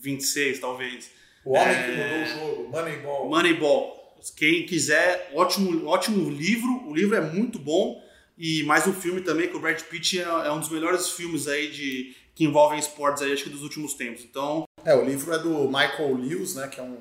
[0.00, 1.10] 26 talvez.
[1.44, 1.82] O homem É.
[1.84, 2.26] que mudou o
[2.56, 3.28] jogo, Moneyball.
[3.30, 3.98] Moneyball.
[4.36, 6.86] Quem quiser, ótimo, ótimo livro.
[6.86, 8.02] O livro é muito bom.
[8.36, 11.48] E mais um filme também, que o Brad Pitt é, é um dos melhores filmes
[11.48, 14.22] aí de, que envolvem esportes aí, acho que dos últimos tempos.
[14.22, 16.68] Então, É, o livro é do Michael Lewis, né?
[16.68, 16.98] Que é um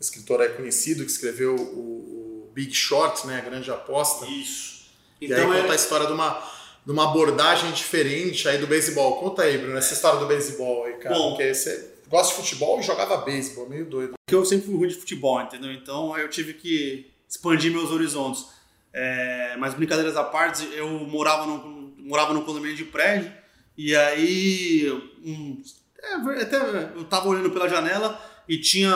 [0.00, 2.19] escritor aí conhecido, que escreveu o
[2.60, 3.38] Big Short, né?
[3.38, 4.26] A Grande Aposta.
[4.26, 4.90] isso.
[5.20, 6.42] E Então aí é, conta a história de uma,
[6.84, 9.16] de uma abordagem diferente aí do beisebol.
[9.18, 11.14] Conta aí, Bruno, essa história do beisebol aí, cara.
[11.14, 11.30] Bom.
[11.30, 14.12] Porque você gosta de futebol e jogava beisebol, meio doido.
[14.20, 15.72] porque eu sempre fui ruim de futebol, entendeu?
[15.72, 18.46] Então eu tive que expandir meus horizontes.
[18.92, 23.32] É, mas brincadeiras à parte, eu morava num, morava num condomínio de prédio
[23.78, 24.90] e aí
[25.24, 25.62] um,
[26.02, 26.56] é, até
[26.96, 28.20] eu tava olhando pela janela
[28.50, 28.92] e tinha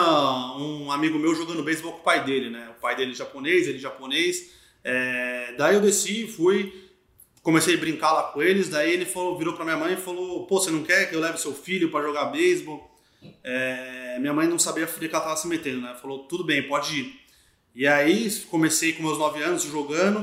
[0.57, 2.73] um amigo meu jogando beisebol com o pai dele, né?
[2.77, 4.51] O pai dele é japonês, ele japonês.
[4.83, 6.91] É, daí eu desci, fui,
[7.41, 8.67] comecei a brincar lá com eles.
[8.67, 11.21] Daí ele falou, virou pra minha mãe e falou: Pô, você não quer que eu
[11.21, 12.99] leve seu filho pra jogar beisebol?
[13.41, 15.95] É, minha mãe não sabia que ela tava se metendo, né?
[16.01, 17.19] Falou: Tudo bem, pode ir.
[17.73, 20.19] E aí comecei com meus 9 anos jogando.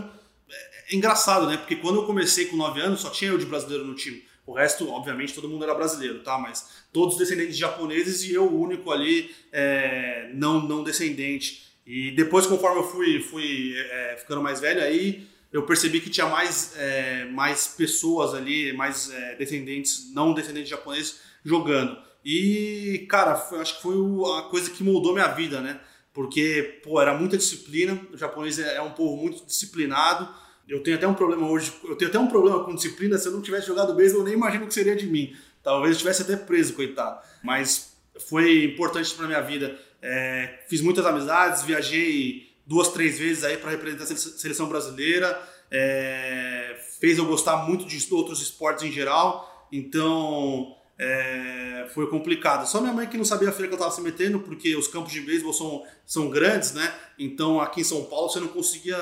[0.51, 1.57] É, é engraçado, né?
[1.57, 4.22] Porque quando eu comecei com 9 anos, só tinha eu de brasileiro no time.
[4.53, 6.39] O resto, obviamente, todo mundo era brasileiro, tá?
[6.39, 11.73] Mas todos descendentes de japoneses e eu o único ali é, não, não descendente.
[11.87, 16.27] E depois, conforme eu fui, fui é, ficando mais velho, aí eu percebi que tinha
[16.27, 21.97] mais, é, mais pessoas ali, mais é, descendentes, não descendentes japoneses, jogando.
[22.25, 23.95] E, cara, foi- acho que foi
[24.39, 25.81] a coisa que moldou minha vida, né?
[26.15, 27.99] Porque, pô, era muita disciplina.
[28.12, 30.29] O japonês é é um povo muito disciplinado.
[30.68, 33.18] Eu tenho até um problema hoje, eu tenho até um problema com disciplina.
[33.18, 35.34] Se eu não tivesse jogado beisebol, eu nem imagino o que seria de mim.
[35.62, 37.20] Talvez eu estivesse até preso, coitado.
[37.43, 37.93] Mas
[38.28, 39.78] foi importante para minha vida.
[40.01, 45.40] É, fiz muitas amizades, viajei duas, três vezes aí para representar a sele- seleção brasileira.
[45.70, 49.68] É, fez eu gostar muito de outros esportes em geral.
[49.72, 52.66] Então, é, foi complicado.
[52.68, 54.86] Só minha mãe que não sabia a feira que eu estava se metendo, porque os
[54.89, 56.93] campos de beisebol são, são grandes, né?
[57.18, 58.97] Então aqui em São Paulo você não conseguia.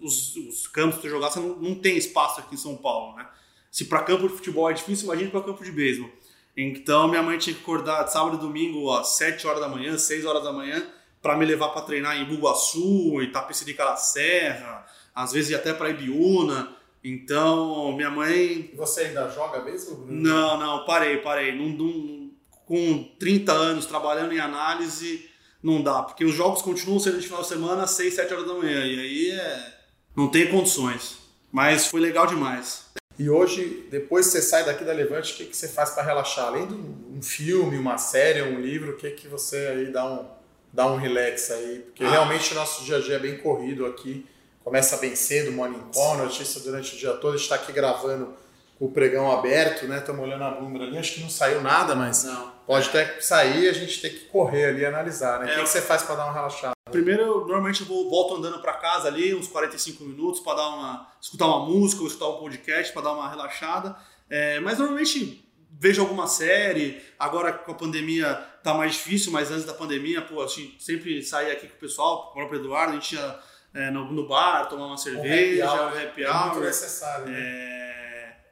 [0.00, 3.16] Os, os campos que você jogar, você não, não tem espaço aqui em São Paulo,
[3.16, 3.26] né?
[3.70, 6.10] Se para campo de futebol é difícil, imagine para campo de beisebol.
[6.56, 10.24] Então minha mãe tinha que acordar sábado e domingo às 7 horas da manhã, 6
[10.24, 10.84] horas da manhã,
[11.22, 16.76] para me levar para treinar em Bugaçu, Itapecerica da Serra, às vezes até para Ibiúna.
[17.02, 18.70] Então, minha mãe.
[18.76, 20.04] Você ainda joga mesmo?
[20.06, 21.54] Não, não, parei, parei.
[21.54, 22.30] Não, não,
[22.70, 25.28] com 30 anos trabalhando em análise,
[25.60, 28.46] não dá, porque os jogos continuam sendo de final de semana às 6, 7 horas
[28.46, 29.79] da manhã, e aí é...
[30.16, 31.18] não tem condições.
[31.52, 32.90] Mas foi legal demais.
[33.18, 36.02] E hoje, depois que você sai daqui da Levante, o que, que você faz para
[36.02, 36.46] relaxar?
[36.46, 40.26] Além de um filme, uma série, um livro, o que, que você aí dá um,
[40.72, 41.80] dá um relax aí?
[41.80, 42.10] Porque ah.
[42.10, 44.26] realmente o nosso dia a dia é bem corrido aqui.
[44.64, 47.34] Começa bem cedo, Morning Call, notícia durante o dia todo.
[47.34, 48.32] A gente está aqui gravando
[48.80, 49.98] o pregão aberto, né?
[49.98, 50.98] Estamos olhando a Bloomberg ali.
[50.98, 52.50] Acho que não saiu nada, mas não.
[52.66, 55.50] pode até sair e a gente tem que correr ali e analisar, né?
[55.50, 56.72] É, o que, que você faz para dar uma relaxada?
[56.90, 60.68] Primeiro, eu, normalmente eu vou, volto andando para casa ali, uns 45 minutos, para dar
[60.70, 63.94] uma escutar uma música ou escutar um podcast para dar uma relaxada.
[64.30, 65.46] É, mas normalmente
[65.78, 67.02] vejo alguma série.
[67.18, 71.22] Agora com a pandemia tá mais difícil, mas antes da pandemia, pô, a gente sempre
[71.22, 73.38] saía aqui com o pessoal, com o próprio Eduardo, a gente ia
[73.74, 76.02] é, no, no, bar, tomar uma cerveja, o happy hour.
[76.02, 77.26] Happy hour é muito necessário.
[77.26, 77.89] Né?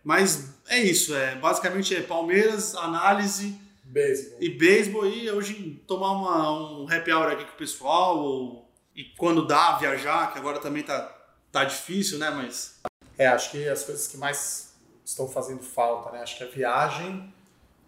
[0.09, 4.39] É, mas é isso, é, basicamente é Palmeiras, análise Beisebol.
[4.43, 9.05] E beisebol e hoje tomar uma, um happy hour aqui com o pessoal, ou, e
[9.17, 11.11] quando dá, viajar, que agora também tá,
[11.51, 12.29] tá difícil, né?
[12.31, 12.81] Mas.
[13.17, 14.75] É, acho que as coisas que mais
[15.05, 16.23] estão fazendo falta, né?
[16.23, 17.33] Acho que a viagem,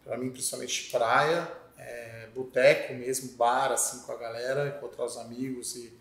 [0.02, 5.76] para mim, principalmente praia, é, boteco mesmo, bar, assim, com a galera, encontrar os amigos
[5.76, 5.92] e.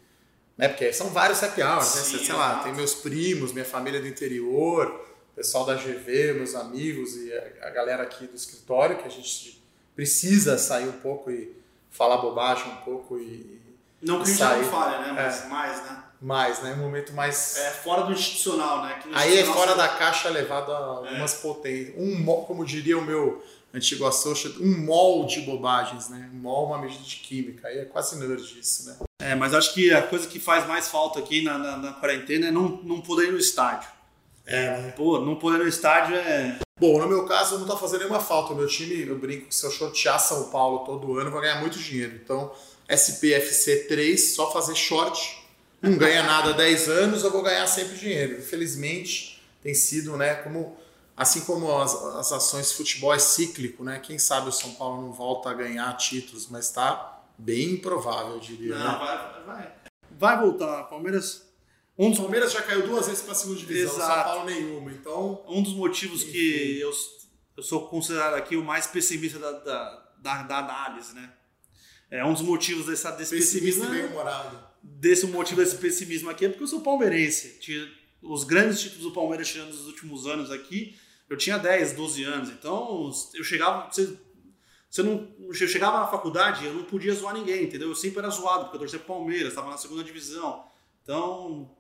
[0.58, 0.70] Né?
[0.70, 2.20] Porque são vários happy hours, né?
[2.20, 5.09] Sei lá, tem meus primos, minha família do interior,
[5.40, 9.64] pessoal da GV, meus amigos e a, galera aqui do escritório, que a gente
[9.96, 11.56] precisa sair um pouco e
[11.90, 13.58] falar bobagem um pouco e.
[14.02, 15.14] Não que a gente já não falha, né?
[15.14, 16.04] Mas é, mais, né?
[16.22, 16.74] Mais, né?
[16.74, 17.58] Um momento mais.
[17.58, 19.02] É fora do institucional, né?
[19.14, 21.42] Aí é fora da caixa levado a algumas é.
[21.42, 21.96] potências.
[21.98, 23.42] Um, como diria o meu
[23.74, 26.30] antigo associate, um mol de bobagens, né?
[26.34, 27.70] Um mol uma medida de química.
[27.70, 28.98] Aí é quase nerd isso, né?
[29.22, 32.48] É, mas acho que a coisa que faz mais falta aqui na, na, na quarentena
[32.48, 33.99] é não, não poder ir no estádio.
[34.50, 34.94] É, né?
[34.98, 36.58] Pô, não poder no estádio é.
[36.80, 38.54] Bom, no meu caso não está fazendo nenhuma falta.
[38.54, 41.42] O meu time, eu brinco que se eu shortear São Paulo todo ano, eu vou
[41.42, 42.20] ganhar muito dinheiro.
[42.24, 42.52] Então,
[42.90, 45.40] SPFC 3, só fazer short,
[45.82, 48.40] não ganha nada há 10 anos, eu vou ganhar sempre dinheiro.
[48.40, 50.76] Infelizmente, tem sido, né, como
[51.16, 54.00] assim como as, as ações de futebol é cíclico, né?
[54.00, 58.40] Quem sabe o São Paulo não volta a ganhar títulos, mas está bem improvável, eu
[58.40, 58.76] diria.
[58.76, 58.98] Não, né?
[58.98, 59.74] vai, vai.
[60.12, 60.84] Vai voltar.
[60.84, 61.49] Palmeiras
[62.00, 64.14] um dos Palmeiras já caiu duas vezes para a segunda divisão, Exato.
[64.14, 64.92] São Paulo nenhuma.
[64.94, 66.32] Então, um dos motivos enfim.
[66.32, 66.92] que eu,
[67.58, 71.34] eu sou considerado aqui o mais pessimista da, da, da, da análise, né?
[72.10, 73.82] É um dos motivos dessa, desse pessimismo.
[73.82, 74.64] Pessimista bem humorado.
[74.82, 77.60] Desse motivo desse pessimismo aqui é porque eu sou palmeirense.
[78.22, 80.98] Os grandes títulos do Palmeiras tirando nos últimos anos aqui,
[81.30, 82.50] eu tinha 10, 12 anos.
[82.50, 83.92] Então, eu chegava.
[83.92, 84.18] Você,
[84.90, 87.90] você não, eu chegava na faculdade, eu não podia zoar ninguém, entendeu?
[87.90, 90.66] Eu sempre era zoado, porque eu torcia pro Palmeiras, estava na segunda divisão.
[91.04, 91.76] Então,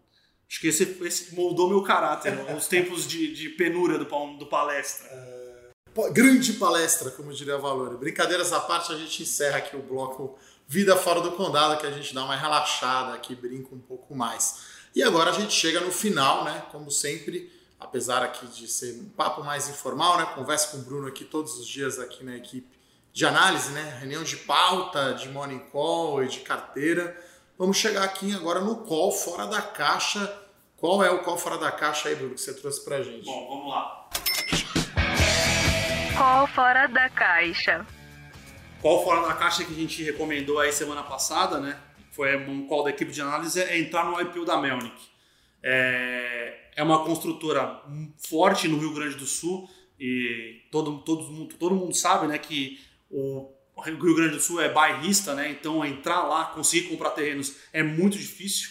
[0.49, 4.05] Acho que esse, esse moldou meu caráter, os tempos de, de penura do,
[4.37, 5.07] do palestra.
[5.07, 7.97] É, grande palestra, como diria Valor.
[7.97, 11.91] Brincadeiras à parte, a gente encerra aqui o bloco Vida Fora do Condado, que a
[11.91, 14.79] gente dá uma relaxada aqui, brinca um pouco mais.
[14.95, 16.63] E agora a gente chega no final, né?
[16.71, 20.25] Como sempre, apesar aqui de ser um papo mais informal, né?
[20.33, 22.67] Converso com o Bruno aqui todos os dias aqui na equipe
[23.13, 23.97] de análise, né?
[23.99, 27.15] Reunião de pauta, de morning call e de carteira.
[27.59, 30.33] Vamos chegar aqui agora no call fora da caixa.
[30.77, 33.25] Qual é o call fora da caixa aí, Bruno, que você trouxe pra gente?
[33.25, 34.09] Bom, vamos lá.
[36.17, 37.85] Call fora da caixa.
[38.81, 41.77] Call fora da caixa que a gente recomendou aí semana passada, né?
[42.13, 45.09] Foi um call da equipe de análise, é entrar no IPO da Melnick.
[45.61, 47.81] É, é uma construtora
[48.29, 49.69] forte no Rio Grande do Sul
[49.99, 52.79] e todo, todo, mundo, todo mundo sabe né, que
[53.11, 55.49] o o Rio Grande do Sul é bairrista, né?
[55.49, 58.69] Então entrar lá, conseguir comprar terrenos é muito difícil.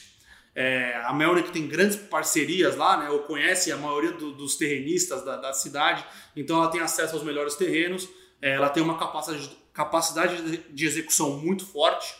[0.55, 3.11] É, a Melnick tem grandes parcerias lá, né?
[3.11, 6.05] Ou conhece a maioria do, dos terrenistas da, da, cidade,
[6.35, 8.09] então ela tem acesso aos melhores terrenos.
[8.43, 12.13] É, ela tem uma capacidade, capacidade de execução muito forte.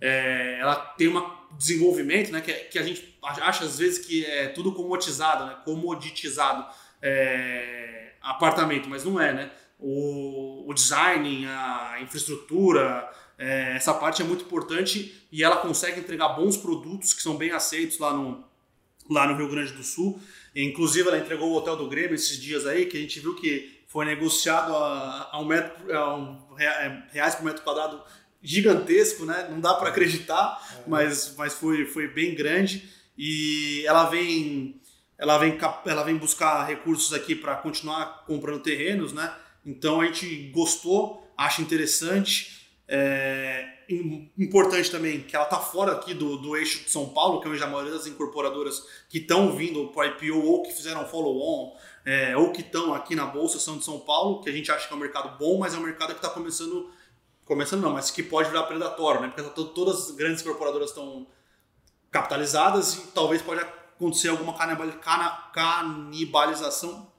[0.00, 2.40] É, ela tem um desenvolvimento, né?
[2.40, 5.56] Que, que, a gente acha às vezes que é tudo comoditizado, né?
[5.64, 6.66] Comoditizado
[7.02, 9.50] é, apartamento, mas não é, né?
[9.78, 16.30] O, o design, a infraestrutura, é, essa parte é muito importante e ela consegue entregar
[16.30, 18.44] bons produtos que são bem aceitos lá no,
[19.10, 20.20] lá no Rio Grande do Sul.
[20.54, 23.82] Inclusive, ela entregou o Hotel do Grêmio esses dias aí, que a gente viu que
[23.86, 28.02] foi negociado a, a um, metro, a um é, reais por metro quadrado
[28.42, 29.48] gigantesco, né?
[29.50, 30.88] Não dá para acreditar, é.
[30.88, 32.88] mas, mas foi, foi bem grande.
[33.18, 34.80] E ela vem,
[35.18, 39.32] ela vem, ela vem buscar recursos aqui para continuar comprando terrenos, né?
[39.66, 42.70] Então a gente gostou, acha interessante.
[42.88, 43.68] É,
[44.38, 47.50] importante também que ela está fora aqui do, do eixo de São Paulo, que é
[47.50, 52.36] onde a maioria das incorporadoras que estão vindo para IPO ou que fizeram follow-on é,
[52.36, 54.92] ou que estão aqui na Bolsa são de São Paulo, que a gente acha que
[54.92, 56.88] é um mercado bom, mas é um mercado que está começando,
[57.44, 59.28] começando não, mas que pode virar predatório, né?
[59.28, 61.26] porque tá todas as grandes incorporadoras estão
[62.10, 64.54] capitalizadas e talvez pode acontecer alguma
[65.52, 67.10] canibalização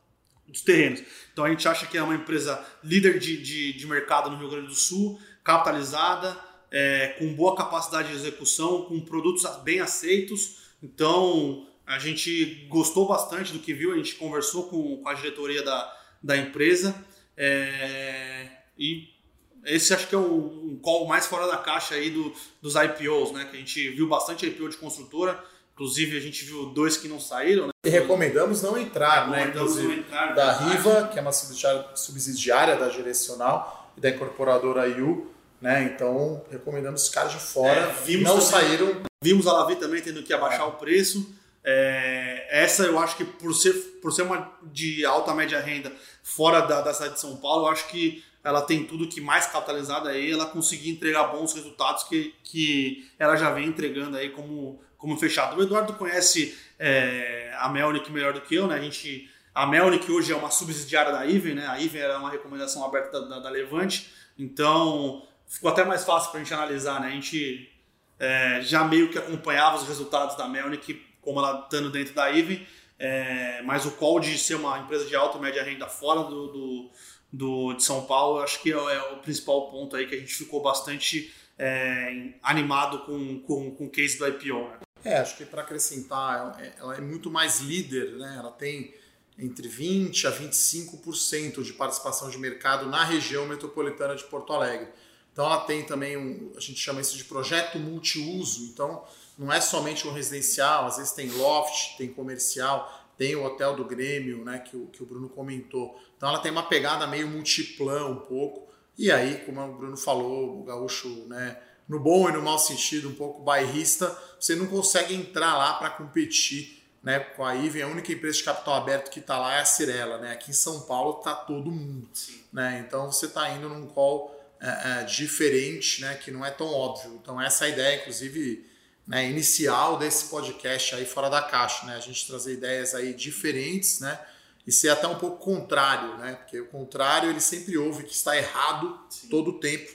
[0.48, 1.03] dos terrenos.
[1.32, 4.49] Então a gente acha que é uma empresa líder de, de, de mercado no Rio
[4.49, 6.38] Grande do Sul, capitalizada,
[6.72, 10.72] é, com boa capacidade de execução, com produtos bem aceitos.
[10.82, 15.64] Então a gente gostou bastante do que viu, a gente conversou com, com a diretoria
[15.64, 16.95] da, da empresa
[17.38, 18.48] é,
[18.78, 19.15] e
[19.64, 23.32] esse acho que é o um call mais fora da caixa aí do, dos IPOs,
[23.32, 23.45] né?
[23.45, 25.44] Que a gente viu bastante IPO de construtora,
[25.78, 27.68] inclusive a gente viu dois que não saíram.
[27.68, 27.72] Né?
[27.86, 29.45] E recomendamos não entrar, né?
[29.45, 30.34] Recomendamos não entrar.
[30.34, 35.32] Da Riva, que é uma subsidiária da Direcional e da incorporadora IU,
[35.62, 35.84] né?
[35.84, 37.80] Então recomendamos ficar de fora.
[37.80, 39.02] É, não também, saíram.
[39.24, 40.70] Vimos a Lavi também tendo que abaixar é.
[40.70, 41.32] o preço.
[41.64, 45.91] É, essa eu acho que por ser, por ser uma de alta média renda
[46.24, 49.45] fora da, da cidade de São Paulo, eu acho que ela tem tudo que mais
[49.48, 54.80] capitalizada aí, ela conseguir entregar bons resultados que, que ela já vem entregando aí como,
[54.98, 55.57] como fechado.
[55.57, 58.76] O Eduardo conhece é, a Melnick melhor do que eu, né?
[58.76, 61.68] A gente, a Melnick hoje é uma subsidiária da Iven, né?
[61.68, 66.32] A Iven era uma recomendação aberta da, da, da Levante, então ficou até mais fácil
[66.32, 67.07] para a gente analisar, né?
[67.07, 67.72] A gente
[68.19, 72.65] é, já meio que acompanhava os resultados da Melnick, como ela estando dentro da Iven,
[72.99, 76.48] é, mas o call de ser uma empresa de alta e média renda fora do,
[76.48, 76.91] do
[77.32, 80.34] do, de São Paulo, acho que é, é, o principal ponto aí que a gente
[80.34, 84.69] ficou bastante é, animado com, com, com o case do IPO.
[84.69, 84.80] Né?
[85.03, 88.36] É, acho que para acrescentar, é, ela é muito mais líder, né?
[88.38, 88.94] ela tem
[89.38, 94.88] entre 20% a 25% de participação de mercado na região metropolitana de Porto Alegre.
[95.32, 99.03] Então ela tem também um, a gente chama isso de projeto multiuso, então
[99.38, 103.86] não é somente um residencial, às vezes tem loft, tem comercial, tem o hotel do
[103.86, 105.99] Grêmio, né, que o, que o Bruno comentou.
[106.15, 108.68] Então ela tem uma pegada meio multiplã um pouco.
[108.98, 111.56] E aí, como o Bruno falou, o gaúcho, né,
[111.88, 115.90] no bom e no mau sentido, um pouco bairrista, você não consegue entrar lá para
[115.90, 117.84] competir né, com a Iven.
[117.84, 120.18] A única empresa de capital aberto que está lá é a Cirela.
[120.18, 120.32] Né?
[120.32, 122.10] Aqui em São Paulo está todo mundo.
[122.52, 122.84] Né?
[122.86, 127.20] Então você está indo num call é, é, diferente, né, que não é tão óbvio.
[127.22, 128.66] Então essa é a ideia, inclusive
[129.08, 131.96] né, inicial desse podcast aí fora da caixa, né?
[131.96, 134.20] A gente trazer ideias aí diferentes, né?
[134.66, 136.34] E ser até um pouco contrário, né?
[136.34, 139.30] Porque o contrário ele sempre ouve que está errado Sim.
[139.30, 139.90] todo o tempo.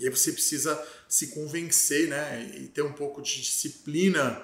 [0.00, 2.42] E aí você precisa se convencer, né?
[2.56, 4.42] E ter um pouco de disciplina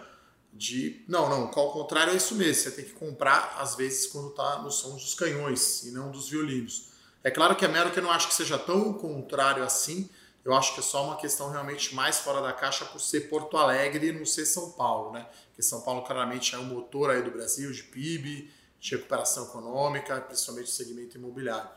[0.52, 2.62] de não, não, qual o contrário é isso mesmo.
[2.62, 6.28] Você tem que comprar às vezes quando está no som dos canhões e não dos
[6.28, 6.88] violinos.
[7.24, 10.08] É claro que a Mero que eu não acho que seja tão contrário assim,
[10.44, 13.56] eu acho que é só uma questão realmente mais fora da caixa por ser Porto
[13.56, 15.26] Alegre e não ser São Paulo, né?
[15.48, 20.20] Porque São Paulo claramente é o motor aí do Brasil, de PIB, de recuperação econômica,
[20.20, 21.68] principalmente o segmento imobiliário.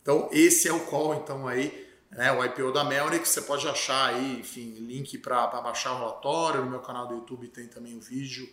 [0.00, 4.14] Então, esse é o call, então, aí, né, o IPO da Melnick, você pode achar
[4.14, 8.00] aí, enfim, link para baixar o relatório, no meu canal do YouTube tem também o
[8.00, 8.48] vídeo,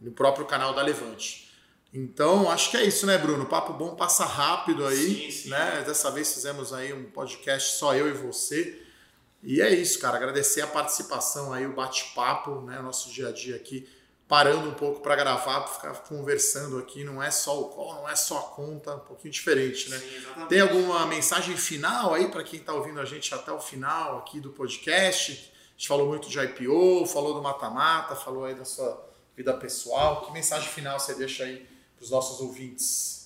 [0.00, 1.50] no próprio canal da Levante.
[1.92, 3.46] Então, acho que é isso, né, Bruno?
[3.46, 5.48] Papo bom passa rápido aí, sim, sim.
[5.48, 5.82] né?
[5.86, 8.82] Dessa vez fizemos aí um podcast só eu e você.
[9.42, 10.16] E é isso, cara.
[10.16, 12.78] Agradecer a participação aí, o bate-papo, né?
[12.80, 13.88] O nosso dia a dia aqui,
[14.28, 17.04] parando um pouco para gravar, para ficar conversando aqui.
[17.04, 19.98] Não é só o call, não é só a conta, um pouquinho diferente, né?
[19.98, 24.18] Sim, Tem alguma mensagem final aí para quem está ouvindo a gente até o final
[24.18, 25.32] aqui do podcast?
[25.32, 30.24] A gente falou muito de IPO, falou do mata-mata, falou aí da sua vida pessoal.
[30.26, 31.66] Que mensagem final você deixa aí
[31.96, 33.16] para os nossos ouvintes?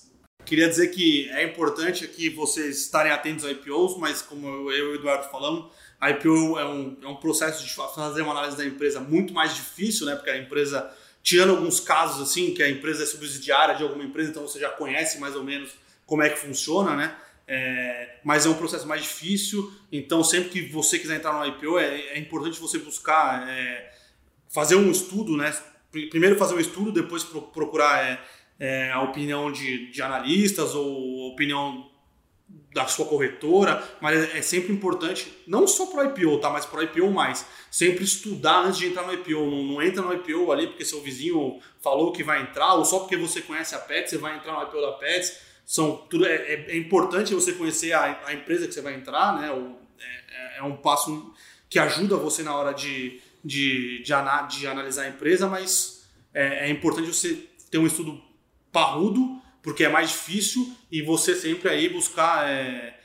[0.45, 4.81] Queria dizer que é importante aqui vocês estarem atentos a IPOs, mas como eu e
[4.81, 5.71] o Eduardo falamos,
[6.01, 9.53] a IPO é um, é um processo de fazer uma análise da empresa muito mais
[9.53, 10.15] difícil, né?
[10.15, 10.91] Porque a empresa,
[11.21, 14.69] tirando alguns casos assim, que a empresa é subsidiária de alguma empresa, então você já
[14.69, 15.69] conhece mais ou menos
[16.07, 17.15] como é que funciona, né?
[17.47, 21.77] É, mas é um processo mais difícil, então sempre que você quiser entrar no IPO
[21.77, 23.93] é, é importante você buscar é,
[24.49, 25.55] fazer um estudo, né?
[25.91, 28.19] Primeiro fazer um estudo, depois procurar é,
[28.59, 31.90] é, a opinião de, de analistas ou opinião
[32.73, 36.49] da sua corretora, mas é sempre importante, não só para o IPO, tá?
[36.49, 37.45] Mas para o IPO mais.
[37.69, 39.45] Sempre estudar antes de entrar no IPO.
[39.45, 42.99] Não, não, entra no IPO ali porque seu vizinho falou que vai entrar, ou só
[42.99, 45.51] porque você conhece a Pets, você vai entrar no IPO da Pets.
[45.65, 49.39] São, tudo, é, é, é importante você conhecer a, a, empresa que você vai entrar,
[49.39, 49.51] né?
[49.51, 51.33] O, é, é, é um passo
[51.69, 56.67] que ajuda você na hora de, de, de, ana, de analisar a empresa, mas é,
[56.67, 58.21] é importante você ter um estudo
[58.71, 62.99] parrudo porque é mais difícil e você sempre aí buscar é,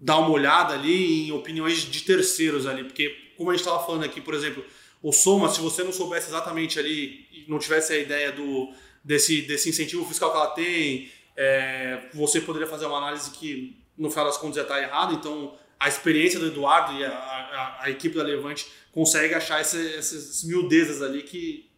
[0.00, 4.04] dar uma olhada ali em opiniões de terceiros ali, porque como a gente estava falando
[4.04, 4.64] aqui, por exemplo,
[5.02, 8.72] o Soma, se você não soubesse exatamente ali, não tivesse a ideia do,
[9.02, 14.10] desse, desse incentivo fiscal que ela tem, é, você poderia fazer uma análise que no
[14.10, 17.90] final das contas já está errada, então a experiência do Eduardo e a, a, a
[17.90, 21.68] equipe da Levante consegue achar esse, essas miudezas ali que,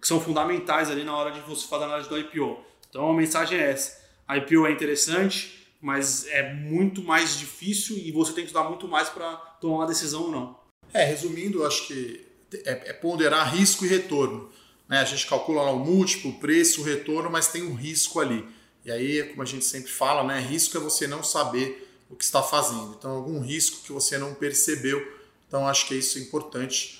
[0.00, 2.67] que são fundamentais ali na hora de você fazer a análise do IPO.
[2.88, 8.10] Então a mensagem é essa, a IPO é interessante, mas é muito mais difícil e
[8.10, 10.58] você tem que estudar muito mais para tomar uma decisão ou não.
[10.92, 12.26] É, resumindo, acho que
[12.64, 14.50] é, é ponderar risco e retorno.
[14.88, 14.98] Né?
[14.98, 18.46] A gente calcula lá o múltiplo, o preço, o retorno, mas tem um risco ali.
[18.84, 20.40] E aí, como a gente sempre fala, né?
[20.40, 22.96] risco é você não saber o que está fazendo.
[22.98, 25.16] Então, algum risco que você não percebeu.
[25.46, 26.97] Então, acho que é isso importante.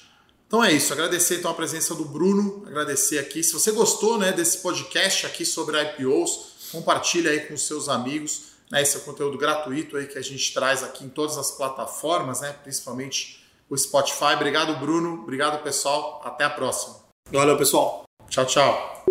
[0.49, 3.45] Então é isso, agradecer então a presença do Bruno, agradecer aqui.
[3.45, 8.53] Se você gostou né, desse podcast aqui sobre IPOs, compartilhe aí com seus amigos.
[8.71, 11.51] Né, esse é o conteúdo gratuito aí que a gente traz aqui em todas as
[11.51, 14.35] plataformas, né, principalmente o Spotify.
[14.37, 15.23] Obrigado, Bruno.
[15.23, 16.23] Obrigado, pessoal.
[16.25, 16.97] Até a próxima.
[17.31, 18.05] Valeu, pessoal.
[18.31, 19.05] Tchau, tchau.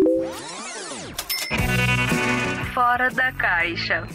[2.74, 4.08] Fora da caixa.